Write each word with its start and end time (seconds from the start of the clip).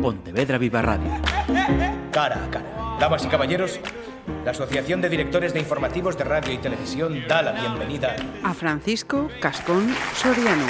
Pontevedra 0.00 0.56
Viva 0.56 0.80
Radio. 0.80 1.10
Cara 2.10 2.44
a 2.44 2.50
cara. 2.50 2.96
Damas 2.98 3.24
y 3.24 3.28
caballeros, 3.28 3.78
la 4.44 4.52
Asociación 4.52 5.02
de 5.02 5.10
Directores 5.10 5.52
de 5.52 5.60
Informativos 5.60 6.16
de 6.16 6.24
Radio 6.24 6.54
y 6.54 6.58
Televisión 6.58 7.22
da 7.28 7.42
la 7.42 7.52
bienvenida 7.52 8.16
a 8.42 8.54
Francisco 8.54 9.28
Cascón 9.40 9.94
Soriano. 10.14 10.66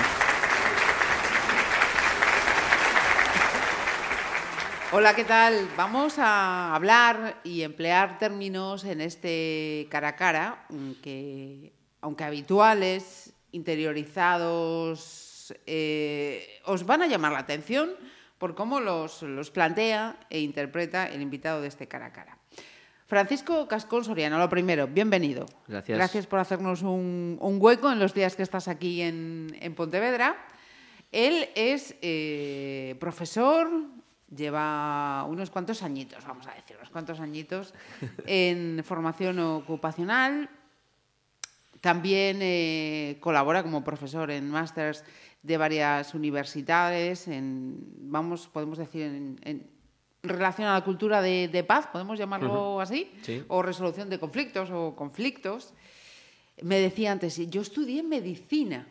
Hola, 4.93 5.14
¿qué 5.14 5.23
tal? 5.23 5.69
Vamos 5.77 6.19
a 6.19 6.75
hablar 6.75 7.41
y 7.45 7.62
emplear 7.62 8.19
términos 8.19 8.85
en 8.85 9.01
este 9.01 9.87
cara 9.91 10.09
a 10.09 10.17
cara 10.17 10.67
que, 11.03 11.73
aunque 12.01 12.25
habituales, 12.25 13.33
interiorizados, 13.53 15.55
eh, 15.67 16.61
os 16.65 16.85
van 16.85 17.03
a 17.03 17.07
llamar 17.07 17.33
la 17.33 17.39
atención 17.39 17.91
por 18.41 18.54
cómo 18.54 18.80
los, 18.80 19.20
los, 19.20 19.50
plantea 19.50 20.16
e 20.30 20.41
interpreta 20.41 21.06
el 21.06 21.20
invitado 21.20 21.60
de 21.60 21.69
este 21.69 21.87
cara 21.87 22.06
a 22.06 22.12
cara. 22.12 22.38
Francisco 23.06 23.69
Cascón 23.69 24.02
Soriano, 24.02 24.38
lo 24.38 24.48
primero, 24.48 24.87
bienvenido. 24.87 25.45
Gracias. 25.69 25.98
Gracias 25.98 26.27
por 26.27 26.38
hacernos 26.38 26.80
un, 26.80 27.37
un 27.38 27.59
hueco 27.60 27.92
en 27.92 27.98
los 27.98 28.15
días 28.15 28.37
que 28.37 28.42
estás 28.42 28.66
aquí 28.66 29.02
en, 29.02 29.55
en 29.60 29.74
Pontevedra. 29.74 30.37
Él 31.12 31.51
es 31.55 31.96
eh, 32.01 32.96
profesor, 32.98 33.68
lleva 34.34 35.27
unos 35.29 35.51
cuantos 35.51 35.82
añitos, 35.82 36.24
vamos 36.24 36.46
a 36.46 36.54
decir, 36.54 36.77
unos 36.79 36.88
cuantos 36.88 37.20
añitos 37.20 37.74
en 38.27 38.82
formación 38.84 39.38
ocupacional. 39.38 40.48
También 41.82 42.38
eh, 42.41 43.18
colabora 43.20 43.62
como 43.62 43.84
profesor 43.84 44.30
en 44.30 44.51
másters 44.51 45.04
de 45.43 45.57
varias 45.57 46.15
universidades, 46.15 47.27
en, 47.29 47.79
vamos, 48.11 48.49
podemos 48.49 48.79
decir, 48.79 49.03
en, 49.03 49.41
en 49.43 49.66
relación 50.23 50.69
a 50.69 50.75
la 50.75 50.85
cultura 50.85 51.23
de, 51.23 51.49
de 51.49 51.65
paz, 51.65 51.87
podemos 51.87 52.19
llamarlo 52.19 52.80
así, 52.80 53.10
Sí. 53.23 53.43
o 53.49 53.63
resolución 53.63 54.10
de 54.10 54.19
conflictos 54.19 54.71
o 54.71 54.95
conflictos. 54.95 55.73
Me 56.63 56.79
decía 56.79 57.10
antes, 57.13 57.38
yo 57.49 57.63
estudié 57.63 58.02
medicina. 58.02 58.87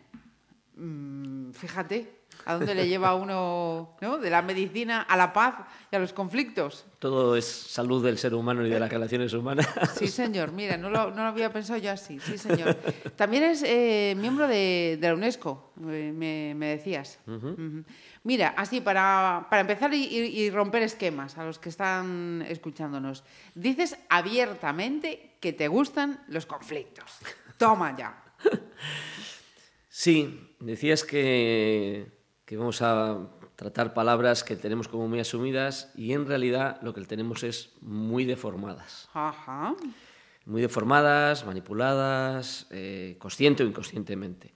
Mm, 0.75 1.51
fíjate, 1.51 2.18
a 2.49 2.55
dónde 2.55 2.73
le 2.73 2.87
lleva 2.87 3.13
uno 3.13 3.95
¿no? 4.01 4.17
de 4.17 4.29
la 4.31 4.41
medicina 4.41 5.03
a 5.03 5.15
la 5.15 5.33
paz 5.33 5.53
y 5.91 5.95
a 5.95 5.99
los 5.99 6.13
conflictos. 6.13 6.83
Todo 6.97 7.35
es 7.35 7.45
salud 7.45 8.03
del 8.03 8.17
ser 8.17 8.33
humano 8.33 8.65
y 8.65 8.71
de 8.71 8.79
las 8.79 8.89
relaciones 8.89 9.33
humanas. 9.33 9.67
Sí, 9.95 10.07
señor, 10.07 10.51
mira, 10.51 10.75
no 10.75 10.89
lo, 10.89 11.11
no 11.11 11.17
lo 11.17 11.29
había 11.29 11.53
pensado 11.53 11.77
yo 11.77 11.91
así, 11.91 12.19
sí, 12.19 12.39
señor. 12.39 12.75
También 13.15 13.43
es 13.43 13.61
eh, 13.63 14.15
miembro 14.17 14.47
de, 14.47 14.97
de 14.99 15.07
la 15.07 15.13
UNESCO, 15.13 15.73
eh, 15.89 16.11
me, 16.15 16.55
me 16.55 16.67
decías. 16.77 17.19
Mira, 18.23 18.55
así 18.57 18.81
para, 18.81 19.45
para 19.49 19.61
empezar 19.61 19.93
y 19.93 20.49
romper 20.49 20.81
esquemas 20.81 21.37
a 21.37 21.45
los 21.45 21.59
que 21.59 21.69
están 21.69 22.43
escuchándonos, 22.47 23.23
dices 23.53 23.95
abiertamente 24.09 25.35
que 25.39 25.53
te 25.53 25.67
gustan 25.67 26.23
los 26.29 26.47
conflictos. 26.47 27.11
Toma 27.57 27.95
ya. 27.95 28.23
Sí, 29.91 30.55
decías 30.61 31.03
que, 31.03 32.18
que 32.49 32.57
vamos 32.57 32.81
a 32.81 33.29
tratar 33.55 33.93
palabras 33.93 34.43
que 34.43 34.55
tenemos 34.55 34.87
como 34.87 35.07
muy 35.07 35.19
asumidas 35.19 35.91
y 35.95 36.13
en 36.13 36.25
realidad 36.25 36.81
lo 36.81 36.95
que 36.95 37.01
tenemos 37.01 37.43
es 37.43 37.73
muy 37.79 38.25
deformadas. 38.25 39.07
Ajá. 39.13 39.75
Muy 40.47 40.59
deformadas, 40.59 41.45
manipuladas, 41.45 42.65
eh, 42.71 43.17
consciente 43.19 43.61
o 43.61 43.67
inconscientemente. 43.67 44.51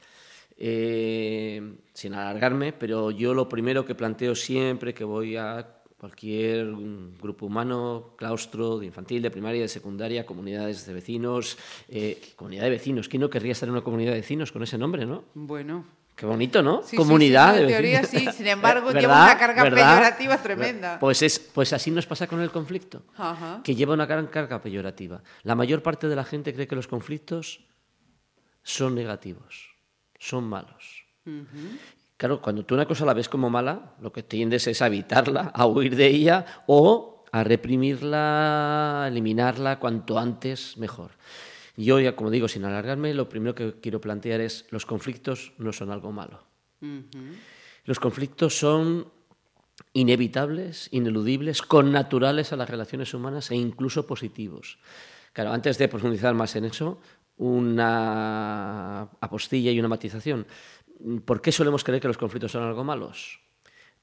Eh, 0.58 1.75
sin 1.94 2.16
alargarme, 2.16 2.73
pero 2.73 3.11
yo 3.11 3.35
lo 3.35 3.47
primero 3.47 3.85
que 3.85 3.94
planteo 3.94 4.33
siempre 4.33 4.95
que 4.95 5.03
voy 5.03 5.38
a 5.38 5.83
cualquier 6.00 6.73
grupo 7.22 7.45
humano, 7.45 8.16
claustro, 8.17 8.80
de 8.80 8.88
infantil, 8.88 9.22
de 9.22 9.30
primaria, 9.30 9.61
de 9.61 9.67
secundaria, 9.67 10.25
comunidades 10.25 10.88
de 10.88 10.94
vecinos, 10.95 11.59
eh, 11.89 12.19
comunidad 12.35 12.63
de 12.63 12.72
vecinos. 12.72 13.07
¿Quién 13.07 13.22
no 13.22 13.29
querría 13.29 13.51
estar 13.51 13.69
en 13.69 13.73
una 13.73 13.84
comunidad 13.84 14.13
de 14.13 14.22
vecinos 14.22 14.51
con 14.51 14.63
ese 14.63 14.79
nombre, 14.79 15.06
no? 15.06 15.25
Bueno. 15.35 16.01
Qué 16.16 16.25
bonito, 16.25 16.62
¿no? 16.62 16.84
Sí, 16.84 16.96
Comunidad 16.96 17.56
sí, 17.56 17.62
en 17.62 17.68
teoría 17.68 18.03
sí, 18.03 18.28
sin 18.31 18.47
embargo, 18.47 18.88
¿Verdad? 18.88 19.01
lleva 19.01 19.24
una 19.24 19.38
carga 19.38 19.63
¿Verdad? 19.63 19.96
peyorativa 19.96 20.38
tremenda. 20.38 21.00
Pues, 21.00 21.22
es, 21.24 21.40
pues 21.40 21.74
así 21.74 21.90
nos 21.91 22.06
pasa 22.06 22.28
con 22.28 22.40
el 22.40 22.51
conflicto, 22.51 23.03
Ajá. 23.18 23.62
que 23.63 23.75
lleva 23.75 23.94
una 23.94 24.06
gran 24.06 24.28
carga 24.28 24.62
peyorativa. 24.62 25.22
La 25.41 25.56
mayor 25.56 25.81
parte 25.81 26.07
de 26.07 26.16
la 26.16 26.23
gente 26.23 26.53
cree 26.53 26.68
que 26.68 26.75
los 26.75 26.88
conflictos 26.88 27.62
son 28.62 28.96
negativos, 28.96 29.75
son 30.19 30.46
malos. 30.46 31.03
Claro, 32.18 32.41
cuando 32.41 32.63
tú 32.63 32.75
una 32.75 32.85
cosa 32.85 33.06
la 33.06 33.13
ves 33.13 33.28
como 33.28 33.50
mala, 33.50 33.94
lo 34.00 34.12
que 34.12 34.23
tiendes 34.23 34.68
es 34.68 34.81
a 34.81 34.88
evitarla, 34.88 35.52
a 35.53 35.66
huir 35.66 35.96
de 35.96 36.07
ella 36.07 36.46
o 36.68 37.23
a 37.31 37.44
reprimirla, 37.44 39.06
a 39.06 39.07
eliminarla 39.07 39.79
cuanto 39.79 40.19
antes 40.19 40.78
mejor. 40.78 41.12
Yo 41.75 42.00
ya, 42.00 42.16
como 42.16 42.29
digo, 42.29 42.47
sin 42.47 42.66
alargarme, 42.66 43.13
lo 43.13 43.29
primero 43.29 43.56
que 43.56 43.79
quiero 43.81 44.00
plantear 44.00 44.41
es 44.41 44.66
los 44.69 44.85
conflictos 44.85 45.53
no 45.57 45.73
son 45.73 45.91
algo 45.91 46.11
malo. 46.11 46.44
Los 47.85 48.00
conflictos 48.00 48.57
son 48.57 49.11
inevitables, 49.94 50.89
ineludibles, 50.91 51.61
connaturales 51.61 52.53
a 52.53 52.57
las 52.57 52.69
relaciones 52.69 53.13
humanas 53.13 53.51
e 53.51 53.56
incluso 53.56 54.06
positivos. 54.06 54.79
Claro, 55.34 55.51
antes 55.51 55.78
de 55.78 55.88
profundizar 55.88 56.35
más 56.35 56.56
en 56.56 56.66
eso, 56.66 57.00
una 57.38 59.01
apostilla 59.19 59.72
y 59.72 59.79
una 59.79 59.88
matización. 59.88 60.45
¿Por 61.25 61.41
qué 61.41 61.51
solemos 61.51 61.84
creer 61.84 62.01
que 62.01 62.07
los 62.07 62.17
conflictos 62.17 62.51
son 62.51 62.63
algo 62.63 62.84
malos? 62.84 63.40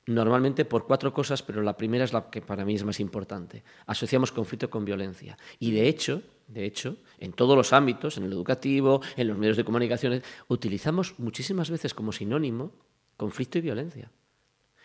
Normalmente 0.07 0.65
por 0.65 0.87
cuatro 0.87 1.13
cosas, 1.13 1.43
pero 1.43 1.63
la 1.63 1.77
primera 1.77 2.05
es 2.05 2.13
la 2.13 2.31
que 2.31 2.41
para 2.41 2.65
mí 2.65 2.75
es 2.75 2.85
más 2.85 2.99
importante. 2.99 3.63
Asociamos 3.87 4.33
conflicto 4.33 4.69
con 4.69 4.85
violencia. 4.85 5.39
Y 5.59 5.71
de 5.71 5.89
hecho, 5.89 6.23
de 6.53 6.65
hecho, 6.65 6.97
en 7.19 7.33
todos 7.33 7.57
los 7.57 7.73
ámbitos, 7.73 8.17
en 8.17 8.25
el 8.25 8.33
educativo, 8.33 9.01
en 9.17 9.29
los 9.29 9.39
medios 9.39 9.57
de 9.57 9.65
comunicación, 9.65 10.23
utilizamos 10.49 11.19
muchísimas 11.19 11.71
veces 11.71 11.95
como 11.95 12.13
sinónimo 12.13 12.73
conflicto 13.17 13.59
y 13.59 13.61
violencia. 13.61 14.11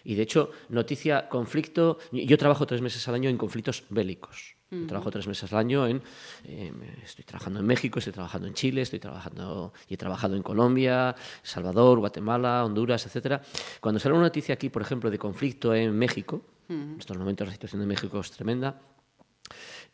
Y 0.04 0.14
de 0.14 0.22
hecho, 0.22 0.52
noticia, 0.70 1.28
conflicto. 1.28 1.98
Yo 2.12 2.38
trabajo 2.38 2.68
tres 2.68 2.82
meses 2.82 3.08
al 3.08 3.16
año 3.16 3.30
en 3.30 3.38
conflictos 3.38 3.86
bélicos. 3.90 4.56
Yo 4.70 4.86
trabajo 4.88 5.10
tres 5.10 5.26
meses 5.26 5.52
al 5.52 5.60
año 5.60 5.88
en. 5.88 6.02
eh, 6.44 6.72
estoy 7.04 7.24
trabajando 7.24 7.60
en 7.60 7.66
México, 7.66 8.00
estoy 8.00 8.14
trabajando 8.14 8.48
en 8.48 8.54
Chile, 8.54 8.82
estoy 8.82 9.00
trabajando 9.00 9.74
y 9.88 9.94
he 9.94 9.98
trabajado 9.98 10.36
en 10.36 10.44
Colombia, 10.44 11.16
Salvador, 11.42 12.00
Guatemala, 12.00 12.66
Honduras, 12.66 13.06
etcétera. 13.06 13.42
Cuando 13.80 14.00
sale 14.00 14.14
una 14.14 14.24
noticia 14.24 14.54
aquí, 14.54 14.70
por 14.70 14.82
ejemplo, 14.82 15.10
de 15.10 15.18
conflicto 15.18 15.74
en 15.74 15.98
México, 15.98 16.42
en 16.68 16.98
estos 17.00 17.18
momentos 17.18 17.48
la 17.48 17.54
situación 17.54 17.82
de 17.82 17.88
México 17.88 18.20
es 18.20 18.32
tremenda. 18.32 18.80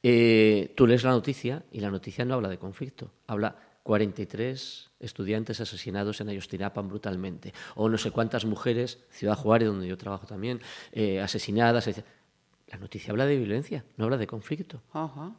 Eh, 0.03 0.73
tú 0.75 0.88
lees 0.88 1.03
la 1.03 1.12
noticia 1.12 1.63
y 1.72 1.79
la 1.79 1.91
noticia 1.91 2.25
no 2.25 2.35
habla 2.35 2.50
de 2.50 2.57
conflicto, 2.57 3.12
habla 3.28 3.56
43 3.84 4.91
estudiantes 5.00 5.59
asesinados 5.59 6.22
en 6.22 6.29
Ayostinapan 6.29 6.88
brutalmente, 6.88 7.53
o 7.75 7.89
no 7.89 7.97
sé 7.97 8.11
cuántas 8.11 8.45
mujeres, 8.45 9.00
Ciudad 9.09 9.35
Juárez, 9.35 9.67
donde 9.67 9.88
yo 9.88 9.97
trabajo 9.97 10.25
también, 10.25 10.61
eh, 10.91 11.19
asesinadas. 11.19 11.88
etc. 11.88 12.06
La 12.67 12.78
noticia 12.78 13.11
habla 13.11 13.25
de 13.25 13.38
violencia, 13.38 13.84
no 13.97 14.06
habla 14.06 14.17
de 14.17 14.28
conflicto. 14.28 14.81
Ajá. 14.94 15.34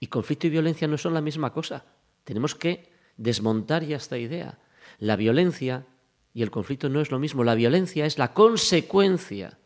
Y 0.00 0.08
conflicto 0.08 0.46
y 0.46 0.50
violencia 0.50 0.88
no 0.88 0.98
son 0.98 1.14
la 1.14 1.20
misma 1.20 1.52
cosa. 1.52 1.84
Tenemos 2.24 2.54
que 2.54 2.90
desmontar 3.16 3.84
ya 3.84 3.96
esta 3.96 4.18
idea. 4.18 4.58
La 4.98 5.16
violencia 5.16 5.86
y 6.32 6.42
el 6.42 6.50
conflicto 6.50 6.88
no 6.88 7.00
es 7.00 7.10
lo 7.10 7.18
mismo. 7.18 7.44
La 7.44 7.54
violencia 7.54 8.06
es 8.06 8.18
la 8.18 8.34
consecuencia 8.34 9.58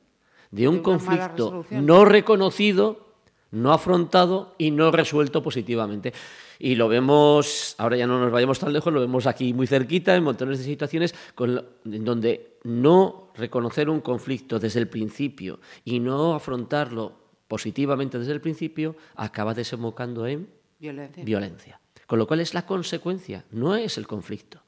de 0.51 0.69
un 0.69 0.81
conflicto 0.81 1.65
no 1.71 2.05
reconocido, 2.05 3.08
no 3.51 3.73
afrontado 3.73 4.55
y 4.59 4.71
no 4.71 4.91
resuelto 4.91 5.43
positivamente. 5.43 6.13
Y 6.59 6.75
lo 6.75 6.89
vemos, 6.89 7.75
ahora 7.79 7.97
ya 7.97 8.07
no 8.07 8.19
nos 8.19 8.33
vayamos 8.33 8.59
tan 8.59 8.73
lejos, 8.73 8.93
lo 8.93 9.01
vemos 9.01 9.27
aquí 9.27 9.53
muy 9.55 9.67
cerquita, 9.67 10.15
en 10.17 10.25
montones 10.25 10.59
de 10.59 10.65
situaciones 10.65 11.15
con 11.35 11.65
en 11.85 12.05
donde 12.05 12.59
no 12.65 13.33
reconocer 13.37 13.89
un 13.89 14.01
conflicto 14.01 14.59
desde 14.59 14.81
el 14.81 14.89
principio 14.89 15.61
y 15.85 16.01
no 16.01 16.35
afrontarlo 16.35 17.29
positivamente 17.47 18.19
desde 18.19 18.33
el 18.33 18.41
principio 18.41 18.97
acaba 19.15 19.55
desembocando 19.55 20.27
en 20.27 20.49
Violencia. 20.79 21.25
violencia. 21.25 21.81
Con 22.07 22.19
lo 22.19 22.27
cual 22.27 22.41
es 22.41 22.55
la 22.55 22.67
consecuencia, 22.67 23.45
no 23.51 23.75
es 23.75 23.99
el 23.99 24.07
conflicto. 24.07 24.63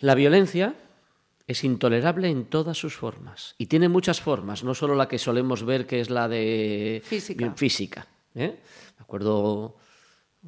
La 0.00 0.14
violencia 0.14 0.74
es 1.46 1.64
intolerable 1.64 2.28
en 2.28 2.46
todas 2.46 2.78
sus 2.78 2.96
formas 2.96 3.54
y 3.58 3.66
tiene 3.66 3.88
muchas 3.88 4.20
formas, 4.20 4.64
no 4.64 4.74
solo 4.74 4.94
la 4.94 5.08
que 5.08 5.18
solemos 5.18 5.64
ver 5.64 5.86
que 5.86 6.00
es 6.00 6.10
la 6.10 6.28
de 6.28 7.02
Física. 7.04 7.52
física, 7.54 8.06
¿eh? 8.34 8.58
Me 8.98 9.02
acuerdo 9.02 9.76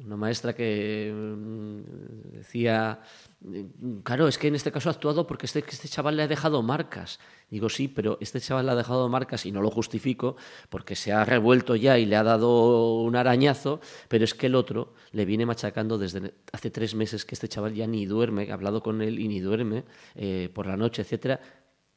una 0.03 0.15
maestra 0.15 0.53
que 0.53 1.11
mm, 1.13 2.37
decía, 2.37 2.99
claro, 4.03 4.27
es 4.27 4.37
que 4.37 4.47
en 4.47 4.55
este 4.55 4.71
caso 4.71 4.89
ha 4.89 4.91
actuado 4.91 5.25
porque 5.25 5.47
este, 5.47 5.63
este 5.67 5.87
chaval 5.87 6.17
le 6.17 6.23
ha 6.23 6.27
dejado 6.27 6.61
marcas. 6.61 7.19
Digo, 7.49 7.69
sí, 7.69 7.87
pero 7.87 8.17
este 8.21 8.39
chaval 8.39 8.67
le 8.67 8.73
ha 8.73 8.75
dejado 8.75 9.09
marcas 9.09 9.45
y 9.45 9.51
no 9.51 9.61
lo 9.61 9.71
justifico 9.71 10.35
porque 10.69 10.95
se 10.95 11.13
ha 11.13 11.25
revuelto 11.25 11.75
ya 11.75 11.97
y 11.97 12.05
le 12.05 12.15
ha 12.15 12.23
dado 12.23 13.01
un 13.01 13.15
arañazo, 13.15 13.79
pero 14.07 14.23
es 14.23 14.33
que 14.33 14.47
el 14.47 14.55
otro 14.55 14.93
le 15.11 15.25
viene 15.25 15.45
machacando 15.45 15.97
desde 15.97 16.33
hace 16.51 16.69
tres 16.69 16.93
meses 16.93 17.25
que 17.25 17.35
este 17.35 17.47
chaval 17.47 17.73
ya 17.73 17.87
ni 17.87 18.05
duerme, 18.05 18.43
he 18.43 18.51
hablado 18.51 18.83
con 18.83 19.01
él 19.01 19.19
y 19.19 19.27
ni 19.27 19.39
duerme 19.39 19.85
eh, 20.15 20.49
por 20.53 20.67
la 20.67 20.77
noche, 20.77 21.01
etcétera 21.01 21.39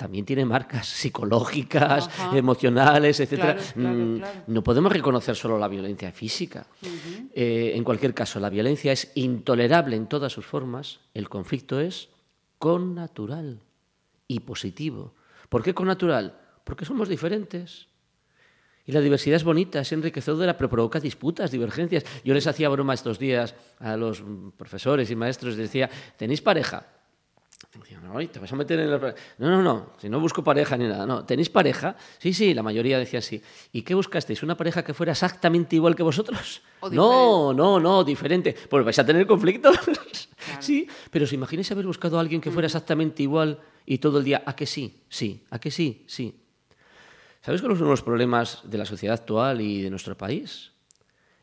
también 0.01 0.25
tiene 0.25 0.47
marcas 0.47 0.87
psicológicas, 0.87 2.09
emocionales, 2.33 3.21
etc. 3.21 3.61
Mm, 3.77 4.23
no 4.47 4.63
podemos 4.63 4.91
reconocer 4.91 5.37
solo 5.37 5.59
la 5.59 5.69
violencia 5.69 6.11
física. 6.11 6.67
Eh, 7.35 7.73
en 7.75 7.85
cualquier 7.85 8.15
caso, 8.15 8.41
la 8.41 8.49
violencia 8.49 8.93
es 8.93 9.13
intolerable 9.17 9.97
en 9.97 10.07
todas 10.07 10.33
sus 10.33 10.47
formas, 10.47 11.01
el 11.13 11.29
conflicto 11.29 11.79
es 11.79 12.09
connatural 12.59 13.61
y 14.27 14.41
positivo. 14.41 15.13
¿Por 15.51 15.63
qué 15.63 15.75
connatural? 15.75 16.35
Porque 16.65 16.87
somos 16.87 17.07
diferentes. 17.07 17.89
Y 18.87 18.93
la 18.93 19.03
diversidad 19.03 19.37
es 19.37 19.45
bonita, 19.45 19.81
es 19.81 19.93
enriquecedora, 19.93 20.57
pero 20.57 20.71
provoca 20.71 20.99
disputas, 20.99 21.51
divergencias. 21.51 22.07
Yo 22.25 22.33
les 22.33 22.47
hacía 22.47 22.71
broma 22.71 22.95
estos 22.95 23.19
días 23.19 23.55
a 23.79 23.99
los 23.99 24.25
profesores 24.57 25.11
y 25.11 25.15
maestros, 25.15 25.59
les 25.59 25.69
decía, 25.69 25.91
¿tenéis 26.17 26.41
pareja? 26.41 26.87
No, 28.03 28.29
te 28.29 28.39
vas 28.39 28.53
a 28.53 28.57
meter 28.57 28.81
en 28.81 28.91
No, 28.91 29.51
no, 29.51 29.63
no, 29.63 29.93
si 29.99 30.09
no 30.09 30.19
busco 30.19 30.43
pareja 30.43 30.77
ni 30.77 30.89
nada. 30.89 31.07
No, 31.07 31.25
¿tenéis 31.25 31.51
pareja? 31.51 31.97
Sí, 32.19 32.33
sí, 32.33 32.55
la 32.55 32.63
mayoría 32.63 32.99
decía 32.99 33.21
sí. 33.21 33.43
¿Y 33.73 33.83
qué 33.83 33.95
buscasteis? 33.95 34.43
¿Una 34.43 34.57
pareja 34.57 34.83
que 34.83 34.95
fuera 34.95 35.13
exactamente 35.13 35.77
igual 35.77 35.95
que 35.95 36.03
vosotros? 36.03 36.63
No, 36.91 37.53
no, 37.53 37.79
no, 37.79 38.03
diferente. 38.03 38.55
Pues 38.69 38.85
vais 38.85 38.99
a 38.99 39.07
tener 39.07 39.27
conflictos. 39.27 39.77
Sí, 40.59 40.89
pero 41.11 41.27
si 41.27 41.37
imagináis 41.37 41.71
haber 41.71 41.87
buscado 41.87 42.19
a 42.19 42.21
alguien 42.21 42.41
que 42.41 42.51
fuera 42.51 42.67
exactamente 42.67 43.23
igual 43.23 43.61
y 43.87 43.99
todo 43.99 44.19
el 44.19 44.25
día, 44.25 44.43
¿a 44.45 44.57
que 44.57 44.67
sí? 44.67 45.05
Sí, 45.09 45.45
¿a 45.51 45.59
que 45.59 45.71
sí? 45.71 46.05
Sí. 46.09 46.35
¿Sabes 47.41 47.61
cuáles 47.61 47.79
son 47.79 47.89
los 47.89 48.03
problemas 48.03 48.61
de 48.65 48.79
la 48.79 48.85
sociedad 48.85 49.15
actual 49.15 49.61
y 49.61 49.83
de 49.83 49.91
nuestro 49.91 50.17
país? 50.17 50.73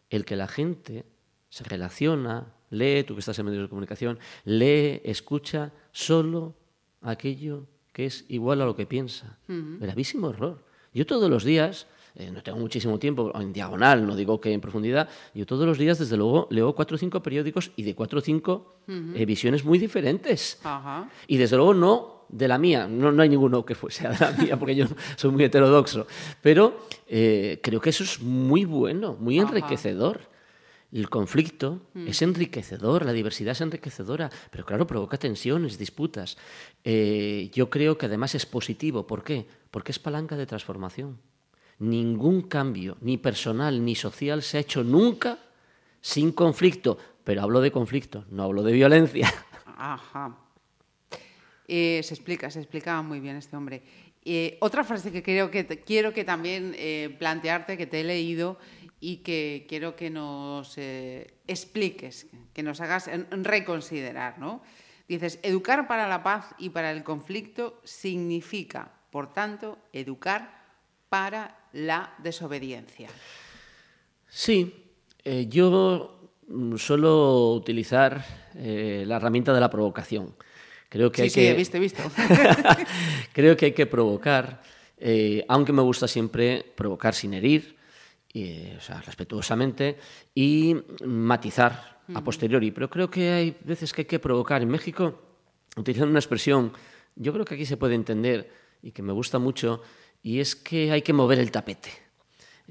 El 0.09 0.25
que 0.25 0.35
la 0.35 0.47
gente 0.47 1.05
se 1.49 1.63
relaciona, 1.63 2.53
lee, 2.69 3.03
tú 3.03 3.13
que 3.13 3.19
estás 3.19 3.37
en 3.39 3.45
medios 3.45 3.63
de 3.63 3.69
comunicación, 3.69 4.19
lee, 4.45 5.01
escucha 5.03 5.71
solo 5.91 6.55
aquello 7.01 7.65
que 7.93 8.05
es 8.05 8.25
igual 8.29 8.61
a 8.61 8.65
lo 8.65 8.75
que 8.75 8.85
piensa. 8.85 9.37
Gravísimo 9.47 10.29
error. 10.29 10.63
Yo 10.93 11.05
todos 11.05 11.29
los 11.29 11.43
días, 11.43 11.87
eh, 12.15 12.31
no 12.31 12.43
tengo 12.43 12.59
muchísimo 12.59 12.99
tiempo, 12.99 13.31
en 13.39 13.53
diagonal, 13.53 14.05
no 14.05 14.15
digo 14.15 14.39
que 14.39 14.51
en 14.51 14.61
profundidad, 14.61 15.09
yo 15.33 15.45
todos 15.45 15.65
los 15.65 15.77
días, 15.77 15.99
desde 15.99 16.17
luego, 16.17 16.47
leo 16.51 16.73
cuatro 16.75 16.95
o 16.95 16.97
cinco 16.97 17.21
periódicos 17.21 17.71
y 17.75 17.83
de 17.83 17.95
cuatro 17.95 18.19
o 18.19 18.21
cinco 18.21 18.81
eh, 18.87 19.25
visiones 19.25 19.65
muy 19.65 19.79
diferentes. 19.79 20.59
Y 21.27 21.37
desde 21.37 21.55
luego 21.55 21.73
no 21.73 22.25
de 22.29 22.47
la 22.47 22.57
mía, 22.57 22.87
no, 22.87 23.11
no 23.11 23.21
hay 23.23 23.29
ninguno 23.29 23.65
que 23.65 23.75
sea 23.89 24.11
de 24.11 24.19
la 24.19 24.31
mía, 24.31 24.57
porque 24.59 24.75
yo 24.75 24.85
soy 25.15 25.31
muy 25.31 25.43
heterodoxo, 25.43 26.07
pero 26.41 26.87
eh, 27.07 27.59
creo 27.63 27.79
que 27.79 27.89
eso 27.89 28.03
es 28.03 28.21
muy 28.21 28.65
bueno, 28.65 29.15
muy 29.19 29.39
enriquecedor. 29.39 30.21
El 30.91 31.09
conflicto 31.09 31.81
mm. 31.93 32.07
es 32.07 32.21
enriquecedor, 32.21 33.05
la 33.05 33.11
diversidad 33.11 33.51
es 33.51 33.61
enriquecedora, 33.61 34.29
pero 34.49 34.65
claro, 34.65 34.87
provoca 34.87 35.17
tensiones, 35.17 35.77
disputas. 35.77 36.37
Eh, 36.83 37.49
yo 37.53 37.69
creo 37.69 37.97
que 37.97 38.05
además 38.05 38.35
es 38.35 38.45
positivo. 38.45 39.05
¿Por 39.05 39.23
qué? 39.23 39.45
Porque 39.69 39.91
es 39.91 39.99
palanca 39.99 40.37
de 40.37 40.45
transformación. 40.45 41.19
Ningún 41.79 42.43
cambio, 42.43 42.97
ni 43.01 43.17
personal 43.17 43.83
ni 43.83 43.95
social, 43.95 44.41
se 44.41 44.57
ha 44.57 44.61
hecho 44.61 44.83
nunca 44.83 45.39
sin 45.99 46.31
conflicto. 46.31 46.97
Pero 47.23 47.41
hablo 47.41 47.59
de 47.59 47.71
conflicto, 47.71 48.23
no 48.31 48.43
hablo 48.43 48.63
de 48.63 48.71
violencia. 48.71 49.31
Ajá. 49.65 50.37
Eh, 51.67 52.01
se 52.01 52.13
explica, 52.13 52.49
se 52.49 52.59
explicaba 52.59 53.01
muy 53.01 53.19
bien 53.19 53.35
este 53.35 53.57
hombre. 53.57 53.83
Eh, 54.23 54.57
otra 54.61 54.85
frase 54.85 55.11
que 55.11 55.21
creo 55.21 55.51
que 55.51 55.65
quiero 55.65 56.13
que 56.13 56.23
también 56.23 56.75
plantearte, 57.19 57.77
que 57.77 57.85
te 57.85 58.01
he 58.01 58.03
leído, 58.05 58.57
y 58.99 59.17
que 59.17 59.65
quiero 59.69 59.95
que 59.95 60.09
nos 60.09 60.77
eh, 60.77 61.35
expliques, 61.47 62.27
que 62.53 62.63
nos 62.63 62.81
hagas 62.81 63.09
reconsiderar. 63.31 64.39
¿no? 64.39 64.61
Dices, 65.07 65.39
educar 65.43 65.87
para 65.87 66.07
la 66.07 66.23
paz 66.23 66.55
y 66.57 66.69
para 66.69 66.91
el 66.91 67.03
conflicto 67.03 67.79
significa, 67.83 68.91
por 69.11 69.33
tanto, 69.33 69.77
educar 69.93 70.65
para 71.09 71.59
la 71.73 72.13
desobediencia. 72.17 73.09
Sí, 74.27 74.73
eh, 75.23 75.47
yo 75.47 76.31
suelo 76.77 77.53
utilizar 77.53 78.25
eh, 78.55 79.03
la 79.05 79.17
herramienta 79.17 79.53
de 79.53 79.59
la 79.59 79.69
provocación. 79.69 80.35
Creo 80.89 81.11
que 81.11 81.17
sí, 81.17 81.21
hay 81.23 81.29
sí, 81.29 81.39
que... 81.41 81.49
he 81.49 81.53
visto, 81.53 81.77
he 81.77 81.79
visto. 81.81 82.03
Creo 83.33 83.55
que 83.55 83.65
hay 83.65 83.73
que 83.73 83.85
provocar, 83.85 84.61
aunque 85.49 85.73
me 85.73 85.81
gusta 85.81 86.07
siempre 86.07 86.65
provocar 86.75 87.13
sin 87.13 87.33
herir, 87.33 87.76
o 88.33 88.81
sea, 88.81 89.01
respetuosamente 89.01 89.97
y 90.35 90.75
matizar 91.05 92.01
a 92.13 92.23
posteriori. 92.23 92.71
Pero 92.71 92.89
creo 92.89 93.09
que 93.09 93.31
hay 93.31 93.57
veces 93.63 93.93
que 93.93 94.01
hay 94.01 94.05
que 94.05 94.19
provocar. 94.19 94.61
En 94.61 94.69
México, 94.69 95.19
utilizando 95.75 96.11
una 96.11 96.19
expresión, 96.19 96.71
yo 97.15 97.33
creo 97.33 97.45
que 97.45 97.55
aquí 97.55 97.65
se 97.65 97.77
puede 97.77 97.95
entender 97.95 98.51
y 98.81 98.91
que 98.91 99.01
me 99.01 99.13
gusta 99.13 99.39
mucho, 99.39 99.81
y 100.21 100.39
es 100.39 100.55
que 100.55 100.91
hay 100.91 101.01
que 101.01 101.13
mover 101.13 101.39
el 101.39 101.51
tapete. 101.51 101.89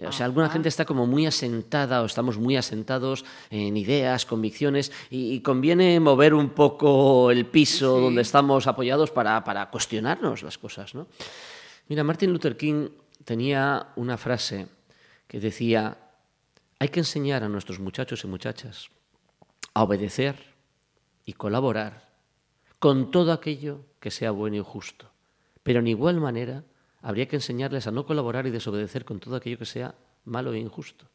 O 0.05 0.13
sea, 0.13 0.27
alguna 0.27 0.51
gente 0.51 0.69
está 0.69 0.85
como 0.85 1.07
muy 1.07 1.25
asentada 1.25 2.03
o 2.03 2.05
estamos 2.05 2.37
muy 2.37 2.55
asentados 2.57 3.25
en 3.49 3.79
ideas, 3.79 4.27
convicciones 4.27 4.93
y, 5.09 5.41
conviene 5.41 5.99
mover 6.01 6.35
un 6.35 6.51
poco 6.51 7.31
el 7.31 7.47
piso 7.47 7.99
donde 7.99 8.21
estamos 8.21 8.67
apoyados 8.67 9.11
para, 9.11 9.43
para 9.43 9.71
cuestionarnos 9.71 10.43
las 10.43 10.59
cosas. 10.59 10.95
¿no? 10.95 11.07
Mira, 11.89 12.05
Martin 12.05 12.31
Luther 12.31 12.59
King 12.59 12.91
tenía 13.25 13.89
una 13.97 14.19
frase 14.19 14.67
que 15.27 15.41
decía, 15.41 15.99
hay 16.79 16.89
que 16.89 17.01
enseñar 17.01 17.43
a 17.43 17.49
nuestros 17.49 17.81
muchachos 17.81 18.25
y 18.25 18.27
muchachas 18.27 18.89
a 19.75 19.83
obedecer 19.83 20.37
y 21.25 21.33
colaborar 21.33 22.09
con 22.79 23.11
todo 23.11 23.33
aquello 23.33 23.85
que 24.01 24.11
sea 24.11 24.31
bueno 24.31 24.57
y 24.57 24.63
justo. 24.65 25.11
Pero 25.63 25.81
en 25.81 25.89
igual 25.89 26.21
manera 26.21 26.65
habría 27.03 27.27
que 27.27 27.37
enseñarles 27.37 27.87
a 27.87 27.91
no 27.91 28.07
colaborar 28.07 28.47
y 28.47 28.51
desobedecer 28.51 29.05
con 29.05 29.19
todo 29.19 29.37
aquello 29.37 29.59
que 29.59 29.67
sea 29.67 29.95
malo 30.25 30.53
e 30.53 30.59
injusto. 30.59 31.07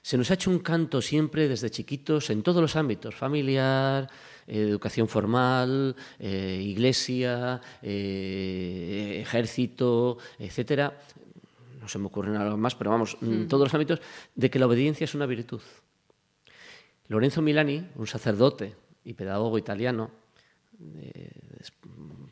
Se 0.00 0.16
nos 0.16 0.30
ha 0.30 0.34
hecho 0.34 0.50
un 0.50 0.60
canto 0.60 1.02
siempre 1.02 1.46
desde 1.46 1.70
chiquitos 1.70 2.30
en 2.30 2.42
todos 2.42 2.62
los 2.62 2.74
ámbitos, 2.74 3.14
familiar, 3.14 4.08
educación 4.46 5.08
formal, 5.08 5.94
eh, 6.18 6.58
iglesia, 6.62 7.60
eh, 7.82 9.18
ejército, 9.20 10.16
etcétera, 10.38 10.98
no 11.80 11.88
se 11.88 11.98
me 11.98 12.06
ocurre 12.06 12.30
nada 12.30 12.56
más, 12.56 12.74
pero 12.74 12.90
vamos, 12.90 13.16
en 13.22 13.48
todos 13.48 13.64
los 13.64 13.74
ámbitos, 13.74 14.00
de 14.34 14.50
que 14.50 14.58
la 14.58 14.66
obediencia 14.66 15.04
es 15.04 15.14
una 15.14 15.26
virtud. 15.26 15.62
Lorenzo 17.08 17.42
Milani, 17.42 17.88
un 17.96 18.06
sacerdote 18.06 18.76
y 19.04 19.14
pedagogo 19.14 19.58
italiano, 19.58 20.10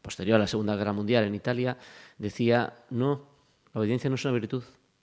posterior 0.03 0.37
a 0.37 0.41
la 0.41 0.47
Segunda 0.47 0.77
Guerra 0.77 0.93
Mundial 0.93 1.25
en 1.25 1.35
Italia, 1.35 1.77
decía, 2.17 2.85
no, 2.91 3.27
la 3.73 3.81
obediencia 3.81 4.09
no 4.09 4.17
es 4.17 4.25
una 4.25 4.35
virtud, 4.35 4.63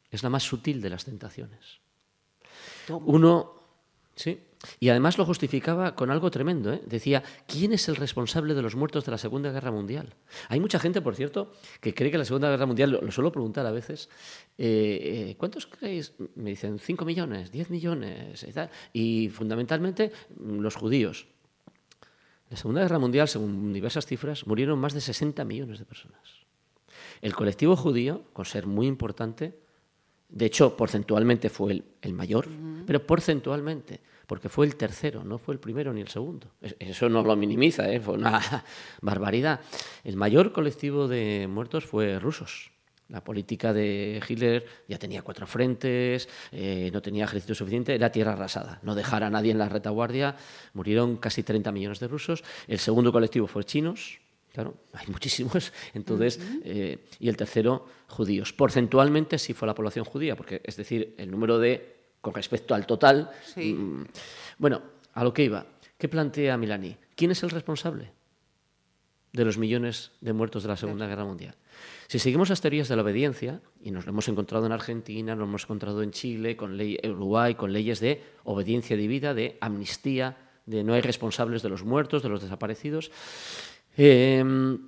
es 0.10 0.24
la 0.24 0.30
más 0.30 0.44
sutil 0.44 0.82
de 0.82 0.90
las 0.90 1.06
tentaciones. 1.06 1.80
Uno, 2.90 3.54
sí, 4.16 4.40
y 4.80 4.90
además 4.90 5.18
lo 5.18 5.26
justificaba 5.26 5.96
con 5.96 6.12
algo 6.12 6.32
tremendo. 6.32 6.74
¿eh? 6.74 6.82
Decía, 6.86 7.24
¿quién 7.48 7.74
es 7.74 7.88
el 7.90 7.96
responsable 7.96 8.54
de 8.54 8.62
los 8.62 8.76
muertos 8.76 9.06
de 9.06 9.12
la 9.12 9.18
Segunda 9.18 9.52
Guerra 9.52 9.72
Mundial? 9.72 10.14
Hay 10.50 10.60
mucha 10.60 10.80
gente, 10.80 11.02
por 11.02 11.16
cierto, 11.16 11.54
que 11.82 11.94
cree 11.94 12.12
que 12.12 12.18
la 12.18 12.26
Segunda 12.26 12.50
Guerra 12.50 12.66
Mundial, 12.66 12.92
lo, 12.92 13.12
suelo 13.12 13.32
preguntar 13.32 13.66
a 13.66 13.72
veces, 13.72 14.10
eh, 14.58 15.30
eh, 15.32 15.36
¿cuántos 15.38 15.68
creéis? 15.68 16.14
Me 16.36 16.52
dicen, 16.52 16.80
5 16.80 17.06
millones, 17.06 17.52
10 17.52 17.70
millones 17.70 18.44
y 18.44 18.52
tal. 18.52 18.70
Y 18.94 19.30
fundamentalmente 19.30 20.12
los 20.40 20.76
judíos. 20.76 21.28
En 22.46 22.52
la 22.52 22.58
Segunda 22.58 22.82
Guerra 22.82 23.00
Mundial, 23.00 23.28
según 23.28 23.74
diversas 23.74 24.06
cifras, 24.06 24.46
murieron 24.46 24.78
más 24.80 24.94
de 24.94 25.02
60 25.02 25.44
millones 25.46 25.80
de 25.80 25.86
personas. 25.86 26.22
El 27.22 27.34
colectivo 27.34 27.76
judío, 27.76 28.24
con 28.34 28.46
ser 28.46 28.68
muy 28.68 28.88
importante, 28.88 29.58
de 30.30 30.46
hecho, 30.46 30.76
porcentualmente 30.76 31.50
fue 31.50 31.84
el, 32.02 32.14
mayor, 32.14 32.48
pero 32.86 33.06
porcentualmente 33.06 34.02
porque 34.28 34.50
fue 34.50 34.66
el 34.66 34.76
tercero, 34.76 35.24
no 35.24 35.38
fue 35.38 35.54
el 35.54 35.60
primero 35.60 35.94
ni 35.94 36.02
el 36.02 36.08
segundo. 36.08 36.52
Eso 36.80 37.10
no 37.10 37.24
lo 37.24 37.36
minimiza, 37.36 37.92
¿eh? 37.92 38.00
fue 38.00 38.16
una 38.16 38.40
barbaridad. 39.02 39.62
El 40.04 40.16
mayor 40.18 40.52
colectivo 40.52 41.08
de 41.08 41.48
muertos 41.50 41.86
fue 41.86 42.20
rusos. 42.20 42.72
La 43.10 43.24
política 43.24 43.72
de 43.72 44.20
Hitler 44.28 44.66
ya 44.88 44.98
tenía 44.98 45.22
cuatro 45.22 45.46
frentes, 45.46 46.28
eh, 46.52 46.90
no 46.92 47.04
tenía 47.04 47.26
ejército 47.26 47.54
suficiente, 47.54 47.94
era 47.94 48.12
tierra 48.12 48.34
arrasada. 48.34 48.80
No 48.82 48.96
dejar 48.96 49.24
a 49.24 49.30
nadie 49.30 49.52
en 49.52 49.60
la 49.60 49.70
retaguardia. 49.70 50.36
Murieron 50.74 51.18
casi 51.18 51.44
30 51.44 51.72
millones 51.72 52.00
de 52.00 52.08
rusos. 52.08 52.44
El 52.68 52.80
segundo 52.80 53.12
colectivo 53.12 53.46
fue 53.46 53.64
chinos, 53.64 54.20
claro, 54.52 54.74
hay 54.94 55.06
muchísimos. 55.08 55.72
Entonces, 55.94 56.40
eh, 56.64 57.06
y 57.20 57.30
el 57.30 57.38
tercero, 57.38 57.86
judíos. 58.08 58.54
Porcentualmente 58.54 59.38
sí 59.38 59.54
fue 59.54 59.68
la 59.68 59.76
población 59.76 60.06
judía, 60.06 60.36
porque 60.36 60.62
es 60.64 60.76
decir, 60.76 61.14
el 61.20 61.30
número 61.30 61.60
de 61.60 61.95
con 62.26 62.34
respecto 62.34 62.74
al 62.74 62.88
total. 62.88 63.30
Mm, 63.56 64.02
bueno, 64.58 64.82
a 65.14 65.24
lo 65.24 65.32
que 65.32 65.44
iba. 65.44 65.64
¿Qué 65.96 66.10
plantea 66.10 66.58
Milani? 66.58 66.98
¿Quién 67.16 67.30
es 67.30 67.44
el 67.44 67.52
responsable 67.52 68.14
de 69.32 69.46
los 69.46 69.60
millones 69.60 70.12
de 70.22 70.34
muertos 70.34 70.64
de 70.64 70.70
la 70.70 70.76
Segunda 70.76 71.06
Guerra 71.06 71.24
Mundial? 71.24 71.54
Si 72.08 72.18
seguimos 72.18 72.50
las 72.50 72.62
teorías 72.62 72.88
de 72.88 72.96
la 72.96 73.04
obediencia, 73.04 73.62
y 73.80 73.92
nos 73.92 74.08
lo 74.08 74.10
hemos 74.10 74.28
encontrado 74.28 74.66
en 74.66 74.72
Argentina, 74.72 75.36
nos 75.36 75.48
hemos 75.48 75.66
encontrado 75.66 76.02
en 76.02 76.10
Chile, 76.10 76.58
con 76.58 76.78
ley, 76.78 76.98
Uruguay, 77.04 77.54
con 77.54 77.72
leyes 77.72 78.00
de 78.00 78.24
obediencia 78.44 78.98
debida, 78.98 79.36
de 79.36 79.60
amnistía, 79.62 80.36
de 80.66 80.84
no 80.84 80.96
hay 80.96 81.02
responsables 81.02 81.62
de 81.62 81.70
los 81.70 81.84
muertos, 81.84 82.24
de 82.24 82.30
los 82.30 82.42
desaparecidos, 82.42 83.12
em, 83.98 84.80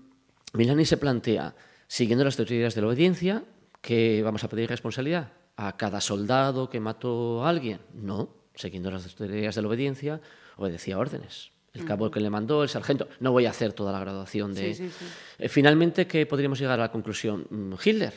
Milani 0.54 0.86
se 0.86 0.98
plantea, 0.98 1.54
siguiendo 1.86 2.26
las 2.26 2.36
teorías 2.36 2.74
de 2.74 2.82
la 2.82 2.88
obediencia, 2.88 3.44
que 3.80 4.24
vamos 4.24 4.44
a 4.44 4.50
pedir 4.50 4.68
responsabilidad 4.68 5.37
a 5.58 5.76
cada 5.76 6.00
soldado 6.00 6.70
que 6.70 6.80
mató 6.80 7.44
a 7.44 7.50
alguien. 7.50 7.82
No, 7.94 8.30
siguiendo 8.56 8.92
las 8.92 9.14
teorías 9.16 9.56
de 9.56 9.62
la 9.62 9.68
obediencia, 9.68 10.22
obedecía 10.56 10.98
órdenes. 10.98 11.52
El 11.74 11.86
cabo 11.86 12.10
que 12.10 12.20
le 12.20 12.30
mandó, 12.32 12.64
el 12.64 12.70
sargento. 12.70 13.08
No 13.20 13.32
voy 13.32 13.46
a 13.46 13.52
hacer 13.52 13.74
toda 13.74 13.92
la 13.92 14.00
graduación 14.00 14.54
de. 14.54 14.74
Sí, 14.74 14.90
sí, 14.90 14.96
sí. 14.98 15.06
Eh, 15.38 15.48
finalmente, 15.48 16.08
¿qué 16.08 16.26
podríamos 16.26 16.60
llegar 16.60 16.80
a 16.80 16.84
la 16.84 16.92
conclusión? 16.92 17.46
Mm, 17.50 17.74
Hitler. 17.84 18.14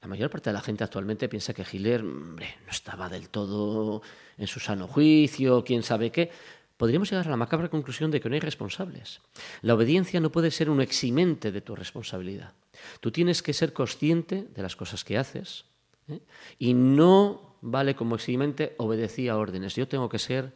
La 0.00 0.08
mayor 0.08 0.30
parte 0.30 0.50
de 0.50 0.54
la 0.54 0.60
gente 0.60 0.84
actualmente 0.84 1.28
piensa 1.28 1.52
que 1.54 1.64
Hitler 1.68 2.02
hombre, 2.02 2.56
no 2.64 2.70
estaba 2.70 3.08
del 3.08 3.28
todo 3.30 4.02
en 4.36 4.46
su 4.46 4.60
sano 4.60 4.86
juicio, 4.86 5.64
quién 5.64 5.82
sabe 5.82 6.12
qué. 6.12 6.30
Podríamos 6.76 7.10
llegar 7.10 7.26
a 7.26 7.30
la 7.30 7.36
macabra 7.36 7.68
conclusión 7.68 8.10
de 8.10 8.20
que 8.20 8.28
no 8.28 8.34
hay 8.34 8.40
responsables. 8.40 9.20
La 9.62 9.74
obediencia 9.74 10.20
no 10.20 10.30
puede 10.30 10.50
ser 10.50 10.68
un 10.68 10.80
eximente 10.80 11.50
de 11.50 11.60
tu 11.60 11.74
responsabilidad. 11.74 12.52
Tú 13.00 13.10
tienes 13.10 13.42
que 13.42 13.52
ser 13.52 13.72
consciente 13.72 14.48
de 14.54 14.62
las 14.62 14.76
cosas 14.76 15.04
que 15.04 15.18
haces 15.18 15.64
¿eh? 16.08 16.20
y 16.58 16.74
no 16.74 17.56
vale 17.60 17.94
como 17.94 18.16
eximente 18.16 18.74
obedecer 18.78 19.30
a 19.30 19.38
órdenes. 19.38 19.74
Yo 19.74 19.88
tengo 19.88 20.08
que 20.08 20.18
ser 20.18 20.52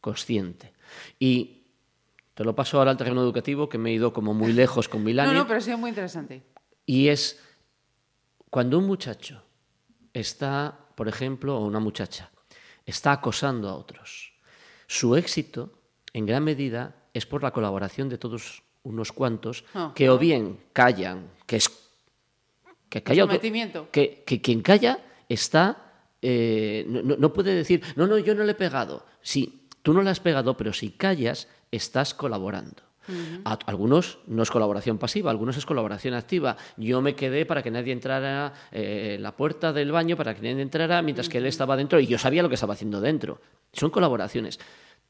consciente. 0.00 0.72
Y 1.18 1.64
te 2.34 2.44
lo 2.44 2.54
paso 2.54 2.78
ahora 2.78 2.90
al 2.90 2.96
terreno 2.96 3.22
educativo, 3.22 3.68
que 3.68 3.78
me 3.78 3.90
he 3.90 3.94
ido 3.94 4.12
como 4.12 4.34
muy 4.34 4.52
lejos 4.52 4.88
con 4.88 5.04
Milani. 5.04 5.30
No, 5.32 5.38
no, 5.40 5.46
pero 5.46 5.58
ha 5.58 5.62
sido 5.62 5.78
muy 5.78 5.90
interesante. 5.90 6.42
Y 6.86 7.08
es 7.08 7.40
cuando 8.50 8.78
un 8.78 8.86
muchacho 8.86 9.42
está, 10.12 10.86
por 10.94 11.08
ejemplo, 11.08 11.56
o 11.56 11.64
una 11.64 11.80
muchacha, 11.80 12.30
está 12.84 13.12
acosando 13.12 13.68
a 13.68 13.74
otros. 13.74 14.32
Su 14.86 15.16
éxito, 15.16 15.80
en 16.12 16.26
gran 16.26 16.44
medida, 16.44 16.96
es 17.14 17.26
por 17.26 17.42
la 17.42 17.52
colaboración 17.52 18.08
de 18.08 18.18
todos 18.18 18.62
unos 18.82 19.12
cuantos 19.12 19.64
Ah. 19.74 19.92
que 19.94 20.08
o 20.10 20.18
bien 20.18 20.58
callan, 20.72 21.28
que 21.46 21.56
es 21.56 21.68
que 22.88 23.02
calla 23.02 23.22
que, 23.92 24.22
que 24.26 24.40
quien 24.40 24.62
calla 24.62 24.98
está 25.28 25.92
eh, 26.22 26.84
no, 26.88 27.02
no- 27.16 27.32
puede 27.32 27.54
decir 27.54 27.82
no 27.96 28.06
no 28.06 28.18
yo 28.18 28.34
no 28.34 28.42
le 28.44 28.52
he 28.52 28.54
pegado 28.54 29.06
sí 29.22 29.68
tú 29.82 29.92
no 29.94 30.02
le 30.02 30.10
has 30.10 30.20
pegado 30.20 30.56
pero 30.56 30.72
si 30.72 30.90
callas 30.90 31.46
estás 31.70 32.14
colaborando 32.14 32.82
A- 33.44 33.58
algunos 33.66 34.18
no 34.26 34.42
es 34.44 34.50
colaboración 34.52 34.98
pasiva, 34.98 35.32
algunos 35.32 35.56
es 35.56 35.66
colaboración 35.66 36.14
activa. 36.14 36.56
Yo 36.76 37.00
me 37.00 37.16
quedé 37.16 37.44
para 37.44 37.60
que 37.60 37.70
nadie 37.72 37.92
entrara 37.92 38.52
eh, 38.70 39.14
en 39.16 39.22
la 39.24 39.34
puerta 39.34 39.72
del 39.72 39.90
baño, 39.90 40.16
para 40.16 40.32
que 40.32 40.42
nadie 40.42 40.62
entrara 40.62 41.02
mientras 41.02 41.28
que 41.28 41.38
él 41.38 41.46
estaba 41.46 41.76
dentro 41.76 41.98
y 41.98 42.06
yo 42.06 42.18
sabía 42.18 42.40
lo 42.42 42.48
que 42.48 42.54
estaba 42.54 42.74
haciendo 42.74 43.00
dentro. 43.00 43.40
Son 43.72 43.90
colaboraciones. 43.90 44.60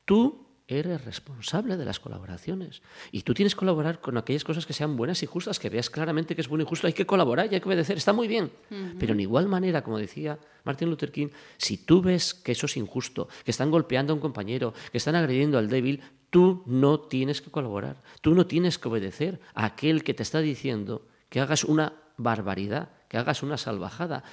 Tú 0.06 0.46
eres 0.78 1.04
responsable 1.04 1.76
de 1.76 1.84
las 1.84 1.98
colaboraciones 2.00 2.82
y 3.10 3.22
tú 3.22 3.34
tienes 3.34 3.54
que 3.54 3.60
colaborar 3.60 4.00
con 4.00 4.16
aquellas 4.16 4.44
cosas 4.44 4.66
que 4.66 4.72
sean 4.72 4.96
buenas 4.96 5.22
y 5.22 5.26
justas, 5.26 5.58
que 5.58 5.68
veas 5.68 5.90
claramente 5.90 6.34
que 6.34 6.40
es 6.40 6.48
bueno 6.48 6.64
y 6.64 6.66
justo. 6.66 6.86
Hay 6.86 6.92
que 6.92 7.06
colaborar 7.06 7.50
y 7.50 7.54
hay 7.54 7.60
que 7.60 7.68
obedecer. 7.68 7.96
Está 7.96 8.12
muy 8.12 8.28
bien. 8.28 8.50
Pero 8.98 9.14
en 9.14 9.20
igual 9.20 9.48
manera, 9.48 9.82
como 9.82 9.98
decía 9.98 10.38
Martin 10.64 10.90
Luther 10.90 11.10
King, 11.10 11.28
si 11.56 11.78
tú 11.78 12.02
ves 12.02 12.34
que 12.34 12.52
eso 12.52 12.66
es 12.66 12.76
injusto, 12.76 13.28
que 13.44 13.50
están 13.50 13.70
golpeando 13.70 14.12
a 14.12 14.14
un 14.14 14.20
compañero, 14.20 14.74
que 14.92 14.98
están 14.98 15.14
agrediendo 15.14 15.58
al 15.58 15.68
débil, 15.68 16.02
tú 16.30 16.62
no 16.66 17.00
tienes 17.00 17.40
que 17.40 17.50
colaborar. 17.50 17.96
Tú 18.20 18.34
no 18.34 18.46
tienes 18.46 18.78
que 18.78 18.88
obedecer 18.88 19.40
a 19.54 19.66
aquel 19.66 20.04
que 20.04 20.14
te 20.14 20.22
está 20.22 20.40
diciendo 20.40 21.06
que 21.28 21.40
hagas 21.40 21.64
una 21.64 21.92
barbaridad, 22.16 22.90
que 23.08 23.18
hagas 23.18 23.42
una 23.42 23.56
salvajada. 23.56 24.24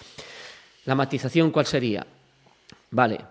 La 0.86 0.96
matización, 0.96 1.51
¿cuál 1.51 1.65
sería? 1.65 2.06
Vale, 2.91 3.25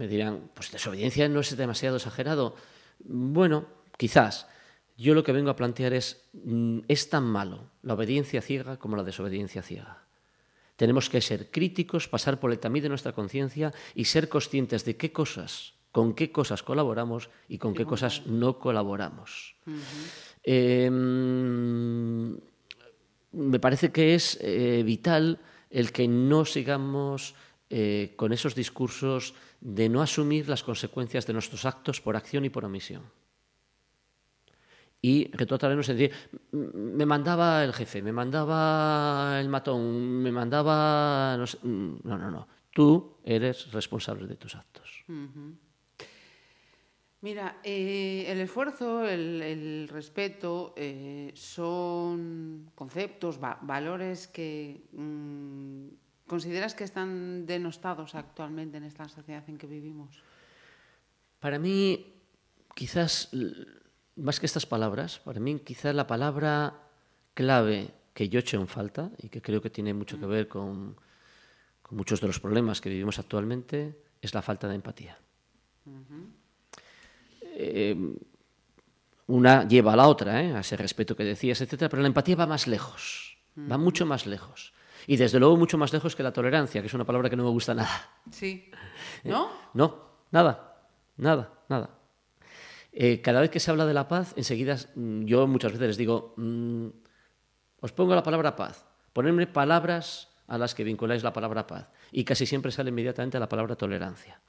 me 0.00 0.08
dirán, 0.08 0.48
pues 0.54 0.72
desobediencia 0.72 1.28
no 1.28 1.40
es 1.40 1.54
demasiado 1.54 1.96
exagerado. 1.96 2.56
Bueno, 3.04 3.66
quizás. 3.98 4.48
Yo 4.96 5.14
lo 5.14 5.22
que 5.22 5.32
vengo 5.32 5.50
a 5.50 5.56
plantear 5.56 5.92
es, 5.92 6.24
mm, 6.32 6.80
es 6.88 7.10
tan 7.10 7.24
malo 7.24 7.68
la 7.82 7.92
obediencia 7.94 8.40
ciega 8.40 8.78
como 8.78 8.96
la 8.96 9.04
desobediencia 9.04 9.60
ciega. 9.60 10.04
Tenemos 10.76 11.10
que 11.10 11.20
ser 11.20 11.50
críticos, 11.50 12.08
pasar 12.08 12.40
por 12.40 12.50
el 12.50 12.58
tamiz 12.58 12.82
de 12.82 12.88
nuestra 12.88 13.12
conciencia 13.12 13.74
y 13.94 14.06
ser 14.06 14.30
conscientes 14.30 14.86
de 14.86 14.96
qué 14.96 15.12
cosas, 15.12 15.74
con 15.92 16.14
qué 16.14 16.32
cosas 16.32 16.62
colaboramos 16.62 17.28
y 17.46 17.58
con 17.58 17.74
qué 17.74 17.84
cosas 17.84 18.26
no 18.26 18.58
colaboramos. 18.58 19.56
Eh, 20.44 20.88
mm, 20.90 22.32
me 23.32 23.60
parece 23.60 23.92
que 23.92 24.14
es 24.14 24.38
eh, 24.40 24.82
vital 24.82 25.40
el 25.68 25.92
que 25.92 26.08
no 26.08 26.46
sigamos 26.46 27.34
eh, 27.72 28.14
con 28.16 28.32
esos 28.32 28.56
discursos 28.56 29.34
de 29.60 29.88
no 29.88 30.00
asumir 30.02 30.48
las 30.48 30.62
consecuencias 30.62 31.26
de 31.26 31.32
nuestros 31.32 31.64
actos 31.64 32.00
por 32.00 32.16
acción 32.16 32.44
y 32.44 32.50
por 32.50 32.64
omisión. 32.64 33.02
Y 35.02 35.30
retrotraernos 35.32 35.88
en 35.88 35.96
decir, 35.96 36.16
"M- 36.52 36.70
me 36.74 37.06
mandaba 37.06 37.64
el 37.64 37.72
jefe, 37.72 38.02
me 38.02 38.12
mandaba 38.12 39.38
el 39.40 39.48
matón, 39.48 40.22
me 40.22 40.30
mandaba... 40.30 41.36
No, 41.38 41.46
sé". 41.46 41.58
no, 41.62 42.18
no, 42.18 42.30
no. 42.30 42.48
Tú 42.72 43.16
eres 43.24 43.72
responsable 43.72 44.26
de 44.26 44.36
tus 44.36 44.54
actos. 44.54 45.04
Mira, 47.22 47.60
eh, 47.64 48.24
el 48.28 48.40
esfuerzo, 48.40 49.06
el, 49.06 49.88
respeto 49.88 50.72
eh, 50.76 51.32
son 51.34 52.70
conceptos, 52.74 53.42
va- 53.42 53.58
valores 53.62 54.26
que 54.28 54.84
mm, 54.92 55.88
consideras 56.30 56.76
que 56.76 56.84
están 56.84 57.44
denostados 57.44 58.14
actualmente 58.14 58.76
en 58.76 58.84
esta 58.84 59.08
sociedad 59.08 59.42
en 59.48 59.58
que 59.58 59.66
vivimos. 59.66 60.22
Para 61.40 61.58
mí, 61.58 62.06
quizás, 62.72 63.30
más 64.14 64.38
que 64.38 64.46
estas 64.46 64.64
palabras, 64.64 65.18
para 65.18 65.40
mí 65.40 65.58
quizás 65.58 65.92
la 65.92 66.06
palabra 66.06 66.86
clave 67.34 67.90
que 68.14 68.28
yo 68.28 68.38
echo 68.38 68.60
en 68.60 68.68
falta 68.68 69.10
y 69.18 69.28
que 69.28 69.42
creo 69.42 69.60
que 69.60 69.70
tiene 69.70 69.92
mucho 69.92 70.20
que 70.20 70.26
ver 70.26 70.46
con, 70.46 70.94
con 71.82 71.98
muchos 71.98 72.20
de 72.20 72.28
los 72.28 72.38
problemas 72.38 72.80
que 72.80 72.90
vivimos 72.90 73.18
actualmente 73.18 73.98
es 74.22 74.32
la 74.32 74.40
falta 74.40 74.68
de 74.68 74.76
empatía. 74.76 75.18
Eh, 77.42 78.14
una 79.26 79.66
lleva 79.66 79.94
a 79.94 79.96
la 79.96 80.06
otra, 80.06 80.44
¿eh? 80.44 80.54
a 80.54 80.60
ese 80.60 80.76
respeto 80.76 81.16
que 81.16 81.24
decías, 81.24 81.60
etcétera, 81.60 81.88
pero 81.88 82.02
la 82.02 82.08
empatía 82.08 82.36
va 82.36 82.46
más 82.46 82.68
lejos, 82.68 83.36
va 83.58 83.78
mucho 83.78 84.06
más 84.06 84.26
lejos. 84.26 84.72
Y 85.06 85.16
desde 85.16 85.38
luego 85.38 85.56
mucho 85.56 85.78
más 85.78 85.92
lejos 85.92 86.16
que 86.16 86.22
la 86.22 86.32
tolerancia, 86.32 86.80
que 86.80 86.86
es 86.86 86.94
una 86.94 87.04
palabra 87.04 87.30
que 87.30 87.36
no 87.36 87.44
me 87.44 87.50
gusta 87.50 87.74
nada. 87.74 88.10
Sí. 88.30 88.70
¿No? 89.24 89.50
No, 89.74 90.10
nada, 90.30 90.76
nada, 91.16 91.50
nada. 91.68 91.90
Eh, 92.92 93.20
cada 93.20 93.40
vez 93.40 93.50
que 93.50 93.60
se 93.60 93.70
habla 93.70 93.86
de 93.86 93.94
la 93.94 94.08
paz, 94.08 94.34
enseguida 94.36 94.76
mm, 94.94 95.24
yo 95.24 95.46
muchas 95.46 95.72
veces 95.72 95.88
les 95.88 95.96
digo, 95.96 96.34
mm, 96.36 96.88
os 97.80 97.92
pongo 97.92 98.14
la 98.14 98.22
palabra 98.22 98.56
paz, 98.56 98.84
ponedme 99.12 99.46
palabras 99.46 100.28
a 100.48 100.58
las 100.58 100.74
que 100.74 100.84
vinculáis 100.84 101.22
la 101.22 101.32
palabra 101.32 101.66
paz. 101.66 101.88
Y 102.10 102.24
casi 102.24 102.44
siempre 102.44 102.72
sale 102.72 102.90
inmediatamente 102.90 103.38
la 103.38 103.48
palabra 103.48 103.76
tolerancia. 103.76 104.40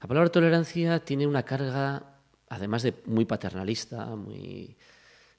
La 0.00 0.06
palabra 0.06 0.30
tolerancia 0.30 1.00
tiene 1.00 1.26
una 1.26 1.42
carga, 1.42 2.20
además 2.48 2.84
de 2.84 2.94
muy 3.06 3.24
paternalista, 3.24 4.06
muy, 4.06 4.76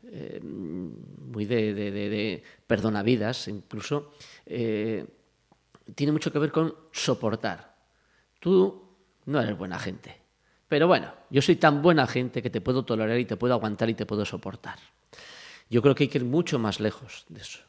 eh, 0.10 0.39
muy 0.41 1.46
de, 1.46 1.74
de, 1.74 1.91
de, 1.91 2.10
de 2.10 2.43
perdonavidas, 2.67 3.48
incluso, 3.48 4.13
eh, 4.46 5.05
tiene 5.96 6.12
mucho 6.12 6.31
que 6.31 6.39
ver 6.39 6.51
con 6.51 6.74
soportar. 6.91 7.75
Tú 8.39 8.84
no 9.25 9.41
eres 9.41 9.58
buena 9.58 9.77
gente. 9.79 10.17
Pero 10.67 10.88
bueno, 10.88 11.13
yo 11.29 11.41
soy 11.41 11.58
tan 11.58 11.81
buena 11.81 12.08
gente 12.08 12.41
que 12.41 12.50
te 12.50 12.62
puedo 12.62 12.86
tolerar 12.86 13.20
y 13.20 13.25
te 13.25 13.36
puedo 13.36 13.53
aguantar 13.53 13.89
y 13.89 13.93
te 13.93 14.05
puedo 14.05 14.25
soportar. 14.25 14.79
Yo 15.70 15.81
creo 15.81 15.96
que 15.96 16.05
hay 16.05 16.08
que 16.10 16.17
ir 16.17 16.25
mucho 16.25 16.60
más 16.60 16.79
lejos 16.79 17.25
de 17.29 17.41
eso. 17.41 17.60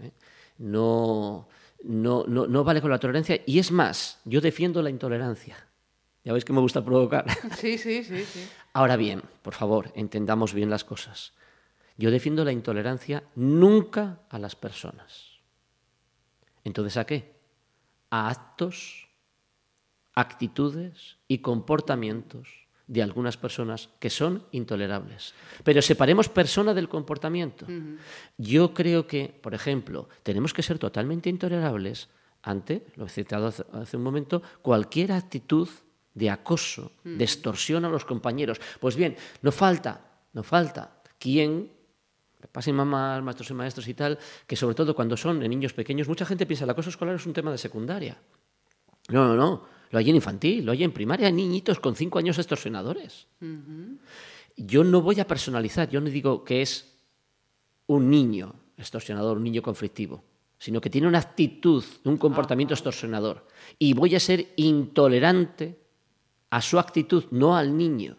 ¿eh? 0.00 0.12
No, 0.58 1.48
no, 1.82 2.24
no, 2.26 2.46
no 2.46 2.64
vale 2.64 2.80
con 2.80 2.90
la 2.90 2.98
tolerancia. 2.98 3.40
Y 3.44 3.58
es 3.58 3.70
más, 3.72 4.20
yo 4.24 4.40
defiendo 4.40 4.82
la 4.82 4.90
intolerancia. 4.90 5.56
Ya 6.24 6.32
veis 6.32 6.44
que 6.44 6.52
me 6.52 6.60
gusta 6.60 6.84
provocar. 6.84 7.26
Sí, 7.58 7.76
sí, 7.76 8.02
sí, 8.02 8.24
sí. 8.24 8.48
Ahora 8.72 8.96
bien, 8.96 9.22
por 9.42 9.54
favor, 9.54 9.92
entendamos 9.94 10.54
bien 10.54 10.70
las 10.70 10.84
cosas. 10.84 11.34
Yo 11.96 12.10
defiendo 12.10 12.44
la 12.44 12.52
intolerancia 12.52 13.24
nunca 13.36 14.20
a 14.28 14.38
las 14.38 14.56
personas. 14.56 15.40
Entonces, 16.64 16.96
¿a 16.96 17.06
qué? 17.06 17.34
A 18.10 18.28
actos, 18.28 19.08
actitudes 20.14 21.18
y 21.28 21.38
comportamientos 21.38 22.48
de 22.86 23.02
algunas 23.02 23.36
personas 23.36 23.88
que 23.98 24.10
son 24.10 24.44
intolerables. 24.50 25.34
Pero 25.62 25.80
separemos 25.80 26.28
persona 26.28 26.74
del 26.74 26.88
comportamiento. 26.88 27.66
Yo 28.36 28.74
creo 28.74 29.06
que, 29.06 29.38
por 29.42 29.54
ejemplo, 29.54 30.08
tenemos 30.22 30.52
que 30.52 30.62
ser 30.62 30.78
totalmente 30.78 31.30
intolerables 31.30 32.08
ante, 32.42 32.86
lo 32.96 33.06
he 33.06 33.08
citado 33.08 33.46
hace, 33.46 33.64
hace 33.72 33.96
un 33.96 34.02
momento, 34.02 34.42
cualquier 34.60 35.12
actitud 35.12 35.68
de 36.12 36.30
acoso, 36.30 36.92
de 37.02 37.24
extorsión 37.24 37.84
a 37.84 37.88
los 37.88 38.04
compañeros. 38.04 38.60
Pues 38.80 38.96
bien, 38.96 39.16
no 39.42 39.50
falta, 39.50 40.20
no 40.32 40.42
falta 40.42 41.02
quien 41.18 41.72
pasen 42.50 42.74
mamás, 42.74 43.22
maestros 43.22 43.50
y 43.50 43.54
maestros 43.54 43.88
y 43.88 43.94
tal, 43.94 44.18
que 44.46 44.56
sobre 44.56 44.74
todo 44.74 44.94
cuando 44.94 45.16
son 45.16 45.40
de 45.40 45.48
niños 45.48 45.72
pequeños, 45.72 46.08
mucha 46.08 46.26
gente 46.26 46.46
piensa 46.46 46.62
que 46.62 46.66
el 46.66 46.70
acoso 46.70 46.90
escolar 46.90 47.14
es 47.14 47.26
un 47.26 47.32
tema 47.32 47.50
de 47.50 47.58
secundaria. 47.58 48.16
No, 49.08 49.28
no, 49.28 49.36
no. 49.36 49.74
Lo 49.90 49.98
hay 49.98 50.10
en 50.10 50.16
infantil, 50.16 50.64
lo 50.64 50.72
hay 50.72 50.82
en 50.82 50.92
primaria, 50.92 51.30
niñitos 51.30 51.78
con 51.78 51.94
cinco 51.94 52.18
años 52.18 52.38
extorsionadores. 52.38 53.26
yo 54.56 54.84
no 54.84 55.02
voy 55.02 55.20
a 55.20 55.26
personalizar, 55.26 55.88
yo 55.88 56.00
no 56.00 56.08
digo 56.08 56.44
que 56.44 56.62
es 56.62 56.94
un 57.86 58.10
niño 58.10 58.54
extorsionador, 58.76 59.36
un 59.36 59.44
niño 59.44 59.62
conflictivo, 59.62 60.24
sino 60.58 60.80
que 60.80 60.90
tiene 60.90 61.06
una 61.06 61.18
actitud, 61.18 61.84
un 62.04 62.16
comportamiento 62.16 62.74
extorsionador. 62.74 63.46
Y 63.78 63.92
voy 63.92 64.14
a 64.14 64.20
ser 64.20 64.52
intolerante 64.56 65.78
a 66.50 66.60
su 66.60 66.78
actitud, 66.78 67.24
no 67.30 67.56
al 67.56 67.76
niño. 67.76 68.16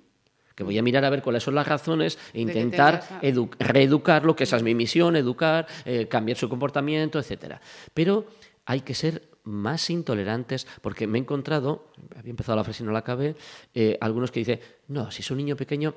Que 0.56 0.64
voy 0.64 0.78
a 0.78 0.82
mirar 0.82 1.04
a 1.04 1.10
ver 1.10 1.22
cuáles 1.22 1.44
son 1.44 1.56
las 1.56 1.68
razones 1.68 2.18
e 2.34 2.42
intentar 2.42 3.20
reeducarlo, 3.60 4.36
que 4.36 4.46
esa 4.46 4.58
es 4.58 4.64
mi 4.64 4.74
misión, 4.74 5.16
educar, 5.16 5.68
eh, 5.84 6.08
cambiar 6.08 6.38
su 6.38 6.48
comportamiento, 6.48 7.20
etc. 7.20 7.56
Pero 7.94 8.26
hay 8.66 8.82
que 8.82 8.96
ser 8.96 9.22
más 9.44 9.90
intolerantes, 9.90 10.66
porque 10.82 11.08
me 11.08 11.20
he 11.20 11.22
encontrado, 11.22 11.92
había 12.18 12.32
empezado 12.32 12.56
la 12.56 12.64
frase 12.64 12.84
y 12.84 12.86
no 12.86 12.92
la 12.92 13.00
acabé, 13.00 13.36
eh, 13.74 13.98
algunos 14.02 14.32
que 14.32 14.40
dicen, 14.40 14.60
no, 14.88 15.12
si 15.12 15.22
es 15.22 15.32
un 15.32 15.38
niño 15.38 15.56
pequeño, 15.56 15.96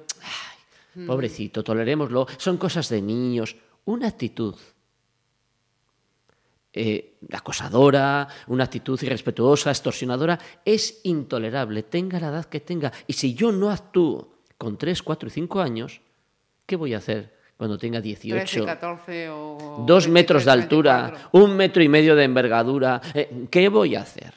mm. 0.95 1.07
pobrecito, 1.07 1.65
tolerémoslo, 1.65 2.27
son 2.37 2.59
cosas 2.59 2.89
de 2.89 3.01
niños. 3.01 3.57
Una 3.87 4.09
actitud 4.09 4.55
eh, 6.75 7.17
acosadora, 7.33 8.29
una 8.49 8.65
actitud 8.65 9.03
irrespetuosa, 9.03 9.71
extorsionadora, 9.71 10.39
es 10.65 11.01
intolerable, 11.05 11.85
tenga 11.85 12.21
la 12.21 12.29
edad 12.29 12.45
que 12.45 12.61
tenga. 12.61 12.93
Y 13.07 13.15
si 13.15 13.35
yo 13.35 13.51
no 13.51 13.71
actúo 13.71 14.38
con 14.59 14.77
3, 14.77 15.03
4 15.03 15.29
y 15.29 15.31
5 15.31 15.61
años, 15.61 16.01
¿qué 16.67 16.77
voy 16.77 16.93
a 16.95 16.99
hacer 16.99 17.39
cuando 17.57 17.79
tenga 17.79 18.01
18? 18.01 18.67
14 18.67 19.31
o... 19.31 19.85
Dos 19.87 20.09
metros 20.09 20.45
de 20.45 20.51
altura, 20.51 21.31
un 21.33 21.57
metro 21.57 21.83
y 21.83 21.89
medio 21.89 22.15
de 22.15 22.25
envergadura. 22.25 23.01
Eh, 23.15 23.47
¿Qué 23.51 23.69
voy 23.69 23.95
a 23.95 24.03
hacer? 24.03 24.35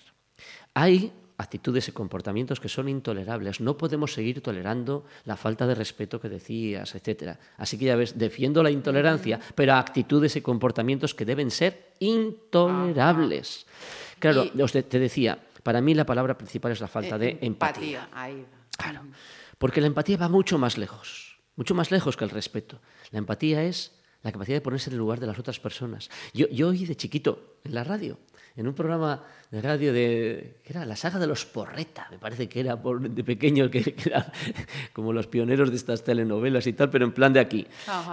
Hay 0.74 1.12
actitudes 1.38 1.88
y 1.88 1.92
comportamientos 1.92 2.60
que 2.60 2.70
son 2.70 2.88
intolerables. 2.88 3.60
No 3.60 3.76
podemos 3.76 4.14
seguir 4.14 4.42
tolerando 4.42 5.06
la 5.26 5.36
falta 5.36 5.66
de 5.68 5.76
respeto 5.76 6.22
que 6.22 6.30
decías, 6.30 6.96
etcétera. 6.96 7.40
Así 7.58 7.78
que 7.78 7.86
ya 7.86 7.96
ves, 7.96 8.18
defiendo 8.18 8.64
la 8.64 8.72
intolerancia, 8.72 9.40
pero 9.56 9.74
actitudes 9.74 10.36
y 10.36 10.42
comportamientos 10.42 11.16
que 11.16 11.26
deben 11.26 11.52
ser 11.52 11.94
intolerables. 12.00 13.66
Claro, 14.20 14.46
te 14.46 15.00
decía, 15.00 15.38
para 15.64 15.82
mí 15.82 15.96
la 15.96 16.06
palabra 16.06 16.38
principal 16.38 16.72
es 16.72 16.80
la 16.80 16.88
falta 16.88 17.18
de 17.18 17.40
empatía. 17.42 18.08
Claro, 18.78 19.02
porque 19.62 19.80
la 19.80 19.86
empatía 19.86 20.18
va 20.18 20.28
mucho 20.28 20.58
más 20.58 20.80
lejos, 20.80 21.38
mucho 21.56 21.76
más 21.76 21.92
lejos 21.92 22.18
que 22.18 22.24
el 22.24 22.32
respeto. 22.32 22.82
La 23.12 23.20
empatía 23.20 23.64
es 23.64 23.92
la 24.24 24.32
capacidad 24.32 24.58
de 24.58 24.62
ponerse 24.62 24.90
en 24.90 24.96
el 24.96 24.98
lugar 24.98 25.20
de 25.20 25.28
las 25.28 25.38
otras 25.38 25.60
personas. 25.60 26.10
Yo, 26.34 26.50
yo 26.50 26.70
oí 26.70 26.84
de 26.84 26.98
chiquito 26.98 27.60
en 27.64 27.76
la 27.76 27.84
radio 27.84 28.18
en 28.56 28.68
un 28.68 28.74
programa 28.74 29.24
de 29.52 29.62
radio 29.62 29.94
de. 29.94 30.62
que 30.64 30.74
era 30.74 30.84
la 30.84 30.96
saga 30.96 31.20
de 31.20 31.28
los 31.28 31.46
Porreta, 31.46 32.08
me 32.10 32.18
parece 32.18 32.50
que 32.50 32.60
era 32.60 32.82
por, 32.82 33.08
de 33.08 33.24
pequeño, 33.24 33.70
que, 33.70 33.96
era 34.04 34.34
como 34.94 35.14
los 35.14 35.28
pioneros 35.28 35.70
de 35.70 35.76
estas 35.76 36.04
telenovelas 36.04 36.66
y 36.66 36.74
tal, 36.74 36.90
pero 36.90 37.06
en 37.06 37.12
plan 37.12 37.32
de 37.32 37.40
aquí. 37.40 37.68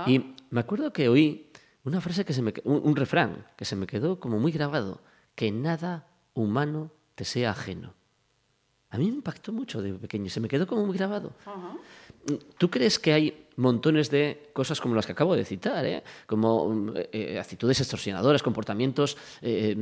Y 0.07 0.35
me 0.51 0.61
acuerdo 0.61 0.93
que 0.93 1.09
oí 1.09 1.51
una 1.83 2.03
frase 2.03 2.27
que 2.27 2.35
se 2.35 2.43
me. 2.43 2.53
Un, 2.65 2.83
un 2.85 2.95
refrán 2.95 3.47
que 3.57 3.65
se 3.65 3.75
me 3.75 3.87
quedó 3.87 4.21
como 4.21 4.39
muy 4.39 4.53
grabado: 4.53 5.01
que 5.35 5.51
nada 5.51 6.09
humano 6.35 6.93
te 7.15 7.25
sea 7.25 7.53
ajeno. 7.53 7.95
A 8.91 8.97
mí 8.97 9.11
me 9.11 9.17
impactó 9.17 9.53
mucho 9.53 9.83
de 9.83 9.93
pequeño, 9.95 10.31
se 10.31 10.41
me 10.41 10.49
quedó 10.49 10.67
como 10.67 10.87
muy 10.87 10.97
grabado. 10.97 11.33
¿Tú 12.57 12.71
crees 12.71 12.99
que 12.99 13.13
hay 13.13 13.47
montones 13.57 14.11
de 14.11 14.51
cosas 14.53 14.81
como 14.81 14.95
las 14.95 15.05
que 15.05 15.13
acabo 15.13 15.37
de 15.37 15.45
citar, 15.45 15.85
¿eh? 15.85 16.03
como 16.27 16.93
eh, 16.95 17.39
actitudes 17.39 17.81
extorsionadoras, 17.81 18.43
comportamientos 18.43 19.17
eh, 19.43 19.77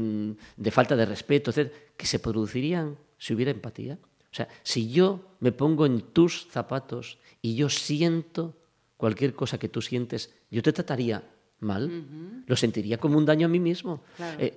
de 0.56 0.70
falta 0.70 0.96
de 0.96 1.06
respeto, 1.06 1.52
que 1.96 2.06
se 2.06 2.18
producirían 2.18 2.96
si 3.16 3.34
hubiera 3.34 3.52
empatía? 3.52 3.98
O 4.02 4.34
sea, 4.36 4.48
si 4.62 4.90
yo 4.90 5.36
me 5.40 5.52
pongo 5.52 5.86
en 5.86 6.00
tus 6.00 6.48
zapatos 6.50 7.18
y 7.40 7.54
yo 7.54 7.68
siento 7.68 8.54
cualquier 8.96 9.34
cosa 9.34 9.58
que 9.58 9.68
tú 9.68 9.80
sientes, 9.80 10.34
yo 10.50 10.62
te 10.62 10.72
trataría 10.72 11.22
mal, 11.60 12.42
lo 12.46 12.56
sentiría 12.56 12.98
como 12.98 13.16
un 13.18 13.25
daño 13.25 13.46
a 13.46 13.48
mí 13.48 13.60
mismo. 13.60 14.02
Eh, 14.38 14.56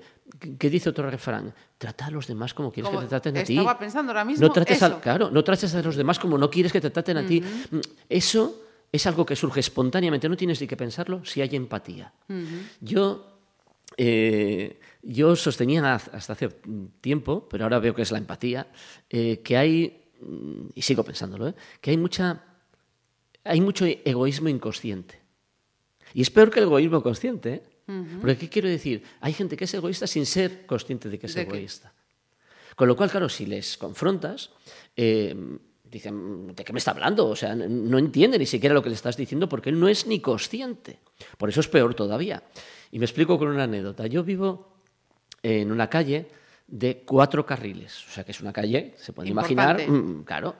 ¿Qué 0.57 0.69
dice 0.69 0.89
otro 0.89 1.09
refrán? 1.09 1.53
Trata 1.77 2.07
a 2.07 2.11
los 2.11 2.27
demás 2.27 2.53
como 2.53 2.71
quieres 2.71 2.91
que 2.91 2.97
te 2.97 3.07
traten 3.07 3.37
a 3.37 3.43
ti. 3.43 3.57
Estaba 3.57 3.79
pensando 3.79 4.11
ahora 4.11 4.25
mismo 4.25 4.45
no 4.45 4.53
trates 4.53 4.83
A, 4.83 4.99
claro, 5.01 5.29
no 5.31 5.43
trates 5.43 5.73
a 5.73 5.81
los 5.81 5.95
demás 5.95 6.19
como 6.19 6.37
no 6.37 6.49
quieres 6.49 6.71
que 6.71 6.81
te 6.81 6.89
traten 6.89 7.17
a 7.17 7.25
ti. 7.25 7.41
Mm, 7.41 7.79
eso 8.09 8.63
es 8.91 9.05
algo 9.07 9.25
que 9.25 9.35
surge 9.35 9.59
espontáneamente, 9.59 10.29
no 10.29 10.37
tienes 10.37 10.61
ni 10.61 10.67
que 10.67 10.77
pensarlo 10.77 11.23
si 11.25 11.41
hay 11.41 11.55
empatía. 11.55 12.11
Yo 12.81 13.29
eh, 13.97 14.79
yo 15.01 15.35
sostenía 15.35 15.95
hasta 15.95 16.33
hace 16.33 16.49
tiempo, 17.01 17.47
pero 17.49 17.63
ahora 17.63 17.79
veo 17.79 17.95
que 17.95 18.01
es 18.01 18.11
la 18.11 18.17
empatía, 18.17 18.67
eh, 19.09 19.41
que 19.43 19.57
hay, 19.57 20.03
mm, 20.21 20.69
y 20.75 20.81
sigo 20.81 21.03
pensándolo, 21.03 21.53
que 21.81 21.91
hay, 21.91 21.97
mucha, 21.97 22.43
hay 23.43 23.61
mucho 23.61 23.85
egoísmo 23.85 24.49
inconsciente. 24.49 25.19
Y 26.13 26.21
es 26.21 26.29
peor 26.29 26.49
que 26.49 26.59
el 26.59 26.65
egoísmo 26.65 27.03
consciente. 27.03 27.63
Porque, 28.21 28.37
¿qué 28.37 28.49
quiero 28.49 28.67
decir? 28.67 29.03
Hay 29.21 29.33
gente 29.33 29.57
que 29.57 29.65
es 29.65 29.73
egoísta 29.73 30.07
sin 30.07 30.25
ser 30.25 30.65
consciente 30.65 31.09
de 31.09 31.17
que 31.17 31.27
es 31.27 31.35
egoísta. 31.35 31.93
Con 32.75 32.87
lo 32.87 32.95
cual, 32.95 33.09
claro, 33.09 33.27
si 33.27 33.45
les 33.45 33.77
confrontas, 33.77 34.51
eh, 34.95 35.35
dicen, 35.83 36.55
¿de 36.55 36.63
qué 36.63 36.71
me 36.71 36.79
está 36.79 36.91
hablando? 36.91 37.27
O 37.27 37.35
sea, 37.35 37.55
no 37.55 37.97
entiende 37.97 38.37
ni 38.37 38.45
siquiera 38.45 38.73
lo 38.73 38.83
que 38.83 38.89
le 38.89 38.95
estás 38.95 39.17
diciendo 39.17 39.49
porque 39.49 39.69
él 39.69 39.79
no 39.79 39.87
es 39.87 40.07
ni 40.07 40.19
consciente. 40.19 40.99
Por 41.37 41.49
eso 41.49 41.59
es 41.59 41.67
peor 41.67 41.93
todavía. 41.95 42.43
Y 42.91 42.99
me 42.99 43.05
explico 43.05 43.37
con 43.37 43.49
una 43.49 43.63
anécdota. 43.63 44.07
Yo 44.07 44.23
vivo 44.23 44.83
en 45.41 45.71
una 45.71 45.89
calle 45.89 46.27
de 46.67 47.03
cuatro 47.05 47.45
carriles. 47.45 48.05
O 48.07 48.11
sea, 48.11 48.23
que 48.23 48.31
es 48.31 48.41
una 48.41 48.53
calle, 48.53 48.93
se 48.97 49.13
puede 49.13 49.29
imaginar, 49.29 49.89
mm, 49.89 50.23
claro. 50.23 50.55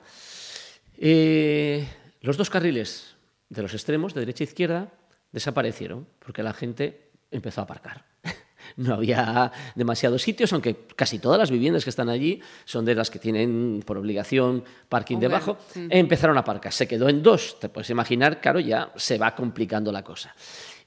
Eh, 0.96 1.86
los 2.20 2.36
dos 2.36 2.50
carriles 2.50 3.16
de 3.48 3.62
los 3.62 3.72
extremos, 3.72 4.14
de 4.14 4.20
derecha 4.20 4.44
e 4.44 4.48
izquierda, 4.48 4.92
desaparecieron 5.32 6.06
porque 6.18 6.42
la 6.42 6.52
gente 6.52 7.09
empezó 7.30 7.60
a 7.60 7.64
aparcar. 7.64 8.04
No 8.76 8.94
había 8.94 9.50
demasiados 9.74 10.22
sitios, 10.22 10.52
aunque 10.52 10.86
casi 10.94 11.18
todas 11.18 11.38
las 11.38 11.50
viviendas 11.50 11.82
que 11.82 11.90
están 11.90 12.08
allí 12.08 12.40
son 12.64 12.84
de 12.84 12.94
las 12.94 13.10
que 13.10 13.18
tienen 13.18 13.82
por 13.84 13.98
obligación 13.98 14.64
parking 14.88 15.18
debajo. 15.18 15.58
Empezaron 15.74 16.36
a 16.36 16.40
aparcar. 16.40 16.72
Se 16.72 16.86
quedó 16.86 17.08
en 17.08 17.20
dos. 17.20 17.58
Te 17.58 17.68
puedes 17.68 17.90
imaginar, 17.90 18.40
claro, 18.40 18.60
ya 18.60 18.92
se 18.94 19.18
va 19.18 19.34
complicando 19.34 19.90
la 19.90 20.04
cosa. 20.04 20.36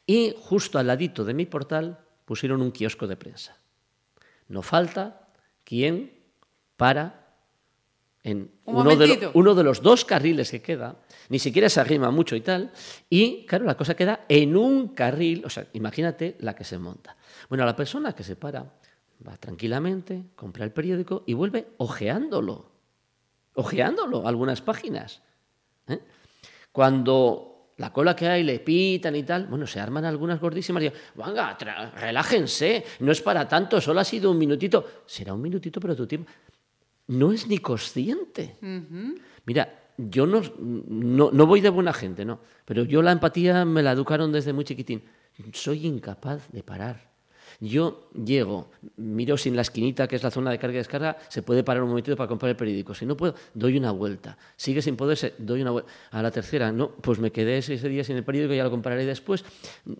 Y 0.06 0.34
justo 0.39 0.79
al 0.79 0.88
ladito 0.88 1.25
de 1.25 1.34
mi 1.34 1.45
portal 1.45 1.99
pusieron 2.25 2.62
un 2.62 2.71
kiosco 2.71 3.06
de 3.06 3.17
prensa. 3.17 3.58
No 4.47 4.62
falta 4.62 5.27
quien 5.63 6.13
para 6.77 7.22
en 8.23 8.51
uno 8.65 8.95
de, 8.95 9.29
uno 9.33 9.53
de, 9.53 9.63
los 9.63 9.81
dos 9.81 10.05
carriles 10.05 10.49
que 10.49 10.62
queda, 10.62 10.95
ni 11.29 11.39
siquiera 11.39 11.67
se 11.67 11.81
arrima 11.81 12.09
mucho 12.09 12.36
y 12.36 12.41
tal, 12.41 12.71
y 13.09 13.45
claro, 13.45 13.65
la 13.65 13.75
cosa 13.75 13.95
queda 13.95 14.25
en 14.29 14.55
un 14.55 14.89
carril, 14.89 15.43
o 15.45 15.49
sea, 15.49 15.67
imagínate 15.73 16.38
la 16.39 16.55
que 16.55 16.63
se 16.63 16.77
monta. 16.77 17.17
Bueno, 17.49 17.65
la 17.65 17.75
persona 17.75 18.13
que 18.13 18.23
se 18.23 18.38
para 18.38 18.65
va 19.27 19.38
tranquilamente, 19.38 20.23
compra 20.36 20.63
el 20.63 20.71
periódico 20.71 21.23
y 21.25 21.33
vuelve 21.33 21.67
ojeándolo, 21.77 22.71
ojeándolo 23.55 24.25
algunas 24.25 24.62
páginas. 24.62 25.21
¿eh? 25.88 25.99
Cuando 26.71 27.73
la 27.77 27.91
cola 27.91 28.15
que 28.15 28.27
hay 28.27 28.43
le 28.43 28.59
pitan 28.59 29.15
y 29.15 29.23
tal, 29.23 29.47
bueno, 29.47 29.67
se 29.67 29.79
arman 29.79 30.05
algunas 30.05 30.39
gordísimas 30.39 30.83
y 30.83 30.89
digo, 30.89 30.95
venga, 31.15 31.57
relájense, 31.95 32.86
no 32.99 33.12
es 33.12 33.21
para 33.21 33.47
tanto, 33.47 33.81
solo 33.81 33.99
ha 33.99 34.05
sido 34.05 34.31
un 34.31 34.38
minutito. 34.38 35.03
Será 35.05 35.33
un 35.33 35.41
minutito, 35.41 35.79
pero 35.79 35.95
tu 35.95 36.07
tiempo 36.07 36.31
no 37.08 37.32
es 37.32 37.48
ni 37.48 37.58
consciente. 37.58 38.56
Mira, 39.46 39.92
yo 39.98 40.26
no, 40.26 40.42
no, 40.60 41.46
voy 41.46 41.62
de 41.62 41.70
buena 41.70 41.94
gente, 41.94 42.26
no, 42.26 42.39
pero 42.66 42.84
yo 42.84 43.02
la 43.02 43.12
empatía 43.12 43.66
me 43.66 43.84
la 43.84 43.92
educaron 43.92 44.32
desde 44.32 44.54
muy 44.54 44.63
chiquitín. 44.63 45.04
Soy 45.54 45.86
incapaz 45.86 46.50
de 46.52 46.63
parar. 46.63 47.13
Yo 47.60 48.10
llego, 48.13 48.72
miro 48.98 49.38
si 49.38 49.50
en 49.50 49.56
la 49.56 49.62
esquinita, 49.62 50.08
que 50.08 50.16
es 50.16 50.24
la 50.24 50.32
zona 50.32 50.52
de 50.52 50.58
carga 50.58 50.76
y 50.76 50.78
descarga, 50.78 51.18
se 51.30 51.44
puede 51.44 51.63
parar 51.63 51.84
un 51.84 51.89
momentito 51.89 52.18
para 52.18 52.28
comprar 52.28 52.50
el 52.50 52.56
periódico. 52.56 52.96
Si 52.96 53.06
no 53.06 53.16
puedo, 53.16 53.36
doy 53.54 53.78
una 53.78 53.92
vuelta. 53.92 54.38
Sigue 54.56 54.82
sin 54.82 54.96
poderse, 54.96 55.36
doy 55.38 55.62
una 55.62 55.72
vuelta. 55.72 55.92
A 56.12 56.22
la 56.22 56.32
tercera, 56.32 56.72
no, 56.72 56.89
pues 56.89 57.20
me 57.20 57.32
quedé 57.32 57.60
ese 57.60 57.78
día 57.89 58.04
sin 58.04 58.18
el 58.18 58.24
periódico 58.24 58.54
y 58.54 58.58
ya 58.58 58.63
lo 58.63 58.72
compraré 58.72 59.06
después. 59.06 59.46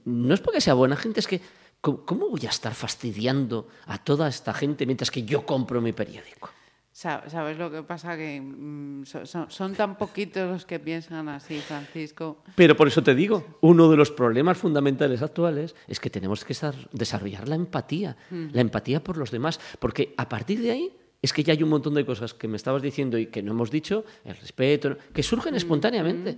No 0.06 0.34
es 0.34 0.42
porque 0.42 0.62
sea 0.62 0.74
buena 0.74 0.96
gente, 0.96 1.20
es 1.20 1.28
que 1.28 1.42
¿cómo 1.80 2.30
voy 2.30 2.46
a 2.46 2.50
estar 2.50 2.74
fastidiando 2.74 3.68
a 3.86 4.04
toda 4.04 4.28
esta 4.28 4.54
gente 4.54 4.86
mientras 4.86 5.12
que 5.12 5.24
yo 5.24 5.46
compro 5.46 5.82
mi 5.82 5.94
periódico? 5.94 6.50
¿Sabes 6.93 7.58
lo 7.58 7.71
que 7.71 7.82
pasa? 7.82 8.15
Que 8.15 8.39
mm, 8.39 9.03
son, 9.25 9.73
tan 9.73 9.97
poquitos 9.97 10.47
los 10.47 10.65
que 10.65 10.79
piensan 10.79 11.27
así, 11.27 11.58
Francisco. 11.58 12.43
Pero 12.56 12.77
por 12.77 12.88
eso 12.88 13.01
te 13.01 13.15
digo, 13.15 13.58
uno 13.62 13.89
de 13.89 13.97
los 13.97 14.12
problemas 14.12 14.60
fundamentales 14.60 15.23
actuales 15.23 15.75
es 15.88 15.99
que 15.99 16.12
tenemos 16.12 16.45
que 16.45 16.56
desarrollar 16.91 17.49
la 17.49 17.56
empatía, 17.56 18.15
la 18.29 18.62
empatía 18.62 19.03
por 19.03 19.17
los 19.17 19.32
demás, 19.32 19.60
porque 19.79 20.13
a 20.17 20.29
partir 20.29 20.62
de 20.62 20.69
ahí 20.69 20.91
es 21.19 21.34
que 21.34 21.43
ya 21.43 21.53
hay 21.53 21.63
un 21.63 21.69
montón 21.69 21.95
de 21.95 22.06
cosas 22.06 22.36
que 22.36 22.47
me 22.47 22.58
estabas 22.58 22.84
diciendo 22.84 23.17
y 23.17 23.25
que 23.25 23.41
no 23.41 23.53
hemos 23.53 23.71
dicho, 23.71 24.06
el 24.23 24.38
respeto, 24.38 24.95
que 25.12 25.23
surgen 25.23 25.56
espontáneamente. 25.56 26.38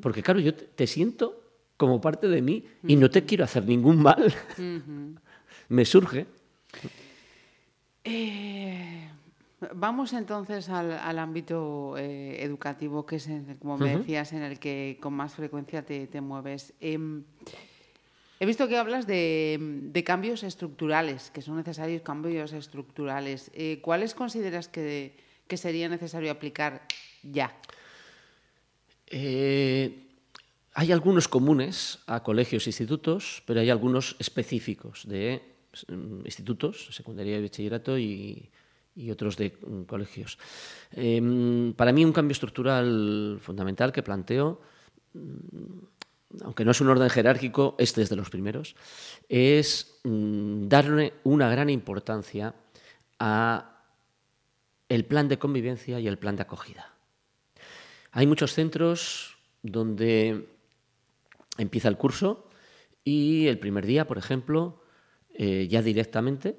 Porque 0.00 0.22
claro, 0.22 0.40
yo 0.40 0.54
te, 0.54 0.86
siento 0.86 1.42
como 1.76 2.00
parte 2.00 2.28
de 2.28 2.40
mí 2.40 2.64
y 2.86 2.96
no 2.96 3.10
te 3.10 3.26
quiero 3.26 3.44
hacer 3.44 3.66
ningún 3.66 4.00
mal. 4.00 4.34
me 5.68 5.84
surge. 5.84 6.26
Eh 8.04 8.95
Vamos 9.74 10.12
entonces 10.12 10.68
al, 10.68 10.92
al 10.92 11.18
ámbito 11.18 11.96
eh, 11.98 12.42
educativo, 12.42 13.06
que 13.06 13.16
es, 13.16 13.28
como 13.60 13.78
me 13.78 13.98
decías, 13.98 14.32
en 14.32 14.42
el 14.42 14.58
que 14.58 14.98
con 15.00 15.14
más 15.14 15.34
frecuencia 15.34 15.84
te, 15.84 16.06
te 16.06 16.20
mueves. 16.20 16.74
Em, 16.80 17.24
he 18.40 18.46
visto 18.46 18.68
que 18.68 18.76
hablas 18.76 19.06
de, 19.06 19.58
de 19.60 20.04
cambios 20.04 20.42
estructurales, 20.42 21.30
que 21.30 21.42
son 21.42 21.56
necesarios 21.56 22.02
cambios 22.02 22.52
estructurales. 22.52 23.50
Eh, 23.54 23.80
¿Cuáles 23.82 24.14
consideras 24.14 24.68
que, 24.68 25.16
que 25.46 25.56
sería 25.56 25.88
necesario 25.88 26.30
aplicar 26.30 26.86
ya? 27.22 27.54
Eh, 29.08 30.02
hay 30.74 30.92
algunos 30.92 31.28
comunes 31.28 32.00
a 32.06 32.22
colegios 32.22 32.66
e 32.66 32.70
institutos, 32.70 33.42
pero 33.46 33.60
hay 33.60 33.70
algunos 33.70 34.16
específicos 34.18 35.08
de 35.08 35.40
mm, 35.88 36.26
institutos, 36.26 36.88
secundaria 36.92 37.38
y 37.38 37.42
bachillerato 37.42 37.98
y, 37.98 38.50
y 38.96 39.10
otros 39.10 39.36
de 39.36 39.56
mm, 39.60 39.82
colegios. 39.82 40.38
Eh, 40.92 41.72
para 41.76 41.92
mí 41.92 42.04
un 42.04 42.12
cambio 42.12 42.32
estructural 42.32 43.38
fundamental 43.40 43.92
que 43.92 44.02
planteo, 44.02 44.60
mm, 45.12 46.42
aunque 46.42 46.64
no 46.64 46.70
es 46.70 46.80
un 46.80 46.88
orden 46.88 47.10
jerárquico, 47.10 47.76
este 47.78 48.02
es 48.02 48.08
de 48.08 48.16
los 48.16 48.30
primeros, 48.30 48.74
es 49.28 50.00
mm, 50.04 50.66
darle 50.68 51.14
una 51.24 51.48
gran 51.50 51.70
importancia 51.70 52.54
a 53.18 53.72
el 54.88 55.04
plan 55.04 55.28
de 55.28 55.38
convivencia 55.38 56.00
y 56.00 56.08
el 56.08 56.18
plan 56.18 56.36
de 56.36 56.42
acogida. 56.42 56.94
Hay 58.12 58.26
muchos 58.26 58.54
centros 58.54 59.36
donde 59.62 60.48
empieza 61.58 61.88
el 61.88 61.96
curso 61.96 62.48
y 63.04 63.46
el 63.46 63.58
primer 63.58 63.84
día, 63.84 64.06
por 64.06 64.18
ejemplo, 64.18 64.82
eh, 65.34 65.66
ya 65.68 65.82
directamente, 65.82 66.56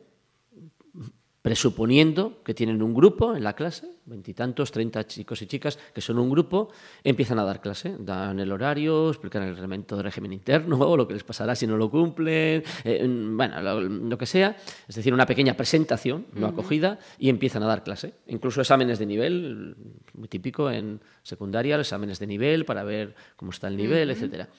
presuponiendo 1.48 2.44
que 2.44 2.54
tienen 2.54 2.84
un 2.84 2.94
grupo 2.94 3.34
en 3.34 3.42
la 3.42 3.54
clase, 3.54 3.90
veintitantos, 4.04 4.70
treinta 4.70 5.08
chicos 5.08 5.42
y 5.42 5.48
chicas 5.48 5.80
que 5.94 6.02
son 6.02 6.20
un 6.20 6.30
grupo, 6.30 6.68
empiezan 7.06 7.40
a 7.40 7.46
dar 7.46 7.62
clase, 7.62 7.96
dan 8.00 8.42
el 8.42 8.52
horario, 8.52 9.08
explican 9.08 9.44
el 9.44 9.54
reglamento 9.54 9.96
de 9.96 10.04
régimen 10.04 10.34
interno, 10.34 10.94
lo 10.98 11.08
que 11.08 11.14
les 11.14 11.24
pasará 11.24 11.56
si 11.56 11.66
no 11.66 11.78
lo 11.78 11.90
cumplen, 11.90 12.64
eh, 12.84 13.08
bueno, 13.08 13.62
lo, 13.62 13.80
lo, 13.80 14.18
que 14.18 14.26
sea, 14.26 14.58
es 14.90 14.96
decir, 14.96 15.14
una 15.14 15.26
pequeña 15.26 15.54
presentación, 15.56 16.26
no 16.34 16.48
acogida, 16.48 17.00
y 17.18 17.30
empiezan 17.30 17.64
a 17.64 17.68
dar 17.68 17.82
clase. 17.82 18.16
Incluso 18.28 18.60
exámenes 18.60 19.00
de 19.00 19.06
nivel, 19.06 19.78
muy 20.16 20.28
típico 20.28 20.70
en 20.70 21.00
secundaria, 21.24 21.78
los 21.78 21.88
exámenes 21.88 22.20
de 22.20 22.28
nivel 22.28 22.66
para 22.66 22.84
ver 22.84 23.16
cómo 23.38 23.52
está 23.52 23.70
el 23.70 23.78
nivel, 23.78 24.12
etcétera. 24.12 24.50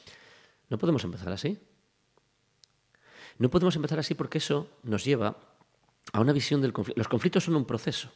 No 0.70 0.78
podemos 0.78 1.04
empezar 1.04 1.34
así. 1.34 1.58
No 3.36 3.50
podemos 3.50 3.76
empezar 3.76 3.98
así 3.98 4.14
porque 4.14 4.38
eso 4.38 4.68
nos 4.84 5.04
lleva 5.04 5.36
a 6.12 6.20
una 6.20 6.32
visión 6.32 6.60
del 6.60 6.72
conflicto. 6.72 6.98
Los 6.98 7.08
conflictos 7.08 7.44
son 7.44 7.56
un 7.56 7.64
proceso 7.64 8.10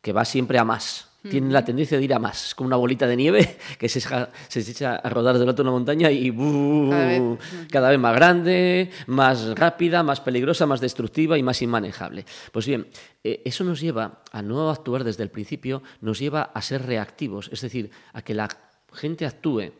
que 0.00 0.12
va 0.12 0.24
siempre 0.24 0.58
a 0.58 0.64
más. 0.64 1.06
Tienen 1.28 1.52
la 1.52 1.64
tendencia 1.64 1.98
de 1.98 2.04
ir 2.04 2.14
a 2.14 2.18
más. 2.18 2.46
Es 2.46 2.54
como 2.54 2.68
una 2.68 2.76
bolita 2.76 3.06
de 3.06 3.16
nieve 3.16 3.58
que 3.78 3.88
se 3.88 4.00
se 4.00 4.60
echa 4.60 4.96
a 4.96 5.08
rodar 5.10 5.36
del 5.36 5.48
otro 5.48 5.64
de 5.64 5.68
una 5.68 5.76
montaña 5.76 6.10
y 6.10 6.30
¡buh! 6.30 6.90
Cada 6.90 7.06
vez. 7.06 7.22
cada 7.70 7.90
vez 7.90 7.98
más 7.98 8.14
grande, 8.14 8.90
más 9.08 9.58
rápida, 9.58 10.02
más 10.02 10.20
peligrosa, 10.20 10.64
más 10.64 10.80
destructiva 10.80 11.36
y 11.36 11.42
más 11.42 11.60
inmanejable. 11.60 12.24
Pues 12.52 12.66
bien, 12.66 12.86
eh, 13.24 13.42
eso 13.44 13.64
nos 13.64 13.80
lleva 13.80 14.22
a 14.30 14.42
no 14.42 14.70
actuar 14.70 15.04
desde 15.04 15.24
el 15.24 15.30
principio, 15.30 15.82
nos 16.00 16.18
lleva 16.18 16.42
a 16.42 16.62
ser 16.62 16.86
reactivos, 16.86 17.50
es 17.52 17.60
decir, 17.60 17.90
a 18.12 18.22
que 18.22 18.34
la 18.34 18.48
gente 18.94 19.26
actúe 19.26 19.72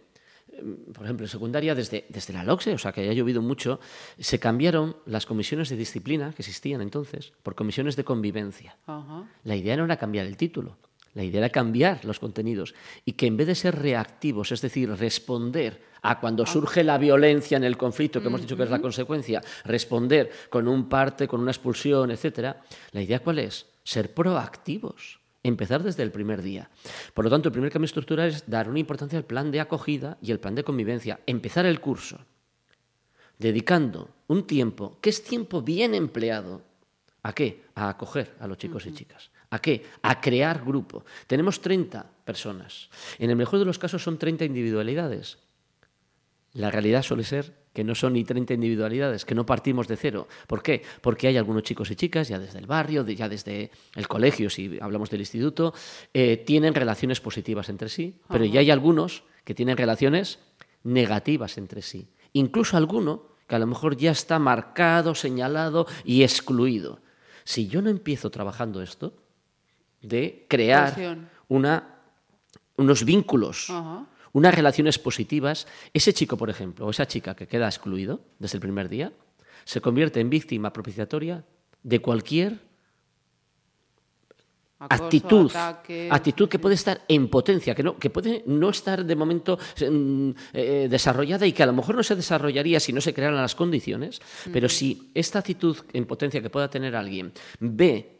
por 0.92 1.04
ejemplo, 1.04 1.24
en 1.26 1.30
secundaria, 1.30 1.74
desde, 1.74 2.06
desde 2.08 2.32
la 2.32 2.44
LOCSE, 2.44 2.74
o 2.74 2.78
sea, 2.78 2.92
que 2.92 3.02
haya 3.02 3.12
llovido 3.12 3.42
mucho, 3.42 3.80
se 4.18 4.38
cambiaron 4.38 4.96
las 5.06 5.26
comisiones 5.26 5.68
de 5.68 5.76
disciplina 5.76 6.32
que 6.32 6.42
existían 6.42 6.80
entonces 6.80 7.32
por 7.42 7.54
comisiones 7.54 7.96
de 7.96 8.04
convivencia. 8.04 8.76
La 9.44 9.56
idea 9.56 9.76
no 9.76 9.84
era 9.84 9.96
cambiar 9.96 10.26
el 10.26 10.36
título, 10.36 10.76
la 11.14 11.24
idea 11.24 11.40
era 11.40 11.50
cambiar 11.50 12.04
los 12.04 12.20
contenidos 12.20 12.74
y 13.04 13.12
que 13.12 13.26
en 13.26 13.36
vez 13.36 13.46
de 13.46 13.54
ser 13.54 13.76
reactivos, 13.76 14.52
es 14.52 14.60
decir, 14.60 14.90
responder 14.90 15.82
a 16.02 16.20
cuando 16.20 16.46
surge 16.46 16.84
la 16.84 16.98
violencia 16.98 17.56
en 17.56 17.64
el 17.64 17.76
conflicto, 17.76 18.20
que 18.20 18.28
hemos 18.28 18.40
dicho 18.40 18.56
que 18.56 18.62
es 18.62 18.70
la 18.70 18.80
consecuencia, 18.80 19.42
responder 19.64 20.30
con 20.48 20.68
un 20.68 20.88
parte, 20.88 21.26
con 21.26 21.40
una 21.40 21.50
expulsión, 21.50 22.10
etcétera, 22.10 22.62
la 22.92 23.02
idea 23.02 23.18
cuál 23.18 23.40
es? 23.40 23.66
Ser 23.82 24.14
proactivos. 24.14 25.18
Empezar 25.48 25.82
desde 25.82 26.02
el 26.02 26.12
primer 26.12 26.42
día. 26.42 26.68
Por 27.14 27.24
lo 27.24 27.30
tanto, 27.30 27.48
el 27.48 27.52
primer 27.52 27.72
cambio 27.72 27.86
estructural 27.86 28.28
es 28.28 28.48
dar 28.48 28.68
una 28.68 28.78
importancia 28.78 29.18
al 29.18 29.24
plan 29.24 29.50
de 29.50 29.60
acogida 29.60 30.18
y 30.20 30.30
el 30.30 30.38
plan 30.38 30.54
de 30.54 30.62
convivencia. 30.62 31.20
Empezar 31.26 31.64
el 31.64 31.80
curso 31.80 32.18
dedicando 33.38 34.10
un 34.26 34.46
tiempo, 34.46 34.98
que 35.00 35.08
es 35.08 35.24
tiempo 35.24 35.62
bien 35.62 35.94
empleado, 35.94 36.62
¿a 37.22 37.32
qué? 37.32 37.64
A 37.74 37.88
acoger 37.88 38.34
a 38.40 38.46
los 38.46 38.58
chicos 38.58 38.84
y 38.86 38.92
chicas. 38.92 39.30
¿A 39.48 39.58
qué? 39.58 39.86
A 40.02 40.20
crear 40.20 40.62
grupo. 40.62 41.06
Tenemos 41.26 41.62
30 41.62 42.04
personas. 42.26 42.90
En 43.18 43.30
el 43.30 43.36
mejor 43.36 43.58
de 43.58 43.64
los 43.64 43.78
casos 43.78 44.02
son 44.02 44.18
30 44.18 44.44
individualidades. 44.44 45.38
La 46.52 46.70
realidad 46.70 47.02
suele 47.02 47.24
ser 47.24 47.54
que 47.78 47.84
no 47.84 47.94
son 47.94 48.14
ni 48.14 48.24
30 48.24 48.54
individualidades, 48.54 49.24
que 49.24 49.36
no 49.36 49.46
partimos 49.46 49.86
de 49.86 49.96
cero. 49.96 50.26
¿Por 50.48 50.64
qué? 50.64 50.82
Porque 51.00 51.28
hay 51.28 51.36
algunos 51.36 51.62
chicos 51.62 51.88
y 51.92 51.94
chicas, 51.94 52.26
ya 52.26 52.36
desde 52.36 52.58
el 52.58 52.66
barrio, 52.66 53.06
ya 53.06 53.28
desde 53.28 53.70
el 53.94 54.08
colegio, 54.08 54.50
si 54.50 54.80
hablamos 54.80 55.10
del 55.10 55.20
instituto, 55.20 55.72
eh, 56.12 56.38
tienen 56.38 56.74
relaciones 56.74 57.20
positivas 57.20 57.68
entre 57.68 57.88
sí, 57.88 58.16
pero 58.28 58.44
ya 58.44 58.58
hay 58.58 58.72
algunos 58.72 59.22
que 59.44 59.54
tienen 59.54 59.76
relaciones 59.76 60.40
negativas 60.82 61.56
entre 61.56 61.82
sí. 61.82 62.08
Incluso 62.32 62.76
alguno 62.76 63.28
que 63.46 63.54
a 63.54 63.60
lo 63.60 63.68
mejor 63.68 63.96
ya 63.96 64.10
está 64.10 64.40
marcado, 64.40 65.14
señalado 65.14 65.86
y 66.04 66.24
excluido. 66.24 66.98
Si 67.44 67.68
yo 67.68 67.80
no 67.80 67.90
empiezo 67.90 68.28
trabajando 68.32 68.82
esto, 68.82 69.14
de 70.02 70.46
crear 70.48 70.96
una, 71.46 72.00
unos 72.76 73.04
vínculos, 73.04 73.70
Ajá. 73.70 74.04
Unas 74.38 74.54
relaciones 74.54 74.98
positivas, 74.98 75.66
ese 75.92 76.12
chico, 76.12 76.36
por 76.36 76.50
ejemplo, 76.50 76.86
o 76.86 76.90
esa 76.90 77.06
chica 77.06 77.34
que 77.34 77.46
queda 77.46 77.66
excluido 77.66 78.20
desde 78.38 78.56
el 78.56 78.62
primer 78.62 78.88
día, 78.88 79.12
se 79.64 79.80
convierte 79.80 80.20
en 80.20 80.30
víctima 80.30 80.72
propiciatoria 80.72 81.44
de 81.82 82.00
cualquier 82.00 82.68
Acoso, 84.80 85.04
actitud, 85.04 85.50
ataque. 85.50 86.08
actitud 86.08 86.48
que 86.48 86.60
puede 86.60 86.76
estar 86.76 87.02
en 87.08 87.28
potencia, 87.28 87.74
que, 87.74 87.82
no, 87.82 87.98
que 87.98 88.10
puede 88.10 88.44
no 88.46 88.70
estar 88.70 89.04
de 89.04 89.16
momento 89.16 89.58
mm, 89.58 90.30
eh, 90.52 90.86
desarrollada 90.88 91.44
y 91.48 91.52
que 91.52 91.64
a 91.64 91.66
lo 91.66 91.72
mejor 91.72 91.96
no 91.96 92.04
se 92.04 92.14
desarrollaría 92.14 92.78
si 92.78 92.92
no 92.92 93.00
se 93.00 93.12
crearan 93.12 93.42
las 93.42 93.56
condiciones, 93.56 94.20
pero 94.52 94.68
si 94.68 95.10
esta 95.14 95.40
actitud 95.40 95.76
en 95.92 96.06
potencia 96.06 96.40
que 96.40 96.48
pueda 96.48 96.70
tener 96.70 96.94
alguien 96.94 97.32
ve 97.58 98.17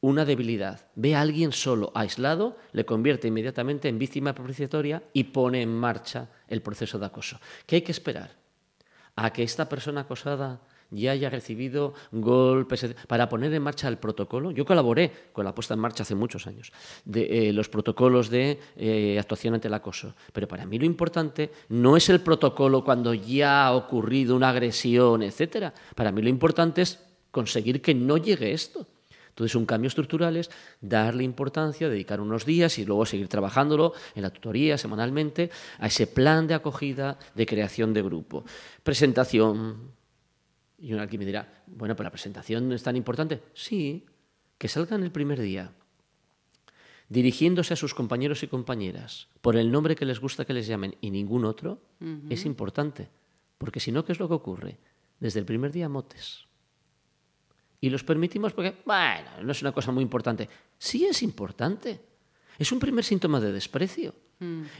una 0.00 0.24
debilidad, 0.24 0.86
ve 0.94 1.14
a 1.14 1.20
alguien 1.20 1.52
solo, 1.52 1.92
aislado, 1.94 2.56
le 2.72 2.86
convierte 2.86 3.28
inmediatamente 3.28 3.88
en 3.88 3.98
víctima 3.98 4.34
propiciatoria 4.34 5.02
y 5.12 5.24
pone 5.24 5.60
en 5.60 5.74
marcha 5.74 6.28
el 6.48 6.62
proceso 6.62 6.98
de 6.98 7.06
acoso. 7.06 7.38
¿Qué 7.66 7.76
hay 7.76 7.82
que 7.82 7.92
esperar? 7.92 8.30
A 9.16 9.32
que 9.32 9.42
esta 9.42 9.68
persona 9.68 10.02
acosada 10.02 10.60
ya 10.90 11.12
haya 11.12 11.30
recibido 11.30 11.94
golpes 12.10 12.94
para 13.06 13.28
poner 13.28 13.52
en 13.52 13.62
marcha 13.62 13.88
el 13.88 13.98
protocolo. 13.98 14.50
Yo 14.50 14.64
colaboré 14.64 15.12
con 15.32 15.44
la 15.44 15.54
puesta 15.54 15.74
en 15.74 15.80
marcha 15.80 16.02
hace 16.02 16.14
muchos 16.14 16.46
años 16.46 16.72
de 17.04 17.48
eh, 17.48 17.52
los 17.52 17.68
protocolos 17.68 18.30
de 18.30 18.58
eh, 18.76 19.18
actuación 19.18 19.54
ante 19.54 19.68
el 19.68 19.74
acoso. 19.74 20.14
Pero 20.32 20.48
para 20.48 20.66
mí 20.66 20.78
lo 20.78 20.86
importante 20.86 21.50
no 21.68 21.96
es 21.96 22.08
el 22.08 22.20
protocolo 22.20 22.82
cuando 22.82 23.14
ya 23.14 23.66
ha 23.66 23.76
ocurrido 23.76 24.34
una 24.34 24.48
agresión, 24.48 25.22
etcétera. 25.22 25.72
Para 25.94 26.10
mí 26.10 26.22
lo 26.22 26.28
importante 26.28 26.82
es 26.82 26.98
conseguir 27.30 27.80
que 27.80 27.94
no 27.94 28.16
llegue 28.16 28.52
esto. 28.52 28.86
Entonces, 29.40 29.56
un 29.56 29.64
cambio 29.64 29.88
estructural 29.88 30.36
es 30.36 30.50
darle 30.82 31.24
importancia, 31.24 31.88
dedicar 31.88 32.20
unos 32.20 32.44
días 32.44 32.78
y 32.78 32.84
luego 32.84 33.06
seguir 33.06 33.26
trabajándolo 33.26 33.94
en 34.14 34.20
la 34.20 34.28
tutoría 34.28 34.76
semanalmente 34.76 35.50
a 35.78 35.86
ese 35.86 36.06
plan 36.06 36.46
de 36.46 36.52
acogida, 36.52 37.18
de 37.34 37.46
creación 37.46 37.94
de 37.94 38.02
grupo. 38.02 38.44
Presentación. 38.82 39.92
Y 40.78 40.92
uno 40.92 41.02
aquí 41.02 41.16
me 41.16 41.24
dirá, 41.24 41.64
bueno, 41.68 41.96
pero 41.96 42.04
la 42.04 42.10
presentación 42.10 42.70
es 42.72 42.82
tan 42.82 42.96
importante. 42.96 43.40
Sí, 43.54 44.04
que 44.58 44.68
salga 44.68 44.94
en 44.94 45.04
el 45.04 45.10
primer 45.10 45.40
día, 45.40 45.72
dirigiéndose 47.08 47.72
a 47.72 47.76
sus 47.78 47.94
compañeros 47.94 48.42
y 48.42 48.46
compañeras 48.46 49.28
por 49.40 49.56
el 49.56 49.72
nombre 49.72 49.96
que 49.96 50.04
les 50.04 50.20
gusta 50.20 50.44
que 50.44 50.52
les 50.52 50.66
llamen 50.66 50.96
y 51.00 51.10
ningún 51.10 51.46
otro, 51.46 51.80
es 52.28 52.44
importante. 52.44 53.08
Porque 53.56 53.80
si 53.80 53.90
no, 53.90 54.04
¿qué 54.04 54.12
es 54.12 54.20
lo 54.20 54.28
que 54.28 54.34
ocurre? 54.34 54.76
Desde 55.18 55.40
el 55.40 55.46
primer 55.46 55.72
día 55.72 55.88
motes. 55.88 56.49
Y 57.80 57.88
los 57.90 58.04
permitimos 58.04 58.52
porque, 58.52 58.74
bueno, 58.84 59.28
no 59.42 59.52
es 59.52 59.62
una 59.62 59.72
cosa 59.72 59.90
muy 59.92 60.02
importante. 60.02 60.48
Sí 60.78 61.06
es 61.06 61.22
importante. 61.22 62.00
Es 62.58 62.72
un 62.72 62.78
primer 62.78 63.04
síntoma 63.04 63.40
de 63.40 63.52
desprecio. 63.52 64.14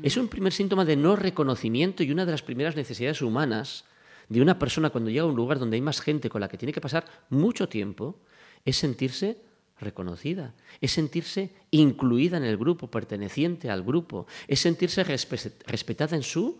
Es 0.02 0.16
un 0.16 0.28
primer 0.28 0.52
síntoma 0.54 0.84
de 0.86 0.96
no 0.96 1.16
reconocimiento 1.16 2.02
y 2.02 2.10
una 2.10 2.24
de 2.24 2.32
las 2.32 2.42
primeras 2.42 2.76
necesidades 2.76 3.20
humanas 3.20 3.84
de 4.28 4.40
una 4.40 4.58
persona 4.58 4.88
cuando 4.90 5.10
llega 5.10 5.22
a 5.24 5.26
un 5.26 5.36
lugar 5.36 5.58
donde 5.58 5.74
hay 5.76 5.82
más 5.82 6.00
gente 6.00 6.30
con 6.30 6.40
la 6.40 6.48
que 6.48 6.56
tiene 6.56 6.72
que 6.72 6.80
pasar 6.80 7.04
mucho 7.28 7.68
tiempo 7.68 8.18
es 8.64 8.76
sentirse 8.76 9.38
reconocida, 9.78 10.54
es 10.80 10.92
sentirse 10.92 11.50
incluida 11.70 12.36
en 12.36 12.44
el 12.44 12.56
grupo, 12.58 12.90
perteneciente 12.90 13.70
al 13.70 13.82
grupo, 13.82 14.26
es 14.46 14.60
sentirse 14.60 15.04
respe- 15.04 15.52
respetada 15.66 16.16
en 16.16 16.22
su 16.22 16.58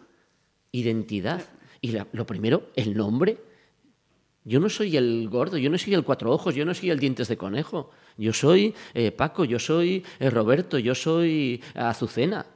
identidad. 0.72 1.42
Y 1.81 1.92
la- 1.92 2.07
lo 2.12 2.26
primero, 2.26 2.70
el 2.76 2.94
nombre 2.96 3.38
Yo 4.44 4.59
no 4.59 4.68
soy 4.70 4.96
el 4.96 5.29
gordo, 5.29 5.59
yo 5.59 5.68
no 5.68 5.76
soy 5.76 5.94
el 5.94 6.05
cuatro 6.05 6.33
ojos, 6.33 6.55
yo 6.55 6.64
no 6.64 6.72
soy 6.72 6.90
el 6.90 6.98
dientes 6.98 7.29
de 7.29 7.37
conejo. 7.37 7.90
Yo 8.16 8.33
soy 8.33 8.74
eh, 8.94 9.12
Paco, 9.12 9.44
yo 9.44 9.59
soy 9.59 10.05
eh, 10.18 10.31
Roberto, 10.31 10.79
yo 10.79 10.94
soy 10.94 11.62
Azucena. 11.74 12.46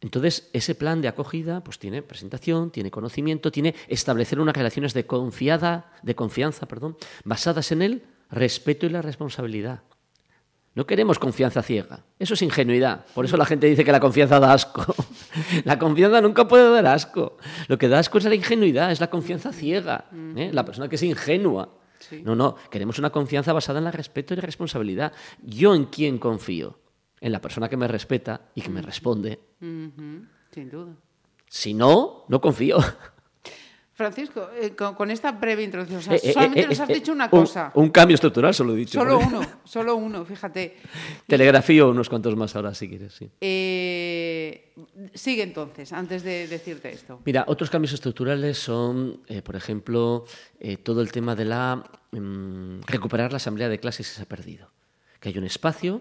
Entonces, 0.00 0.48
ese 0.52 0.74
plan 0.74 1.02
de 1.02 1.08
acogida 1.08 1.62
pues 1.62 1.78
tiene 1.78 2.02
presentación, 2.02 2.70
tiene 2.70 2.90
conocimiento, 2.90 3.50
tiene 3.50 3.74
establecer 3.88 4.40
unas 4.40 4.56
relaciones 4.56 4.94
de 4.94 5.06
confiada, 5.06 5.92
de 6.02 6.14
confianza, 6.14 6.66
perdón, 6.66 6.96
basadas 7.24 7.72
en 7.72 7.82
el 7.82 8.02
respeto 8.30 8.86
y 8.86 8.90
la 8.90 9.02
responsabilidad. 9.02 9.82
No 10.74 10.86
queremos 10.86 11.18
confianza 11.18 11.62
ciega. 11.62 12.04
Eso 12.18 12.34
es 12.34 12.42
ingenuidad. 12.42 13.04
Por 13.14 13.24
eso 13.24 13.36
la 13.36 13.44
gente 13.44 13.66
dice 13.66 13.84
que 13.84 13.90
la 13.90 13.98
confianza 13.98 14.38
da 14.38 14.52
asco. 14.52 14.94
la 15.64 15.78
confianza 15.78 16.20
nunca 16.20 16.46
puede 16.46 16.70
dar 16.70 16.86
asco. 16.86 17.38
Lo 17.66 17.76
que 17.76 17.88
da 17.88 17.98
asco 17.98 18.18
es 18.18 18.24
la 18.24 18.34
ingenuidad, 18.34 18.92
es 18.92 19.00
la 19.00 19.10
confianza 19.10 19.52
ciega. 19.52 20.04
¿eh? 20.36 20.50
La 20.52 20.64
persona 20.64 20.88
que 20.88 20.94
es 20.94 21.02
ingenua. 21.02 21.74
No, 22.22 22.36
no. 22.36 22.54
Queremos 22.70 22.98
una 22.98 23.10
confianza 23.10 23.52
basada 23.52 23.80
en 23.80 23.86
el 23.86 23.92
respeto 23.92 24.32
y 24.32 24.36
la 24.36 24.42
responsabilidad. 24.42 25.12
¿Yo 25.42 25.74
en 25.74 25.86
quién 25.86 26.18
confío? 26.18 26.78
En 27.20 27.32
la 27.32 27.40
persona 27.40 27.68
que 27.68 27.76
me 27.76 27.88
respeta 27.88 28.42
y 28.54 28.62
que 28.62 28.70
me 28.70 28.80
responde. 28.80 29.40
Sin 29.60 30.70
duda. 30.70 30.94
Si 31.48 31.74
no, 31.74 32.24
no 32.28 32.40
confío. 32.40 32.78
Francisco, 34.00 34.48
eh, 34.58 34.74
con, 34.74 35.10
esta 35.10 35.30
breve 35.32 35.62
introducción, 35.62 36.14
eh, 36.14 36.20
eh, 36.22 36.32
solamente 36.32 36.66
nos 36.66 36.80
has 36.80 36.88
dicho 36.88 37.12
una 37.12 37.28
cosa. 37.28 37.70
Un, 37.74 37.90
cambio 37.90 38.14
estructural, 38.14 38.54
solo 38.54 38.72
he 38.72 38.76
dicho. 38.76 38.98
Solo 38.98 39.18
uno, 39.18 39.42
solo 39.62 39.94
uno, 39.94 40.24
fíjate. 40.24 40.78
Telegrafío 41.26 41.90
unos 41.90 42.08
cuantos 42.08 42.34
más 42.34 42.56
ahora, 42.56 42.72
si 42.72 42.88
quieres. 42.88 43.12
Sí. 43.12 43.30
sigue 45.12 45.42
entonces, 45.42 45.92
antes 45.92 46.22
de 46.22 46.48
decirte 46.48 46.90
esto. 46.90 47.20
Mira, 47.26 47.44
otros 47.46 47.68
cambios 47.68 47.92
estructurales 47.92 48.56
son, 48.56 49.20
por 49.44 49.54
ejemplo, 49.54 50.24
todo 50.82 51.02
el 51.02 51.12
tema 51.12 51.36
de 51.36 51.44
la 51.44 51.84
mm, 52.12 52.80
recuperar 52.86 53.32
la 53.32 53.36
asamblea 53.36 53.68
de 53.68 53.78
clases 53.80 54.08
que 54.08 54.14
se 54.14 54.22
ha 54.22 54.26
perdido. 54.26 54.70
Que 55.20 55.28
hay 55.28 55.36
un 55.36 55.44
espacio 55.44 56.00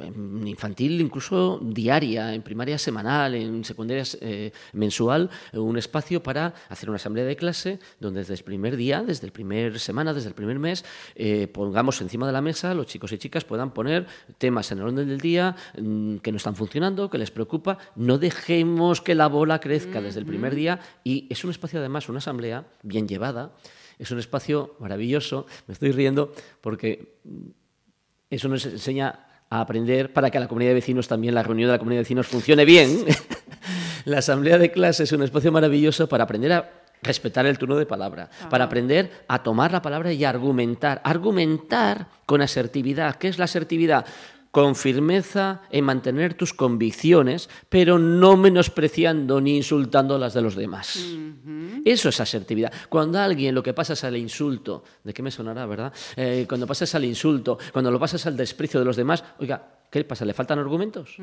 en 0.00 0.46
infantil 0.46 1.00
incluso 1.00 1.60
diaria, 1.62 2.34
en 2.34 2.42
primaria 2.42 2.78
semanal, 2.78 3.34
en 3.34 3.64
secundaria 3.64 4.04
eh, 4.20 4.52
mensual, 4.72 5.30
un 5.52 5.76
espacio 5.76 6.22
para 6.22 6.54
hacer 6.68 6.88
una 6.88 6.96
asamblea 6.96 7.24
de 7.24 7.36
clase 7.36 7.78
donde 8.00 8.20
desde 8.20 8.34
el 8.34 8.44
primer 8.44 8.76
día, 8.76 9.02
desde 9.02 9.26
el 9.26 9.32
primer 9.32 9.78
semana, 9.78 10.14
desde 10.14 10.28
el 10.28 10.34
primer 10.34 10.58
mes, 10.58 10.84
eh, 11.14 11.48
pongamos 11.48 12.00
encima 12.00 12.26
de 12.26 12.32
la 12.32 12.40
mesa, 12.40 12.74
los 12.74 12.86
chicos 12.86 13.12
y 13.12 13.18
chicas 13.18 13.44
puedan 13.44 13.72
poner 13.72 14.06
temas 14.38 14.70
en 14.72 14.78
el 14.78 14.84
orden 14.84 15.08
del 15.08 15.20
día 15.20 15.56
mm, 15.78 16.16
que 16.16 16.32
no 16.32 16.36
están 16.36 16.56
funcionando, 16.56 17.10
que 17.10 17.18
les 17.18 17.30
preocupa, 17.30 17.78
no 17.96 18.18
dejemos 18.18 19.00
que 19.00 19.14
la 19.14 19.28
bola 19.28 19.60
crezca 19.60 20.00
desde 20.00 20.20
el 20.20 20.26
primer 20.26 20.54
día. 20.54 20.80
Y 21.04 21.26
es 21.30 21.44
un 21.44 21.50
espacio 21.50 21.80
además, 21.80 22.08
una 22.08 22.18
asamblea 22.18 22.66
bien 22.82 23.08
llevada, 23.08 23.52
es 23.98 24.10
un 24.10 24.18
espacio 24.18 24.74
maravilloso, 24.78 25.46
me 25.66 25.74
estoy 25.74 25.92
riendo 25.92 26.32
porque 26.60 27.16
eso 28.30 28.48
nos 28.48 28.64
enseña 28.66 29.26
a 29.52 29.60
aprender 29.60 30.10
para 30.14 30.30
que 30.30 30.40
la 30.40 30.48
comunidad 30.48 30.70
de 30.70 30.76
vecinos 30.76 31.06
también, 31.06 31.34
la 31.34 31.42
reunión 31.42 31.68
de 31.68 31.72
la 31.72 31.78
comunidad 31.78 31.98
de 31.98 32.04
vecinos 32.04 32.26
funcione 32.26 32.64
bien. 32.64 33.04
la 34.06 34.18
asamblea 34.18 34.56
de 34.56 34.72
clase 34.72 35.02
es 35.02 35.12
un 35.12 35.22
espacio 35.22 35.52
maravilloso 35.52 36.08
para 36.08 36.24
aprender 36.24 36.54
a 36.54 36.70
respetar 37.02 37.44
el 37.44 37.58
turno 37.58 37.76
de 37.76 37.84
palabra, 37.84 38.30
para 38.48 38.64
aprender 38.64 39.10
a 39.28 39.42
tomar 39.42 39.70
la 39.70 39.82
palabra 39.82 40.10
y 40.10 40.24
argumentar. 40.24 41.02
Argumentar 41.04 42.06
con 42.24 42.40
asertividad. 42.40 43.16
¿Qué 43.16 43.28
es 43.28 43.38
la 43.38 43.44
asertividad? 43.44 44.06
Con 44.52 44.76
firmeza 44.76 45.62
en 45.70 45.86
mantener 45.86 46.34
tus 46.34 46.52
convicciones, 46.52 47.48
pero 47.70 47.98
no 47.98 48.36
menospreciando 48.36 49.40
ni 49.40 49.56
insultando 49.56 50.18
las 50.18 50.34
de 50.34 50.42
los 50.42 50.54
demás. 50.54 51.00
Eso 51.84 52.10
es 52.10 52.20
asertividad. 52.20 52.70
Cuando 52.90 53.18
alguien 53.18 53.54
lo 53.54 53.62
que 53.62 53.72
pasa 53.72 53.94
es 53.94 54.04
al 54.04 54.16
insulto, 54.16 54.84
¿de 55.02 55.14
qué 55.14 55.22
me 55.22 55.30
sonará, 55.30 55.64
verdad? 55.64 55.92
Eh, 56.16 56.44
cuando 56.46 56.66
pasas 56.66 56.94
al 56.94 57.04
insulto, 57.06 57.58
cuando 57.72 57.90
lo 57.90 57.98
pasas 57.98 58.26
al 58.26 58.36
desprecio 58.36 58.78
de 58.78 58.84
los 58.84 58.94
demás, 58.94 59.24
oiga, 59.38 59.80
¿qué 59.90 60.00
le 60.00 60.04
pasa? 60.04 60.26
¿Le 60.26 60.34
faltan 60.34 60.58
argumentos? 60.58 61.16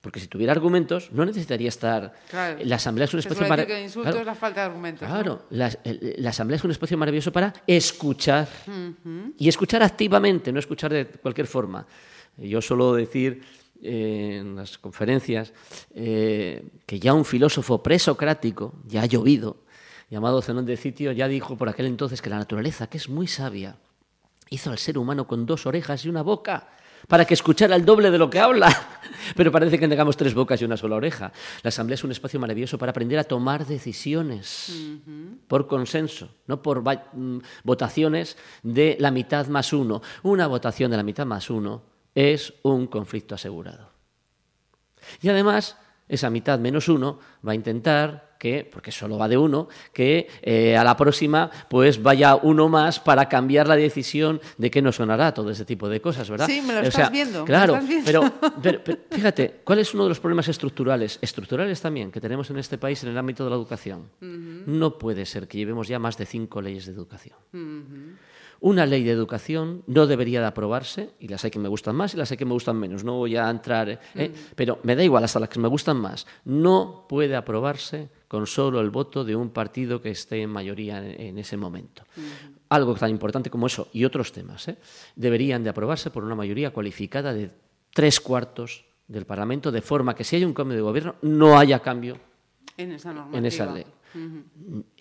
Porque 0.00 0.18
si 0.18 0.26
tuviera 0.26 0.52
argumentos, 0.52 1.12
no 1.12 1.26
necesitaría 1.26 1.68
estar. 1.68 2.14
La 2.64 2.76
asamblea 2.76 3.04
es 3.04 3.12
un 3.12 3.20
espacio 3.20 3.46
para. 3.46 3.66
Que 3.66 3.86
claro, 3.92 4.20
es 4.20 4.26
la 4.26 4.34
falta 4.34 4.60
de 4.62 4.66
argumentos. 4.66 5.06
Claro, 5.06 5.44
la, 5.50 5.70
asamblea 6.26 6.56
es 6.56 6.64
un 6.64 6.70
espacio 6.70 6.96
maravilloso 6.96 7.30
para 7.30 7.52
escuchar. 7.66 8.48
Y 9.36 9.46
escuchar 9.46 9.82
activamente, 9.82 10.52
no 10.52 10.58
escuchar 10.58 10.90
de 10.90 11.06
cualquier 11.06 11.46
forma. 11.46 11.86
Yo 12.38 12.60
suelo 12.60 12.94
decir 12.94 13.42
eh, 13.82 14.38
en 14.40 14.56
las 14.56 14.78
conferencias 14.78 15.52
eh, 15.94 16.68
que 16.86 16.98
ya 16.98 17.14
un 17.14 17.24
filósofo 17.24 17.82
presocrático, 17.82 18.74
ya 18.86 19.02
ha 19.02 19.06
llovido, 19.06 19.58
llamado 20.10 20.40
Zenón 20.40 20.66
de 20.66 20.76
Sitio, 20.76 21.12
ya 21.12 21.28
dijo 21.28 21.56
por 21.56 21.68
aquel 21.68 21.86
entonces 21.86 22.22
que 22.22 22.30
la 22.30 22.38
naturaleza, 22.38 22.88
que 22.88 22.96
es 22.98 23.08
muy 23.08 23.26
sabia, 23.26 23.76
hizo 24.50 24.70
al 24.70 24.78
ser 24.78 24.98
humano 24.98 25.26
con 25.26 25.46
dos 25.46 25.66
orejas 25.66 26.04
y 26.04 26.08
una 26.08 26.22
boca 26.22 26.68
para 27.08 27.24
que 27.24 27.34
escuchara 27.34 27.76
el 27.76 27.84
doble 27.84 28.10
de 28.10 28.18
lo 28.18 28.30
que 28.30 28.40
habla. 28.40 28.68
Pero 29.36 29.52
parece 29.52 29.78
que 29.78 29.88
tengamos 29.88 30.16
tres 30.16 30.34
bocas 30.34 30.60
y 30.60 30.64
una 30.64 30.76
sola 30.76 30.96
oreja. 30.96 31.32
La 31.62 31.68
asamblea 31.68 31.94
es 31.94 32.04
un 32.04 32.12
espacio 32.12 32.40
maravilloso 32.40 32.78
para 32.78 32.90
aprender 32.90 33.18
a 33.18 33.24
tomar 33.24 33.66
decisiones 33.66 34.72
por 35.48 35.66
consenso, 35.66 36.30
no 36.46 36.62
por 36.62 36.82
mm, 36.82 37.38
votaciones 37.64 38.36
de 38.62 38.96
la 39.00 39.10
mitad 39.10 39.46
más 39.48 39.72
uno. 39.72 40.02
Una 40.22 40.46
votación 40.46 40.90
de 40.90 40.96
la 40.96 41.02
mitad 41.02 41.26
más 41.26 41.50
uno 41.50 41.95
es 42.16 42.54
un 42.62 42.88
conflicto 42.88 43.36
asegurado. 43.36 43.90
Y 45.20 45.28
además, 45.28 45.76
esa 46.08 46.30
mitad 46.30 46.58
menos 46.58 46.88
uno 46.88 47.20
va 47.46 47.52
a 47.52 47.54
intentar 47.54 48.36
que, 48.38 48.68
porque 48.70 48.90
solo 48.90 49.18
va 49.18 49.28
de 49.28 49.36
uno, 49.36 49.68
que 49.92 50.28
eh, 50.42 50.76
a 50.76 50.84
la 50.84 50.96
próxima 50.96 51.50
pues 51.68 52.02
vaya 52.02 52.36
uno 52.36 52.68
más 52.68 53.00
para 53.00 53.28
cambiar 53.28 53.66
la 53.68 53.76
decisión 53.76 54.40
de 54.58 54.70
que 54.70 54.82
no 54.82 54.92
sonará 54.92 55.32
todo 55.32 55.50
ese 55.50 55.64
tipo 55.64 55.88
de 55.88 56.00
cosas, 56.00 56.28
¿verdad? 56.28 56.46
Sí, 56.46 56.60
me 56.60 56.74
lo 56.74 56.80
estás 56.80 57.10
viendo. 57.10 57.44
Claro, 57.44 57.78
Pero, 58.04 58.32
fíjate, 59.10 59.60
¿cuál 59.64 59.80
es 59.80 59.92
uno 59.94 60.04
de 60.04 60.10
los 60.10 60.20
problemas 60.20 60.48
estructurales, 60.48 61.18
estructurales 61.20 61.80
también, 61.80 62.10
que 62.10 62.20
tenemos 62.20 62.48
en 62.50 62.58
este 62.58 62.78
país 62.78 63.02
en 63.04 63.10
el 63.10 63.18
ámbito 63.18 63.44
de 63.44 63.50
la 63.50 63.56
educación? 63.56 64.10
No 64.20 64.98
puede 64.98 65.26
ser 65.26 65.48
que 65.48 65.58
llevemos 65.58 65.88
ya 65.88 65.98
más 65.98 66.16
de 66.16 66.26
cinco 66.26 66.60
leyes 66.62 66.86
de 66.86 66.92
educación. 66.92 67.36
Una 68.66 68.84
ley 68.84 69.04
de 69.04 69.12
educación 69.12 69.84
no 69.86 70.08
debería 70.08 70.40
de 70.40 70.46
aprobarse, 70.46 71.10
y 71.20 71.28
las 71.28 71.44
hay 71.44 71.52
que 71.52 71.60
me 71.60 71.68
gustan 71.68 71.94
más 71.94 72.14
y 72.14 72.16
las 72.16 72.32
hay 72.32 72.36
que 72.36 72.44
me 72.44 72.52
gustan 72.52 72.76
menos, 72.76 73.04
no 73.04 73.12
voy 73.12 73.36
a 73.36 73.48
entrar, 73.48 73.88
¿eh? 73.88 73.98
Mm. 74.12 74.32
pero 74.56 74.80
me 74.82 74.96
da 74.96 75.04
igual, 75.04 75.22
hasta 75.22 75.38
las 75.38 75.48
que 75.48 75.60
me 75.60 75.68
gustan 75.68 75.98
más, 75.98 76.26
no 76.46 77.06
puede 77.08 77.36
aprobarse 77.36 78.08
con 78.26 78.44
solo 78.48 78.80
el 78.80 78.90
voto 78.90 79.24
de 79.24 79.36
un 79.36 79.50
partido 79.50 80.02
que 80.02 80.10
esté 80.10 80.42
en 80.42 80.50
mayoría 80.50 80.98
en, 80.98 81.38
ese 81.38 81.56
momento. 81.56 82.02
Algo 82.68 82.96
tan 82.96 83.10
importante 83.10 83.50
como 83.50 83.68
eso 83.68 83.86
y 83.92 84.04
otros 84.04 84.32
temas 84.32 84.66
¿eh? 84.66 84.78
deberían 85.14 85.62
de 85.62 85.70
aprobarse 85.70 86.10
por 86.10 86.24
una 86.24 86.34
mayoría 86.34 86.72
cualificada 86.72 87.32
de 87.32 87.52
tres 87.94 88.18
cuartos 88.18 88.84
del 89.06 89.26
Parlamento, 89.26 89.70
de 89.70 89.80
forma 89.80 90.12
que 90.12 90.24
si 90.24 90.34
hay 90.34 90.44
un 90.44 90.52
cambio 90.52 90.76
de 90.76 90.82
gobierno 90.82 91.14
no 91.22 91.56
haya 91.56 91.78
cambio 91.78 92.18
en 93.32 93.46
esa 93.46 93.72
ley. 93.72 93.86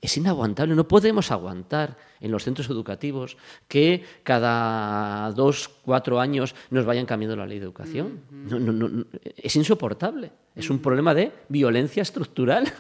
Es 0.01 0.17
inaguantable, 0.17 0.75
no 0.75 0.88
podemos 0.88 1.32
aguantar 1.32 1.97
en 2.19 2.32
los 2.32 2.43
centros 2.43 2.69
educativos 2.69 3.38
que 3.67 4.04
cada 4.23 5.32
dos, 5.32 5.69
cuatro 5.84 6.19
años 6.19 6.56
nos 6.69 6.86
vayan 6.86 7.06
cambiando 7.06 7.36
la 7.36 7.45
ley 7.45 7.60
de 7.60 7.65
educación. 7.65 8.21
es 9.38 9.56
insoportable, 9.56 10.32
es 10.56 10.69
un 10.69 10.80
problema 10.80 11.13
de 11.13 11.32
violencia 11.49 12.01
estructural. 12.01 12.71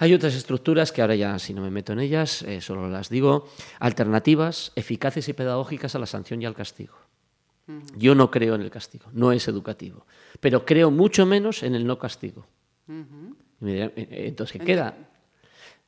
Hay 0.00 0.14
otras 0.14 0.34
estructuras 0.34 0.92
que 0.92 1.02
ahora 1.02 1.16
ya, 1.16 1.38
si 1.40 1.52
no 1.52 1.60
me 1.60 1.70
meto 1.70 1.92
en 1.92 1.98
ellas, 1.98 2.42
eh, 2.42 2.60
solo 2.60 2.88
las 2.88 3.08
digo, 3.08 3.48
alternativas, 3.80 4.70
eficaces 4.76 5.28
y 5.28 5.32
pedagógicas 5.32 5.96
a 5.96 5.98
la 5.98 6.06
sanción 6.06 6.40
y 6.40 6.46
al 6.46 6.54
castigo. 6.54 6.94
Yo 7.96 8.14
no 8.14 8.30
creo 8.30 8.54
en 8.54 8.62
el 8.62 8.70
castigo, 8.70 9.06
no 9.12 9.32
es 9.32 9.46
educativo, 9.48 10.06
pero 10.40 10.64
creo 10.64 10.90
mucho 10.90 11.26
menos 11.26 11.62
en 11.62 11.74
el 11.74 11.86
no 11.86 11.98
castigo. 11.98 12.46
Entonces, 13.60 14.58
¿qué 14.58 14.64
queda? 14.64 14.94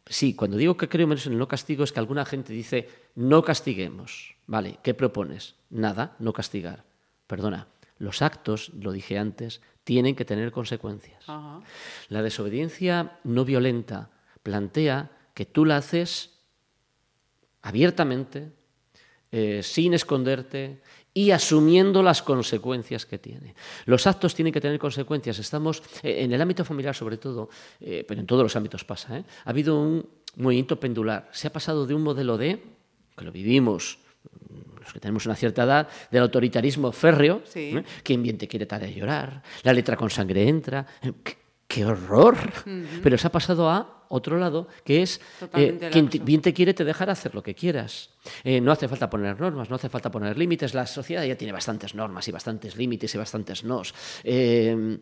Sí, 0.06 0.34
cuando 0.34 0.56
digo 0.56 0.76
que 0.76 0.88
creo 0.88 1.06
menos 1.06 1.26
en 1.26 1.34
el 1.34 1.38
no 1.38 1.46
castigo 1.46 1.84
es 1.84 1.92
que 1.92 2.00
alguna 2.00 2.24
gente 2.24 2.52
dice 2.52 2.88
no 3.14 3.42
castiguemos. 3.42 4.34
Vale, 4.46 4.78
¿qué 4.82 4.94
propones? 4.94 5.54
Nada, 5.70 6.16
no 6.18 6.32
castigar. 6.32 6.84
Perdona, 7.28 7.68
los 7.98 8.22
actos, 8.22 8.70
lo 8.70 8.90
dije 8.90 9.18
antes, 9.18 9.60
tienen 9.84 10.16
que 10.16 10.24
tener 10.24 10.50
consecuencias. 10.50 11.24
La 12.08 12.22
desobediencia 12.22 13.18
no 13.22 13.44
violenta 13.44 14.10
plantea 14.42 15.10
que 15.34 15.46
tú 15.46 15.64
la 15.64 15.76
haces 15.76 16.40
abiertamente, 17.62 18.50
eh, 19.30 19.62
sin 19.62 19.94
esconderte, 19.94 20.82
y 21.12 21.30
asumiendo 21.32 22.02
las 22.02 22.22
consecuencias 22.22 23.06
que 23.06 23.18
tiene. 23.18 23.54
Los 23.86 24.06
actos 24.06 24.34
tienen 24.34 24.52
que 24.52 24.60
tener 24.60 24.78
consecuencias. 24.78 25.38
Estamos, 25.38 25.82
eh, 26.02 26.22
en 26.22 26.32
el 26.32 26.40
ámbito 26.40 26.64
familiar 26.64 26.94
sobre 26.94 27.16
todo, 27.16 27.50
eh, 27.80 28.04
pero 28.06 28.20
en 28.20 28.26
todos 28.26 28.42
los 28.42 28.56
ámbitos 28.56 28.84
pasa, 28.84 29.18
¿eh? 29.18 29.24
ha 29.44 29.50
habido 29.50 29.80
un 29.80 30.06
movimiento 30.36 30.78
pendular. 30.78 31.28
Se 31.32 31.48
ha 31.48 31.52
pasado 31.52 31.86
de 31.86 31.94
un 31.94 32.02
modelo 32.02 32.38
de, 32.38 32.62
que 33.16 33.24
lo 33.24 33.32
vivimos 33.32 33.98
los 34.78 34.92
que 34.92 35.00
tenemos 35.00 35.26
una 35.26 35.36
cierta 35.36 35.64
edad, 35.64 35.88
del 36.10 36.22
autoritarismo 36.22 36.90
férreo, 36.90 37.42
quien 38.02 38.22
bien 38.22 38.38
te 38.38 38.48
quiere 38.48 38.66
tal 38.66 38.82
a 38.82 38.86
llorar, 38.86 39.42
la 39.62 39.72
letra 39.72 39.96
con 39.96 40.10
sangre 40.10 40.48
entra, 40.48 40.86
qué, 41.68 41.84
horror, 41.84 42.36
pero 43.02 43.18
se 43.18 43.26
ha 43.26 43.30
pasado 43.30 43.68
a 43.68 43.99
otro 44.10 44.36
lado, 44.38 44.68
que 44.84 45.02
es 45.02 45.20
eh, 45.54 45.88
quien 45.90 46.08
te- 46.10 46.18
bien 46.18 46.42
te 46.42 46.52
quiere 46.52 46.74
te 46.74 46.84
dejará 46.84 47.12
hacer 47.12 47.34
lo 47.34 47.42
que 47.42 47.54
quieras. 47.54 48.10
Eh, 48.44 48.60
no 48.60 48.72
hace 48.72 48.88
falta 48.88 49.08
poner 49.08 49.40
normas, 49.40 49.70
no 49.70 49.76
hace 49.76 49.88
falta 49.88 50.10
poner 50.10 50.36
límites. 50.36 50.74
La 50.74 50.86
sociedad 50.86 51.24
ya 51.24 51.36
tiene 51.36 51.52
bastantes 51.52 51.94
normas 51.94 52.26
y 52.28 52.32
bastantes 52.32 52.76
límites 52.76 53.14
y 53.14 53.18
bastantes 53.18 53.64
nos. 53.64 53.94
Eh, 54.24 54.98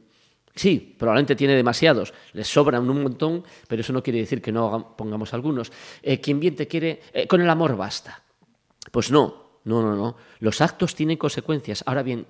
sí, 0.54 0.94
probablemente 0.98 1.34
tiene 1.36 1.54
demasiados, 1.56 2.12
les 2.34 2.46
sobran 2.46 2.88
un 2.88 3.02
montón, 3.02 3.44
pero 3.66 3.80
eso 3.80 3.92
no 3.92 4.02
quiere 4.02 4.20
decir 4.20 4.42
que 4.42 4.52
no 4.52 4.94
pongamos 4.96 5.32
algunos. 5.34 5.72
Eh, 6.02 6.20
quien 6.20 6.38
bien 6.38 6.54
te 6.54 6.68
quiere, 6.68 7.00
eh, 7.12 7.26
con 7.26 7.40
el 7.40 7.48
amor 7.48 7.76
basta. 7.76 8.22
Pues 8.92 9.10
no, 9.10 9.60
no, 9.64 9.82
no, 9.82 9.96
no. 9.96 10.16
Los 10.40 10.60
actos 10.60 10.94
tienen 10.94 11.16
consecuencias. 11.16 11.82
Ahora 11.86 12.02
bien, 12.02 12.26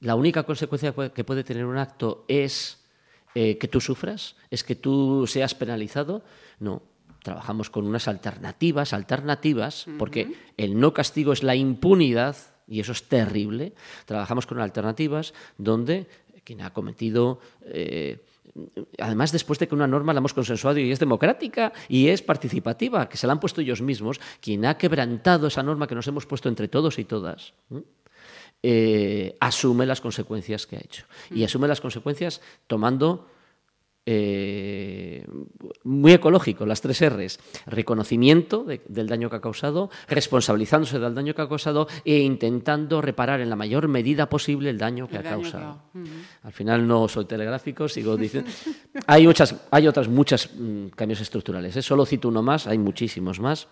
la 0.00 0.14
única 0.14 0.42
consecuencia 0.44 0.92
que 1.14 1.24
puede 1.24 1.42
tener 1.42 1.64
un 1.64 1.78
acto 1.78 2.24
es 2.28 2.84
eh, 3.34 3.58
que 3.58 3.68
tú 3.68 3.80
sufras, 3.80 4.36
es 4.50 4.64
que 4.64 4.74
tú 4.74 5.26
seas 5.26 5.54
penalizado. 5.54 6.22
No, 6.58 6.82
trabajamos 7.22 7.70
con 7.70 7.86
unas 7.86 8.08
alternativas, 8.08 8.92
alternativas, 8.92 9.86
porque 9.98 10.32
el 10.56 10.78
no 10.78 10.92
castigo 10.92 11.32
es 11.32 11.42
la 11.42 11.54
impunidad 11.54 12.36
y 12.66 12.80
eso 12.80 12.92
es 12.92 13.08
terrible. 13.08 13.74
Trabajamos 14.06 14.46
con 14.46 14.60
alternativas 14.60 15.34
donde 15.56 16.06
quien 16.44 16.62
ha 16.62 16.72
cometido 16.72 17.40
eh, 17.66 18.24
Además, 18.98 19.32
después 19.32 19.58
de 19.58 19.68
que 19.68 19.74
una 19.74 19.86
norma 19.86 20.12
la 20.12 20.18
hemos 20.18 20.34
consensuado 20.34 20.78
y 20.78 20.90
es 20.90 20.98
democrática 20.98 21.72
y 21.88 22.08
es 22.08 22.22
participativa, 22.22 23.08
que 23.08 23.16
se 23.16 23.26
la 23.26 23.32
han 23.32 23.40
puesto 23.40 23.60
ellos 23.60 23.82
mismos, 23.82 24.20
quien 24.40 24.64
ha 24.64 24.76
quebrantado 24.76 25.46
esa 25.46 25.62
norma 25.62 25.86
que 25.86 25.94
nos 25.94 26.06
hemos 26.08 26.26
puesto 26.26 26.48
entre 26.48 26.68
todos 26.68 26.98
y 26.98 27.04
todas. 27.04 27.54
Eh, 28.62 29.36
asume 29.40 29.86
las 29.86 30.00
consecuencias 30.00 30.66
que 30.66 30.76
ha 30.76 30.80
hecho. 30.80 31.04
Y 31.30 31.44
asume 31.44 31.68
las 31.68 31.80
consecuencias 31.80 32.40
tomando 32.66 33.26
eh, 34.10 35.26
muy 35.84 36.12
ecológico, 36.12 36.64
las 36.64 36.80
tres 36.80 37.02
R's. 37.06 37.38
Reconocimiento 37.66 38.64
de- 38.64 38.80
del 38.88 39.06
daño 39.06 39.28
que 39.28 39.36
ha 39.36 39.40
causado, 39.42 39.90
responsabilizándose 40.08 40.98
del 40.98 41.14
daño 41.14 41.34
que 41.34 41.42
ha 41.42 41.48
causado 41.48 41.86
e 42.06 42.18
intentando 42.20 43.02
reparar 43.02 43.40
en 43.42 43.50
la 43.50 43.56
mayor 43.56 43.86
medida 43.86 44.28
posible 44.30 44.70
el 44.70 44.78
daño 44.78 45.08
que 45.08 45.16
El 45.16 45.26
ha 45.26 45.30
daño 45.30 45.42
que 45.42 45.50
causado. 45.50 45.82
Ujú. 45.94 46.06
Al 46.42 46.52
final 46.52 46.86
no 46.88 47.06
soy 47.06 47.26
telegráfico, 47.26 47.86
sigo 47.86 48.16
diciendo. 48.16 48.50
Hay, 49.06 49.26
muchas, 49.26 49.54
hay 49.70 49.86
otras 49.86 50.08
muchas 50.08 50.50
mm, 50.56 50.86
cambios 50.96 51.20
estructurales. 51.20 51.76
¿eh? 51.76 51.82
Solo 51.82 52.06
cito 52.06 52.28
uno 52.28 52.42
más, 52.42 52.66
hay 52.66 52.78
muchísimos 52.78 53.40
más. 53.40 53.68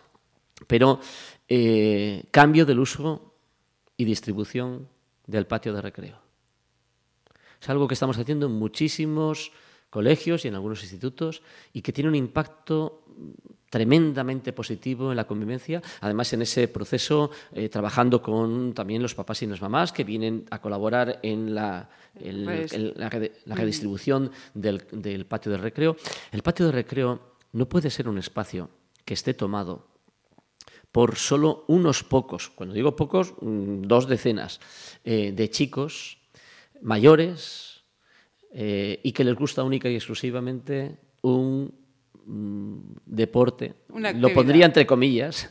Pero 0.66 1.00
eh, 1.48 2.24
cambio 2.30 2.66
del 2.66 2.78
uso 2.80 3.35
y 3.96 4.04
distribución 4.04 4.88
del 5.26 5.46
patio 5.46 5.72
de 5.72 5.80
recreo. 5.82 6.18
Es 7.60 7.68
algo 7.68 7.88
que 7.88 7.94
estamos 7.94 8.18
haciendo 8.18 8.46
en 8.46 8.52
muchísimos 8.52 9.52
colegios 9.90 10.44
y 10.44 10.48
en 10.48 10.54
algunos 10.54 10.82
institutos 10.82 11.42
y 11.72 11.80
que 11.82 11.92
tiene 11.92 12.08
un 12.10 12.14
impacto 12.16 13.02
tremendamente 13.70 14.52
positivo 14.52 15.10
en 15.10 15.16
la 15.16 15.26
convivencia. 15.26 15.82
Además, 16.00 16.32
en 16.32 16.42
ese 16.42 16.68
proceso, 16.68 17.30
eh, 17.52 17.68
trabajando 17.68 18.22
con 18.22 18.72
también 18.74 19.02
los 19.02 19.14
papás 19.14 19.42
y 19.42 19.46
las 19.46 19.60
mamás 19.60 19.92
que 19.92 20.04
vienen 20.04 20.44
a 20.50 20.60
colaborar 20.60 21.18
en 21.22 21.54
la, 21.54 21.88
el- 22.20 22.44
Pues- 22.44 22.72
el- 22.72 22.94
la 22.96 23.10
redi- 23.10 23.32
la 23.46 23.54
redistribución 23.54 24.30
del, 24.54 24.84
del 24.92 25.26
patio 25.26 25.50
de 25.52 25.58
recreo. 25.58 25.96
El 26.30 26.42
patio 26.42 26.66
de 26.66 26.72
recreo 26.72 27.20
no 27.52 27.68
puede 27.68 27.90
ser 27.90 28.08
un 28.08 28.18
espacio 28.18 28.70
que 29.04 29.14
esté 29.14 29.34
tomado 29.34 29.86
por 30.96 31.16
solo 31.16 31.66
unos 31.68 32.02
pocos, 32.04 32.48
cuando 32.48 32.74
digo 32.74 32.96
pocos, 32.96 33.34
mm, 33.42 33.82
dos 33.82 34.08
decenas, 34.08 34.60
eh, 35.04 35.30
de 35.30 35.50
chicos 35.50 36.16
mayores 36.80 37.82
eh, 38.54 38.98
y 39.02 39.12
que 39.12 39.22
les 39.22 39.34
gusta 39.34 39.62
única 39.62 39.90
y 39.90 39.94
exclusivamente 39.94 40.96
un 41.20 41.70
mm, 42.24 42.78
deporte. 43.04 43.74
Lo 44.14 44.32
pondría 44.32 44.64
entre 44.64 44.86
comillas, 44.86 45.50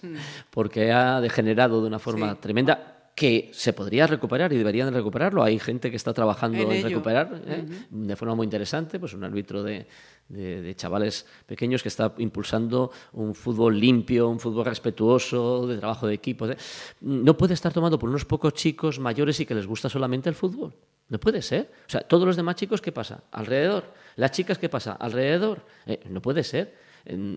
porque 0.50 0.92
ha 0.92 1.22
degenerado 1.22 1.80
de 1.80 1.90
una 1.90 2.00
forma 2.00 2.34
Sí. 2.34 2.40
tremenda 2.42 2.95
que 3.16 3.50
se 3.54 3.72
podría 3.72 4.08
recuperar 4.08 4.52
y 4.52 4.58
deberían 4.58 4.92
de 4.92 4.98
recuperarlo. 4.98 5.42
Hay 5.42 5.58
gente 5.58 5.90
que 5.90 5.96
está 5.96 6.14
trabajando 6.14 6.70
En 6.70 6.84
recuperar 6.84 7.42
¿eh? 7.48 7.64
de 7.90 8.16
forma 8.18 8.36
muy 8.36 8.44
interesante, 8.44 9.00
pues 9.00 9.14
un 9.14 9.24
árbitro 9.24 9.64
de, 9.64 9.88
de- 10.28 10.62
de 10.62 10.76
chavales 10.76 11.26
pequeños 11.46 11.82
que 11.82 11.88
está 11.88 12.14
impulsando 12.18 12.92
un 13.14 13.34
fútbol 13.34 13.80
limpio, 13.80 14.28
un 14.28 14.40
fútbol 14.42 14.66
respetuoso, 14.66 15.66
de 15.66 15.78
trabajo 15.78 16.08
de 16.08 16.14
equipo. 16.14 16.46
¿eh? 16.46 16.58
No 17.00 17.38
puede 17.38 17.54
estar 17.54 17.72
tomado 17.72 17.98
por 17.98 18.10
unos 18.10 18.26
pocos 18.26 18.54
chicos 18.54 19.00
mayores 19.00 19.40
y 19.40 19.46
que 19.46 19.56
les 19.56 19.66
gusta 19.66 19.88
solamente 19.88 20.28
el 20.28 20.36
fútbol. 20.36 20.74
No 21.08 21.18
puede 21.20 21.42
ser. 21.42 21.72
O 21.88 21.90
sea, 21.90 22.02
todos 22.02 22.26
los 22.26 22.36
demás 22.36 22.56
chicos, 22.56 22.82
¿qué 22.82 22.92
pasa? 22.92 23.24
Alrededor. 23.32 23.94
Las 24.18 24.32
chicas, 24.32 24.58
¿qué 24.58 24.68
pasa? 24.68 24.92
Alrededor. 24.94 25.62
Eh, 25.86 26.02
no 26.10 26.22
puede 26.22 26.44
ser. 26.44 26.84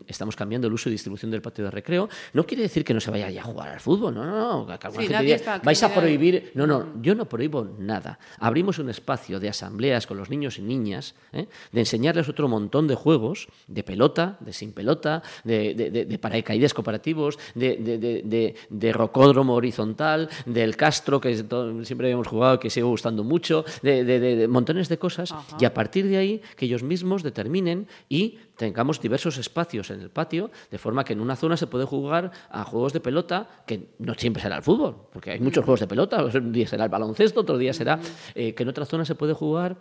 Estamos 0.07 0.35
cambiando 0.37 0.66
el 0.66 0.72
uso 0.72 0.88
y 0.88 0.92
distribución 0.92 1.31
del 1.31 1.42
patio 1.42 1.64
de 1.64 1.70
recreo. 1.70 2.09
No 2.33 2.46
quiere 2.46 2.62
decir 2.62 2.85
que 2.85 2.94
no 2.94 3.00
se 3.00 3.11
vaya 3.11 3.31
ya 3.31 3.42
a 3.42 3.44
jugar 3.44 3.68
al 3.68 3.81
fútbol. 3.81 4.14
No, 4.14 4.24
no, 4.24 4.66
no. 4.66 4.78
Sí, 4.92 5.07
gente 5.07 5.35
está 5.35 5.59
vais 5.59 5.83
a 5.83 5.92
prohibir. 5.94 6.52
No, 6.54 6.66
no. 6.66 7.00
Yo 7.02 7.14
no 7.14 7.28
prohíbo 7.28 7.68
nada. 7.78 8.18
Abrimos 8.38 8.78
un 8.78 8.88
espacio 8.90 9.38
de 9.40 9.48
asambleas 9.48 10.07
con 10.07 10.16
los 10.16 10.31
niños 10.31 10.59
y 10.59 10.62
niñas, 10.62 11.14
¿eh? 11.33 11.46
de 11.72 11.81
enseñarles 11.81 12.28
otro 12.28 12.48
montón 12.48 12.87
de 12.88 12.94
juegos, 12.94 13.48
de 13.66 13.83
pelota, 13.83 14.37
de 14.40 14.52
sin 14.52 14.72
pelota, 14.72 15.22
de, 15.44 15.74
de, 15.74 15.90
de- 15.90 16.04
de 16.07 16.18
paracaídas 16.18 16.72
cooperativos, 16.74 17.38
de, 17.54 18.92
rocódromo 18.92 19.54
horizontal, 19.54 20.28
del 20.46 20.76
castro, 20.76 21.20
que 21.20 21.42
todo- 21.44 21.85
siempre 21.85 22.07
habíamos 22.09 22.26
jugado, 22.28 22.59
que 22.59 22.70
sigue 22.70 22.85
gustando 22.85 23.24
mucho, 23.24 23.64
de, 23.83 24.46
montones 24.48 24.88
de 24.88 24.98
cosas. 24.98 25.33
Ajá. 25.33 25.57
Y 25.61 25.64
a 25.64 25.74
partir 25.74 26.07
de 26.09 26.16
ahí, 26.16 26.42
que 26.57 26.66
ellos 26.66 26.83
mismos 26.83 27.22
determinen 27.22 27.87
y 28.09 28.38
tengamos 28.59 29.01
diversos 29.01 29.38
espacios 29.38 29.90
en 29.90 30.01
el 30.03 30.11
patio, 30.11 30.51
de 30.71 30.79
forma 30.79 31.05
que 31.05 31.14
en 31.14 31.21
una 31.21 31.37
zona 31.37 31.57
se 31.57 31.68
puede 31.68 31.85
jugar 31.85 32.33
a 32.51 32.64
juegos 32.64 32.92
de 32.92 33.01
pelota, 33.01 33.49
que 33.66 33.94
no 34.01 34.14
siempre 34.14 34.42
será 34.42 34.57
el 34.57 34.62
fútbol, 34.62 34.97
porque 35.12 35.31
hay 35.31 35.40
muchos 35.40 35.64
juegos 35.64 35.81
de 35.81 35.87
pelota, 35.87 36.25
un 36.35 36.53
día 36.53 36.66
será 36.66 36.85
el 36.85 36.90
baloncesto, 36.90 37.40
otro 37.40 37.57
día 37.57 37.73
será 37.73 38.01
eh, 38.35 38.55
que 38.55 38.64
en 38.64 38.68
otra 38.68 38.85
zona 38.85 39.05
se 39.05 39.14
puede 39.14 39.33
jugar 39.33 39.77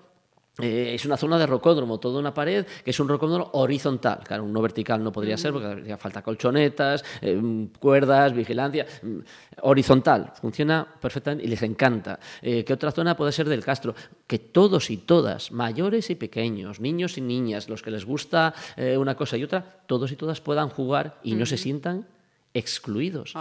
eh, 0.60 0.94
es 0.96 1.06
una 1.06 1.18
zona 1.18 1.38
de 1.38 1.46
rocódromo, 1.46 2.00
toda 2.00 2.20
una 2.20 2.34
pared 2.34 2.66
que 2.84 2.90
es 2.90 3.00
un 3.00 3.08
rocódromo 3.08 3.52
horizontal. 3.54 4.22
Claro, 4.24 4.44
uno 4.44 4.62
vertical 4.62 5.04
no 5.04 5.12
podría 5.12 5.38
ser 5.38 5.54
porque 5.54 5.68
haría 5.68 5.98
falta 5.98 6.24
colchonetas, 6.24 7.04
eh, 7.22 7.68
cuerdas, 7.80 8.34
vigilancia. 8.34 8.86
mm, 9.04 9.18
Horizontal, 9.62 10.34
funciona 10.40 10.88
perfectamente 11.00 11.46
y 11.46 11.48
les 11.48 11.62
encanta. 11.62 12.20
Eh, 12.42 12.64
¿Qué 12.64 12.74
otra 12.74 12.92
zona 12.92 13.16
puede 13.16 13.32
ser 13.32 13.48
del 13.50 13.64
Castro? 13.64 13.94
Que 14.26 14.40
todos 14.40 14.90
y 14.90 14.98
todas, 14.98 15.52
mayores 15.52 16.10
y 16.10 16.16
pequeños, 16.16 16.80
niños 16.80 17.18
y 17.18 17.22
niñas, 17.22 17.70
los 17.70 17.82
que 17.82 17.92
les 17.92 18.06
gusta 18.06 18.54
una 18.98 19.16
cosa 19.16 19.38
y 19.38 19.44
otra, 19.44 19.82
todos 19.88 20.12
y 20.12 20.16
todas 20.16 20.42
puedan 20.42 20.70
jugar 20.70 21.20
y 21.24 21.36
no 21.36 21.46
se 21.46 21.58
sientan 21.58 22.06
excluidos. 22.54 23.34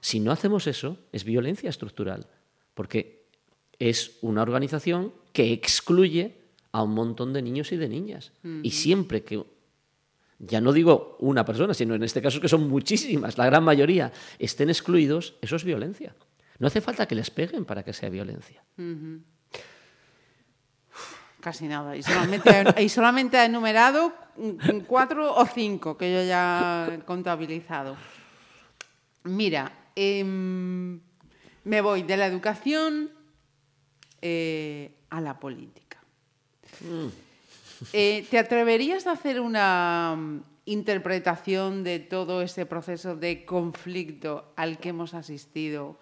Si 0.00 0.20
no 0.20 0.30
hacemos 0.30 0.66
eso, 0.66 0.98
es 1.12 1.24
violencia 1.24 1.70
estructural, 1.70 2.26
porque 2.74 3.26
es 3.78 4.18
una 4.20 4.42
organización 4.42 5.12
que 5.32 5.52
excluye 5.52 6.41
a 6.72 6.82
un 6.82 6.94
montón 6.94 7.32
de 7.32 7.42
niños 7.42 7.70
y 7.72 7.76
de 7.76 7.88
niñas. 7.88 8.32
Y 8.62 8.70
siempre 8.70 9.22
que, 9.22 9.44
ya 10.38 10.60
no 10.60 10.72
digo 10.72 11.16
una 11.20 11.44
persona, 11.44 11.74
sino 11.74 11.94
en 11.94 12.02
este 12.02 12.20
caso 12.20 12.40
que 12.40 12.48
son 12.48 12.68
muchísimas, 12.68 13.38
la 13.38 13.46
gran 13.46 13.62
mayoría, 13.62 14.12
estén 14.38 14.70
excluidos, 14.70 15.36
eso 15.40 15.56
es 15.56 15.64
violencia. 15.64 16.14
No 16.58 16.66
hace 16.66 16.80
falta 16.80 17.06
que 17.06 17.14
les 17.14 17.30
peguen 17.30 17.64
para 17.64 17.82
que 17.82 17.92
sea 17.92 18.08
violencia. 18.08 18.62
Casi 21.40 21.66
nada. 21.66 21.96
Y 21.96 22.02
solamente, 22.02 22.82
y 22.82 22.88
solamente 22.88 23.36
ha 23.36 23.44
enumerado 23.44 24.12
cuatro 24.86 25.34
o 25.34 25.44
cinco 25.46 25.96
que 25.98 26.12
yo 26.12 26.24
ya 26.24 26.88
he 26.90 26.98
contabilizado. 27.00 27.96
Mira, 29.24 29.90
em, 29.94 31.00
me 31.64 31.80
voy 31.80 32.02
de 32.02 32.16
la 32.16 32.26
educación 32.26 33.10
eh, 34.20 34.94
a 35.10 35.20
la 35.20 35.38
política. 35.38 35.91
Eh, 37.92 38.26
¿Te 38.30 38.38
atreverías 38.38 39.06
a 39.06 39.12
hacer 39.12 39.40
una 39.40 40.14
mm, 40.16 40.42
interpretación 40.66 41.82
de 41.84 41.98
todo 41.98 42.42
ese 42.42 42.66
proceso 42.66 43.16
de 43.16 43.44
conflicto 43.44 44.52
al 44.56 44.78
que 44.78 44.90
hemos 44.90 45.14
asistido 45.14 45.98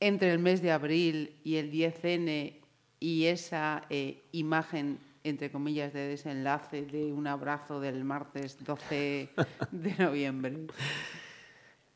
entre 0.00 0.32
el 0.32 0.38
mes 0.38 0.62
de 0.62 0.72
abril 0.72 1.36
y 1.44 1.56
el 1.56 1.70
10N 1.70 2.54
y 3.00 3.24
esa 3.26 3.82
eh, 3.90 4.24
imagen, 4.32 4.98
entre 5.24 5.50
comillas, 5.50 5.92
de 5.92 6.08
desenlace 6.08 6.82
de 6.82 7.12
un 7.12 7.26
abrazo 7.26 7.80
del 7.80 8.04
martes 8.04 8.56
12 8.64 9.28
de 9.72 9.94
noviembre? 9.98 10.66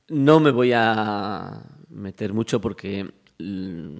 No 0.08 0.40
me 0.40 0.50
voy 0.50 0.72
a 0.74 1.62
meter 1.88 2.32
mucho 2.32 2.60
porque 2.60 3.04
mm, 3.38 3.96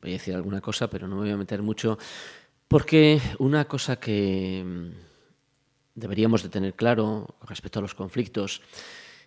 voy 0.00 0.10
a 0.10 0.12
decir 0.12 0.34
alguna 0.34 0.60
cosa, 0.60 0.88
pero 0.88 1.08
no 1.08 1.16
me 1.16 1.22
voy 1.22 1.30
a 1.30 1.36
meter 1.36 1.62
mucho 1.62 1.98
porque 2.68 3.20
una 3.38 3.66
cosa 3.66 3.96
que 3.96 4.62
mm, 4.64 4.90
deberíamos 5.94 6.42
de 6.42 6.48
tener 6.48 6.74
claro 6.74 7.36
respecto 7.42 7.78
a 7.78 7.82
los 7.82 7.94
conflictos 7.94 8.62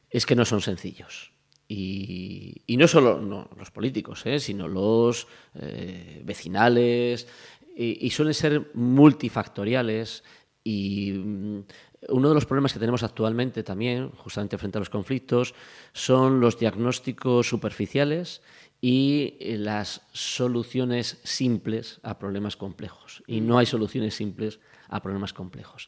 es 0.10 0.26
que 0.26 0.36
no 0.36 0.46
son 0.46 0.62
sencillos. 0.62 1.32
Y, 1.68 2.64
no 2.68 2.88
solo 2.88 3.20
los 3.56 3.70
políticos, 3.70 4.26
¿eh? 4.26 4.40
sino 4.40 4.68
los 4.68 5.28
eh, 5.54 6.22
vecinales, 6.26 7.28
y, 7.76 8.08
y 8.08 8.10
suelen 8.10 8.34
ser 8.34 8.72
multifactoriales 8.74 10.24
y 10.64 11.12
mm, 11.14 11.64
uno 12.10 12.30
de 12.30 12.34
los 12.34 12.46
problemas 12.46 12.74
que 12.74 12.80
tenemos 12.80 13.04
actualmente 13.04 13.64
también, 13.64 14.10
justamente 14.12 14.58
frente 14.58 14.78
a 14.78 14.82
los 14.82 14.90
conflictos, 14.90 15.54
son 15.94 16.40
los 16.40 16.58
diagnósticos 16.58 17.48
superficiales 17.48 18.42
y 18.82 19.36
eh, 19.40 19.58
las 19.58 20.02
soluciones 20.12 21.20
simples 21.24 22.00
a 22.04 22.18
problemas 22.18 22.56
complejos. 22.56 23.24
Y 23.28 23.42
no 23.42 23.58
hay 23.58 23.66
soluciones 23.66 24.16
simples 24.16 24.60
a 24.88 25.02
problemas 25.02 25.34
complejos. 25.34 25.88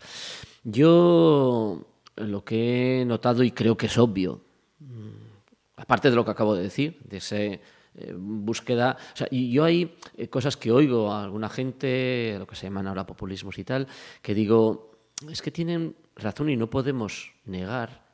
Yo 0.63 1.85
lo 2.15 2.43
que 2.43 3.01
he 3.01 3.05
notado 3.05 3.43
y 3.43 3.51
creo 3.51 3.77
que 3.77 3.87
es 3.87 3.97
obvio, 3.97 4.41
mm, 4.79 5.09
aparte 5.77 6.09
de 6.09 6.15
lo 6.15 6.25
que 6.25 6.31
acabo 6.31 6.55
de 6.55 6.63
decir, 6.63 6.99
de 7.05 7.17
esa 7.17 7.37
eh, 7.37 7.59
búsqueda. 8.15 8.97
yo 9.31 9.63
hay 9.63 9.95
eh, 10.17 10.29
cosas 10.29 10.55
que 10.57 10.71
oigo 10.71 11.11
a 11.11 11.23
alguna 11.23 11.49
gente, 11.49 12.35
lo 12.37 12.47
que 12.47 12.55
se 12.55 12.67
llaman 12.67 12.87
ahora 12.87 13.05
populismos 13.05 13.57
y 13.57 13.63
tal, 13.63 13.87
que 14.21 14.33
digo, 14.33 14.91
es 15.29 15.41
que 15.41 15.51
tienen 15.51 15.95
razón 16.15 16.49
y 16.49 16.57
no 16.57 16.69
podemos 16.69 17.33
negar 17.45 18.05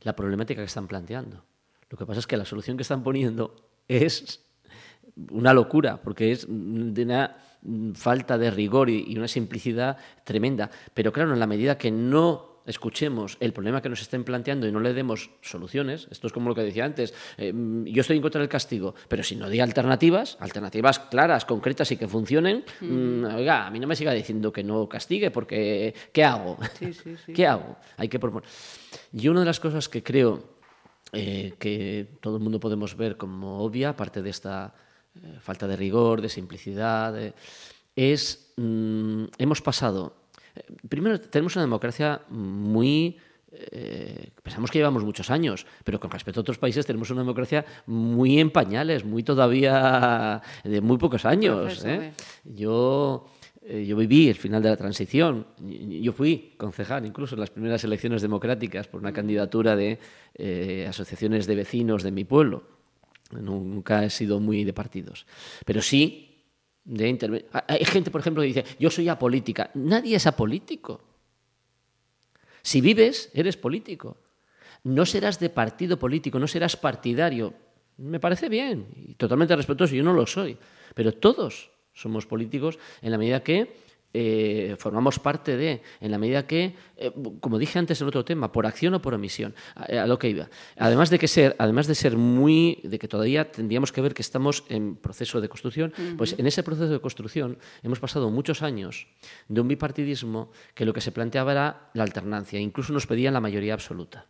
la 0.00 0.16
problemática 0.16 0.60
que 0.62 0.66
están 0.66 0.88
planteando. 0.88 1.44
Lo 1.88 1.98
que 1.98 2.06
pasa 2.06 2.20
es 2.20 2.26
que 2.26 2.36
la 2.36 2.44
solución 2.44 2.76
que 2.76 2.82
están 2.82 3.02
poniendo 3.02 3.71
es 3.88 4.44
una 5.30 5.52
locura, 5.52 6.00
porque 6.02 6.32
es 6.32 6.46
de 6.48 7.02
una 7.02 7.36
falta 7.94 8.38
de 8.38 8.50
rigor 8.50 8.90
y 8.90 9.16
una 9.16 9.28
simplicidad 9.28 9.96
tremenda. 10.24 10.70
Pero 10.94 11.12
claro, 11.12 11.32
en 11.32 11.40
la 11.40 11.46
medida 11.46 11.78
que 11.78 11.90
no 11.90 12.52
escuchemos 12.66 13.36
el 13.40 13.52
problema 13.52 13.82
que 13.82 13.88
nos 13.88 14.00
estén 14.00 14.24
planteando 14.24 14.66
y 14.66 14.72
no 14.72 14.80
le 14.80 14.94
demos 14.94 15.30
soluciones, 15.40 16.08
esto 16.10 16.26
es 16.26 16.32
como 16.32 16.48
lo 16.48 16.54
que 16.54 16.62
decía 16.62 16.84
antes, 16.84 17.14
eh, 17.36 17.52
yo 17.86 18.00
estoy 18.00 18.16
en 18.16 18.22
contra 18.22 18.40
del 18.40 18.48
castigo, 18.48 18.94
pero 19.08 19.22
si 19.22 19.36
no 19.36 19.48
di 19.48 19.60
alternativas, 19.60 20.36
alternativas 20.40 20.98
claras, 20.98 21.44
concretas 21.44 21.90
y 21.92 21.96
que 21.96 22.08
funcionen, 22.08 22.64
mm, 22.80 23.24
oiga, 23.36 23.66
a 23.66 23.70
mí 23.70 23.80
no 23.80 23.86
me 23.86 23.96
siga 23.96 24.12
diciendo 24.12 24.52
que 24.52 24.62
no 24.62 24.88
castigue, 24.88 25.30
porque 25.30 25.94
¿qué 26.12 26.24
hago? 26.24 26.58
¿Qué 27.34 27.46
hago? 27.46 27.76
Hay 27.96 28.08
que 28.08 28.18
proponer. 28.18 28.48
Y 29.12 29.28
una 29.28 29.40
de 29.40 29.46
las 29.46 29.60
cosas 29.60 29.88
que 29.88 30.02
creo 30.02 30.51
eh, 31.12 31.54
que 31.58 32.18
todo 32.20 32.36
el 32.36 32.42
mundo 32.42 32.58
podemos 32.58 32.96
ver 32.96 33.16
como 33.16 33.62
obvia, 33.62 33.90
aparte 33.90 34.22
de 34.22 34.30
esta 34.30 34.74
eh, 35.14 35.38
falta 35.40 35.66
de 35.66 35.76
rigor, 35.76 36.20
de 36.20 36.28
simplicidad, 36.28 37.14
es, 37.94 38.52
mm, 38.56 39.24
hemos 39.38 39.60
pasado 39.60 40.22
Primero, 40.88 41.20
tenemos 41.20 41.56
una 41.56 41.64
democracia 41.64 42.22
muy... 42.28 43.16
Eh, 43.54 44.30
pensamos 44.42 44.70
que 44.70 44.78
llevamos 44.78 45.04
muchos 45.04 45.30
años, 45.30 45.66
pero 45.84 46.00
con 46.00 46.10
respecto 46.10 46.40
a 46.40 46.42
otros 46.42 46.58
países 46.58 46.86
tenemos 46.86 47.10
una 47.10 47.20
democracia 47.20 47.64
muy 47.86 48.38
en 48.38 48.50
pañales, 48.50 49.04
muy 49.04 49.22
todavía 49.22 50.40
de 50.64 50.80
muy 50.80 50.96
pocos 50.96 51.26
años. 51.26 51.84
¿eh? 51.84 52.12
Yo, 52.44 53.26
eh, 53.64 53.84
yo 53.86 53.96
viví 53.96 54.28
el 54.28 54.36
final 54.36 54.62
de 54.62 54.70
la 54.70 54.76
transición. 54.76 55.46
Yo 55.58 56.12
fui 56.12 56.54
concejal 56.56 57.06
incluso 57.06 57.34
en 57.34 57.40
las 57.40 57.50
primeras 57.50 57.84
elecciones 57.84 58.22
democráticas 58.22 58.88
por 58.88 59.00
una 59.00 59.12
candidatura 59.12 59.76
de 59.76 59.98
asociaciones 60.88 61.46
de 61.46 61.54
vecinos 61.54 62.02
de 62.02 62.10
mi 62.10 62.24
pueblo. 62.24 62.64
Nunca 63.30 64.04
he 64.04 64.10
sido 64.10 64.40
muy 64.40 64.64
de 64.64 64.72
partidos. 64.72 65.26
Pero 65.64 65.80
sí 65.80 66.32
de 66.84 67.46
Hay 67.68 67.84
gente, 67.84 68.10
por 68.10 68.20
ejemplo, 68.20 68.42
que 68.42 68.48
dice, 68.48 68.64
yo 68.78 68.90
soy 68.90 69.08
apolítica. 69.08 69.70
Nadie 69.74 70.16
es 70.16 70.26
apolítico. 70.26 71.00
Si 72.62 72.80
vives, 72.80 73.30
eres 73.34 73.56
político. 73.56 74.16
No 74.84 75.06
serás 75.06 75.38
de 75.38 75.50
partido 75.50 75.98
político, 75.98 76.38
no 76.38 76.48
serás 76.48 76.76
partidario. 76.76 77.54
Me 77.98 78.18
parece 78.18 78.48
bien 78.48 78.86
y 78.96 79.14
totalmente 79.14 79.54
respetuoso, 79.54 79.94
yo 79.94 80.02
no 80.02 80.12
lo 80.12 80.26
soy. 80.26 80.56
Pero 80.94 81.12
todos 81.12 81.70
somos 81.94 82.26
políticos 82.26 82.78
en 83.02 83.10
la 83.10 83.18
medida 83.18 83.42
que 83.42 83.72
eh, 84.14 84.76
formamos 84.78 85.18
parte 85.18 85.56
de, 85.56 85.80
en 86.00 86.10
la 86.10 86.18
medida 86.18 86.46
que, 86.46 86.76
eh, 86.98 87.12
como 87.40 87.58
dije 87.58 87.78
antes 87.78 88.00
en 88.00 88.08
otro 88.08 88.24
tema, 88.26 88.52
por 88.52 88.66
acción 88.66 88.92
o 88.92 89.00
por 89.00 89.14
omisión, 89.14 89.54
a, 89.74 90.06
lo 90.06 90.18
que 90.18 90.28
iba. 90.28 90.50
Además 90.76 91.08
de 91.08 91.18
que 91.18 91.28
ser, 91.28 91.56
además 91.58 91.86
de 91.86 91.94
ser 91.94 92.18
muy, 92.18 92.80
de 92.84 92.98
que 92.98 93.08
todavía 93.08 93.50
tendríamos 93.50 93.90
que 93.90 94.02
ver 94.02 94.12
que 94.12 94.20
estamos 94.20 94.64
en 94.68 94.96
proceso 94.96 95.40
de 95.40 95.48
construcción, 95.48 95.94
pues 96.18 96.34
en 96.38 96.46
ese 96.46 96.62
proceso 96.62 96.92
de 96.92 97.00
construcción 97.00 97.58
hemos 97.82 98.00
pasado 98.00 98.30
muchos 98.30 98.60
años 98.60 99.06
de 99.48 99.60
un 99.60 99.68
bipartidismo 99.68 100.50
que 100.74 100.84
lo 100.84 100.92
que 100.92 101.00
se 101.00 101.12
planteaba 101.12 101.52
era 101.52 101.90
la 101.94 102.02
alternancia, 102.02 102.60
incluso 102.60 102.92
nos 102.92 103.06
pedían 103.06 103.32
la 103.32 103.40
mayoría 103.40 103.72
absoluta. 103.72 104.26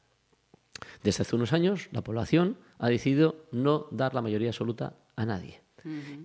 Desde 1.02 1.22
hace 1.22 1.34
unos 1.34 1.52
años, 1.52 1.88
la 1.90 2.02
población 2.02 2.56
ha 2.78 2.88
decidido 2.88 3.46
no 3.50 3.88
dar 3.90 4.14
la 4.14 4.22
mayoría 4.22 4.50
absoluta 4.50 4.94
a 5.16 5.26
nadie. 5.26 5.60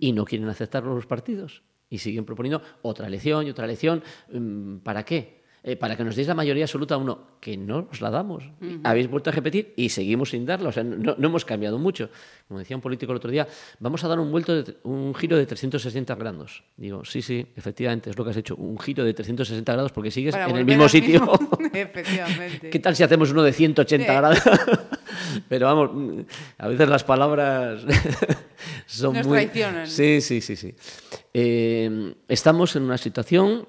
Y 0.00 0.12
no 0.12 0.24
quieren 0.24 0.48
aceptarlo 0.48 0.94
los 0.94 1.06
partidos 1.06 1.62
y 1.90 1.98
siguen 1.98 2.24
proponiendo 2.24 2.62
otra 2.82 3.06
elección 3.06 3.46
y 3.46 3.50
otra 3.50 3.64
elección. 3.64 4.02
Mm, 4.32 4.78
¿Para 4.78 5.04
qué? 5.04 5.37
Eh, 5.64 5.76
para 5.76 5.96
que 5.96 6.04
nos 6.04 6.14
deis 6.14 6.28
la 6.28 6.34
mayoría 6.34 6.64
absoluta 6.64 6.94
a 6.94 6.98
uno, 6.98 7.38
que 7.40 7.56
no 7.56 7.88
os 7.90 8.00
la 8.00 8.10
damos. 8.10 8.44
Habéis 8.84 9.10
vuelto 9.10 9.30
a 9.30 9.32
repetir 9.32 9.74
y 9.76 9.88
seguimos 9.88 10.30
sin 10.30 10.46
darla. 10.46 10.68
O 10.68 10.72
sea, 10.72 10.84
no, 10.84 11.16
hemos 11.18 11.44
cambiado 11.44 11.78
mucho. 11.78 12.10
Como 12.46 12.60
decía 12.60 12.76
un 12.76 12.80
político 12.80 13.10
el 13.12 13.16
otro 13.16 13.30
día, 13.30 13.46
vamos 13.80 14.04
a 14.04 14.08
dar 14.08 14.20
un, 14.20 14.30
vuelto 14.30 14.64
un 14.84 15.14
giro 15.14 15.36
de 15.36 15.46
360 15.46 16.14
grados. 16.14 16.62
Digo, 16.76 17.04
sí, 17.04 17.22
sí, 17.22 17.44
efectivamente, 17.56 18.10
es 18.10 18.16
lo 18.16 18.24
que 18.24 18.30
has 18.30 18.36
hecho. 18.36 18.54
Un 18.54 18.78
giro 18.78 19.04
de 19.04 19.12
360 19.12 19.72
grados 19.72 19.92
porque 19.92 20.12
sigues 20.12 20.34
en 20.34 20.56
el 20.56 20.64
mismo 20.64 20.88
sitio. 20.88 21.28
efectivamente. 21.72 22.70
¿Qué 22.70 22.78
tal 22.78 22.94
si 22.94 23.02
hacemos 23.02 23.32
uno 23.32 23.42
de 23.42 23.52
180 23.52 24.12
grados? 24.12 24.38
Pero 25.48 25.66
vamos, 25.66 26.24
a 26.56 26.68
veces 26.68 26.88
las 26.88 27.02
palabras 27.02 27.84
son 28.86 29.14
Nos 29.14 29.26
muy... 29.26 29.38
traicionan. 29.38 29.86
Sí, 29.88 30.20
sí, 30.20 30.40
sí, 30.40 30.54
sí. 30.54 30.74
Eh, 31.34 32.14
estamos 32.28 32.76
en 32.76 32.84
una 32.84 32.96
situación 32.96 33.66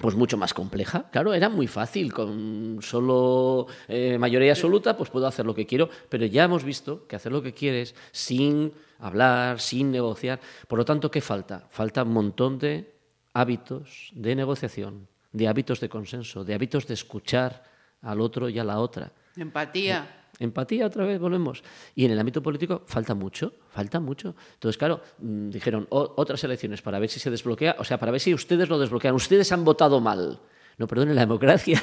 pues 0.00 0.14
mucho 0.14 0.36
más 0.36 0.54
compleja. 0.54 1.08
Claro, 1.10 1.34
era 1.34 1.48
muy 1.48 1.66
fácil, 1.66 2.12
con 2.12 2.78
solo 2.80 3.66
eh, 3.86 4.18
mayoría 4.18 4.52
absoluta, 4.52 4.96
pues 4.96 5.10
puedo 5.10 5.26
hacer 5.26 5.46
lo 5.46 5.54
que 5.54 5.66
quiero, 5.66 5.88
pero 6.08 6.26
ya 6.26 6.44
hemos 6.44 6.64
visto 6.64 7.06
que 7.06 7.16
hacer 7.16 7.32
lo 7.32 7.42
que 7.42 7.52
quieres 7.52 7.94
sin 8.12 8.72
hablar, 8.98 9.60
sin 9.60 9.90
negociar. 9.90 10.40
Por 10.66 10.78
lo 10.78 10.84
tanto, 10.84 11.10
¿qué 11.10 11.20
falta? 11.20 11.66
Falta 11.70 12.02
un 12.02 12.12
montón 12.12 12.58
de 12.58 12.94
hábitos 13.32 14.10
de 14.14 14.34
negociación, 14.34 15.08
de 15.32 15.48
hábitos 15.48 15.80
de 15.80 15.88
consenso, 15.88 16.44
de 16.44 16.54
hábitos 16.54 16.86
de 16.86 16.94
escuchar 16.94 17.62
al 18.02 18.20
otro 18.20 18.48
y 18.48 18.58
a 18.58 18.64
la 18.64 18.78
otra. 18.78 19.12
Empatía. 19.36 20.17
Empatía, 20.38 20.86
otra 20.86 21.04
vez 21.04 21.18
volvemos. 21.18 21.64
Y 21.94 22.04
en 22.04 22.12
el 22.12 22.18
ámbito 22.18 22.42
político 22.42 22.82
falta 22.86 23.14
mucho, 23.14 23.54
falta 23.70 23.98
mucho. 23.98 24.36
Entonces, 24.54 24.78
claro, 24.78 25.00
mm, 25.18 25.50
dijeron 25.50 25.86
otras 25.90 26.42
elecciones 26.44 26.80
para 26.80 26.98
ver 26.98 27.10
si 27.10 27.18
se 27.18 27.30
desbloquea, 27.30 27.76
o 27.78 27.84
sea, 27.84 27.98
para 27.98 28.12
ver 28.12 28.20
si 28.20 28.32
ustedes 28.32 28.68
lo 28.68 28.78
desbloquean. 28.78 29.14
Ustedes 29.14 29.50
han 29.50 29.64
votado 29.64 30.00
mal. 30.00 30.40
No, 30.76 30.86
perdone, 30.86 31.12
la 31.12 31.22
democracia 31.22 31.82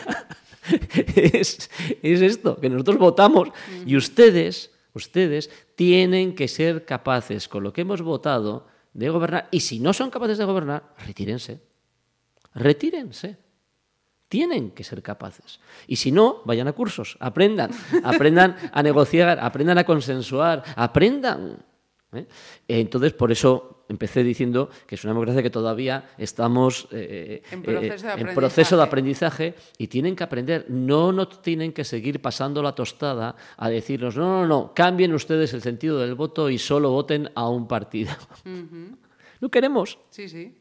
es, 1.16 1.70
es, 2.02 2.22
esto, 2.22 2.58
que 2.58 2.70
nosotros 2.70 2.98
votamos 2.98 3.50
y 3.86 3.98
ustedes, 3.98 4.72
ustedes 4.94 5.50
tienen 5.76 6.34
que 6.34 6.48
ser 6.48 6.86
capaces, 6.86 7.50
con 7.50 7.62
lo 7.62 7.74
que 7.74 7.82
hemos 7.82 8.02
votado, 8.02 8.68
de 8.94 9.10
gobernar. 9.10 9.50
Y 9.52 9.60
si 9.60 9.82
no 9.82 9.92
son 9.92 10.10
capaces 10.10 10.38
de 10.38 10.46
gobernar, 10.46 10.94
retírense. 11.06 11.60
Retírense 12.54 13.45
tienen 14.28 14.72
que 14.72 14.84
ser 14.84 15.02
capaces. 15.02 15.60
Y 15.88 15.98
si 15.98 16.12
no, 16.12 16.42
vayan 16.46 16.68
a 16.68 16.74
cursos, 16.74 17.18
aprendan, 17.20 17.72
aprendan 18.04 18.56
a 18.72 18.84
negociar, 18.84 19.40
aprendan 19.40 19.78
a 19.78 19.84
consensuar, 19.84 20.64
aprendan. 20.76 21.64
¿eh? 22.14 22.28
Entonces, 22.68 23.14
por 23.14 23.32
eso 23.32 23.86
empecé 23.88 24.24
diciendo 24.24 24.70
que 24.88 24.96
es 24.96 25.04
una 25.04 25.14
democracia 25.14 25.44
que 25.44 25.50
todavía 25.50 26.10
estamos 26.18 26.88
eh, 26.92 27.44
en, 27.52 27.62
proceso 27.62 28.10
en, 28.18 28.34
proceso 28.34 28.78
de 28.78 28.84
aprendizaje 28.84 29.56
y 29.78 29.88
tienen 29.88 30.16
que 30.16 30.24
aprender. 30.24 30.66
No 30.70 31.12
nos 31.12 31.42
tienen 31.42 31.72
que 31.72 31.84
seguir 31.84 32.22
pasando 32.22 32.64
la 32.64 32.74
tostada 32.74 33.36
a 33.58 33.70
decirnos, 33.70 34.18
no, 34.18 34.42
no, 34.42 34.48
no, 34.48 34.74
cambien 34.74 35.14
ustedes 35.14 35.54
el 35.54 35.62
sentido 35.62 36.00
del 36.00 36.16
voto 36.16 36.50
y 36.50 36.58
solo 36.58 36.90
voten 36.92 37.30
a 37.36 37.50
un 37.50 37.68
partido. 37.68 38.14
No 39.42 39.52
queremos. 39.52 40.00
Sí, 40.10 40.30
sí. 40.30 40.56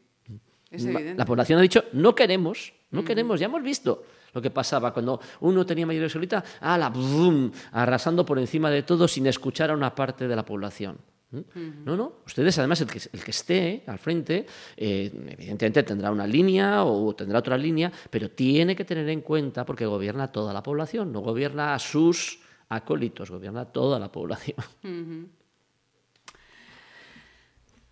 Es 0.69 0.85
evidente. 0.85 1.15
La 1.15 1.25
población 1.25 1.57
ha 1.59 1.61
dicho, 1.61 1.85
no 1.93 2.13
queremos. 2.13 2.73
No 2.95 3.03
queremos, 3.03 3.39
ya 3.39 3.45
hemos 3.45 3.63
visto 3.63 4.03
lo 4.33 4.41
que 4.41 4.49
pasaba 4.49 4.93
cuando 4.93 5.19
uno 5.41 5.65
tenía 5.65 5.85
mayoría 5.85 6.07
absoluta, 6.07 6.43
ala, 6.59 6.91
arrasando 7.71 8.25
por 8.25 8.39
encima 8.39 8.69
de 8.69 8.83
todo 8.83 9.07
sin 9.07 9.27
escuchar 9.27 9.71
a 9.71 9.73
una 9.73 9.93
parte 9.93 10.27
de 10.27 10.35
la 10.35 10.45
población. 10.45 10.97
¿Mm? 11.31 11.85
No, 11.85 11.95
no. 11.95 12.13
Ustedes, 12.25 12.57
además, 12.59 12.81
el 12.81 12.87
que, 12.87 13.01
el 13.11 13.23
que 13.23 13.31
esté 13.31 13.83
al 13.87 13.99
frente, 13.99 14.45
eh, 14.77 15.11
evidentemente 15.29 15.83
tendrá 15.83 16.11
una 16.11 16.27
línea 16.27 16.83
o 16.83 17.15
tendrá 17.15 17.39
otra 17.39 17.57
línea, 17.57 17.91
pero 18.09 18.29
tiene 18.31 18.75
que 18.75 18.85
tener 18.85 19.07
en 19.09 19.21
cuenta, 19.21 19.65
porque 19.65 19.85
gobierna 19.85 20.31
toda 20.31 20.53
la 20.53 20.61
población, 20.61 21.11
no 21.11 21.21
gobierna 21.21 21.73
a 21.73 21.79
sus 21.79 22.39
acólitos, 22.69 23.31
gobierna 23.31 23.65
toda 23.65 23.99
la 23.99 24.11
población. 24.11 24.57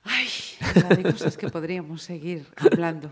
Ay, 0.04 0.28
de 0.98 1.04
cosas 1.04 1.38
que 1.38 1.50
podríamos 1.50 2.02
seguir 2.02 2.46
hablando. 2.58 3.10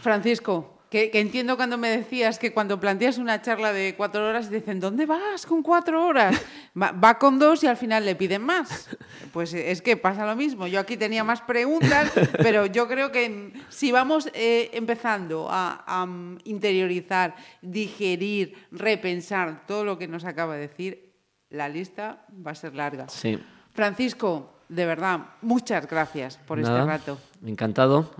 Francisco, 0.00 0.79
Que, 0.90 1.10
que 1.12 1.20
entiendo 1.20 1.56
cuando 1.56 1.78
me 1.78 1.88
decías 1.88 2.40
que 2.40 2.52
cuando 2.52 2.80
planteas 2.80 3.18
una 3.18 3.40
charla 3.40 3.72
de 3.72 3.94
cuatro 3.96 4.28
horas 4.28 4.50
dicen, 4.50 4.80
¿dónde 4.80 5.06
vas 5.06 5.46
con 5.46 5.62
cuatro 5.62 6.04
horas? 6.04 6.36
Va, 6.80 6.90
va 6.90 7.16
con 7.16 7.38
dos 7.38 7.62
y 7.62 7.68
al 7.68 7.76
final 7.76 8.04
le 8.04 8.16
piden 8.16 8.42
más. 8.42 8.88
Pues 9.32 9.54
es 9.54 9.82
que 9.82 9.96
pasa 9.96 10.26
lo 10.26 10.34
mismo. 10.34 10.66
Yo 10.66 10.80
aquí 10.80 10.96
tenía 10.96 11.22
más 11.22 11.42
preguntas, 11.42 12.10
pero 12.38 12.66
yo 12.66 12.88
creo 12.88 13.12
que 13.12 13.52
si 13.68 13.92
vamos 13.92 14.28
eh, 14.34 14.70
empezando 14.72 15.46
a, 15.48 15.84
a 15.86 16.08
interiorizar, 16.42 17.36
digerir, 17.62 18.56
repensar 18.72 19.64
todo 19.68 19.84
lo 19.84 19.96
que 19.96 20.08
nos 20.08 20.24
acaba 20.24 20.56
de 20.56 20.62
decir, 20.62 21.14
la 21.50 21.68
lista 21.68 22.26
va 22.44 22.50
a 22.50 22.54
ser 22.56 22.74
larga. 22.74 23.08
Sí. 23.08 23.38
Francisco, 23.72 24.60
de 24.68 24.86
verdad, 24.86 25.20
muchas 25.42 25.86
gracias 25.86 26.36
por 26.38 26.58
este 26.58 26.84
rato. 26.84 27.16
Encantado. 27.46 28.10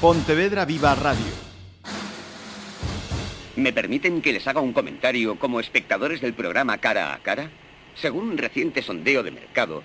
Pontevedra 0.00 0.64
Viva 0.64 0.94
Radio. 0.94 1.51
¿Me 3.56 3.72
permiten 3.74 4.22
que 4.22 4.32
les 4.32 4.46
haga 4.46 4.62
un 4.62 4.72
comentario 4.72 5.38
como 5.38 5.60
espectadores 5.60 6.22
del 6.22 6.32
programa 6.32 6.78
Cara 6.78 7.12
a 7.12 7.18
Cara? 7.18 7.50
Según 7.94 8.30
un 8.30 8.38
reciente 8.38 8.80
sondeo 8.80 9.22
de 9.22 9.30
mercado, 9.30 9.82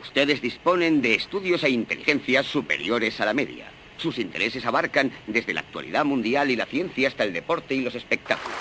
ustedes 0.00 0.40
disponen 0.40 1.02
de 1.02 1.14
estudios 1.14 1.62
e 1.62 1.68
inteligencias 1.68 2.46
superiores 2.46 3.20
a 3.20 3.26
la 3.26 3.34
media. 3.34 3.66
Sus 3.98 4.18
intereses 4.18 4.64
abarcan 4.64 5.12
desde 5.26 5.52
la 5.52 5.60
actualidad 5.60 6.06
mundial 6.06 6.50
y 6.50 6.56
la 6.56 6.64
ciencia 6.64 7.08
hasta 7.08 7.24
el 7.24 7.34
deporte 7.34 7.74
y 7.74 7.82
los 7.82 7.94
espectáculos. 7.94 8.56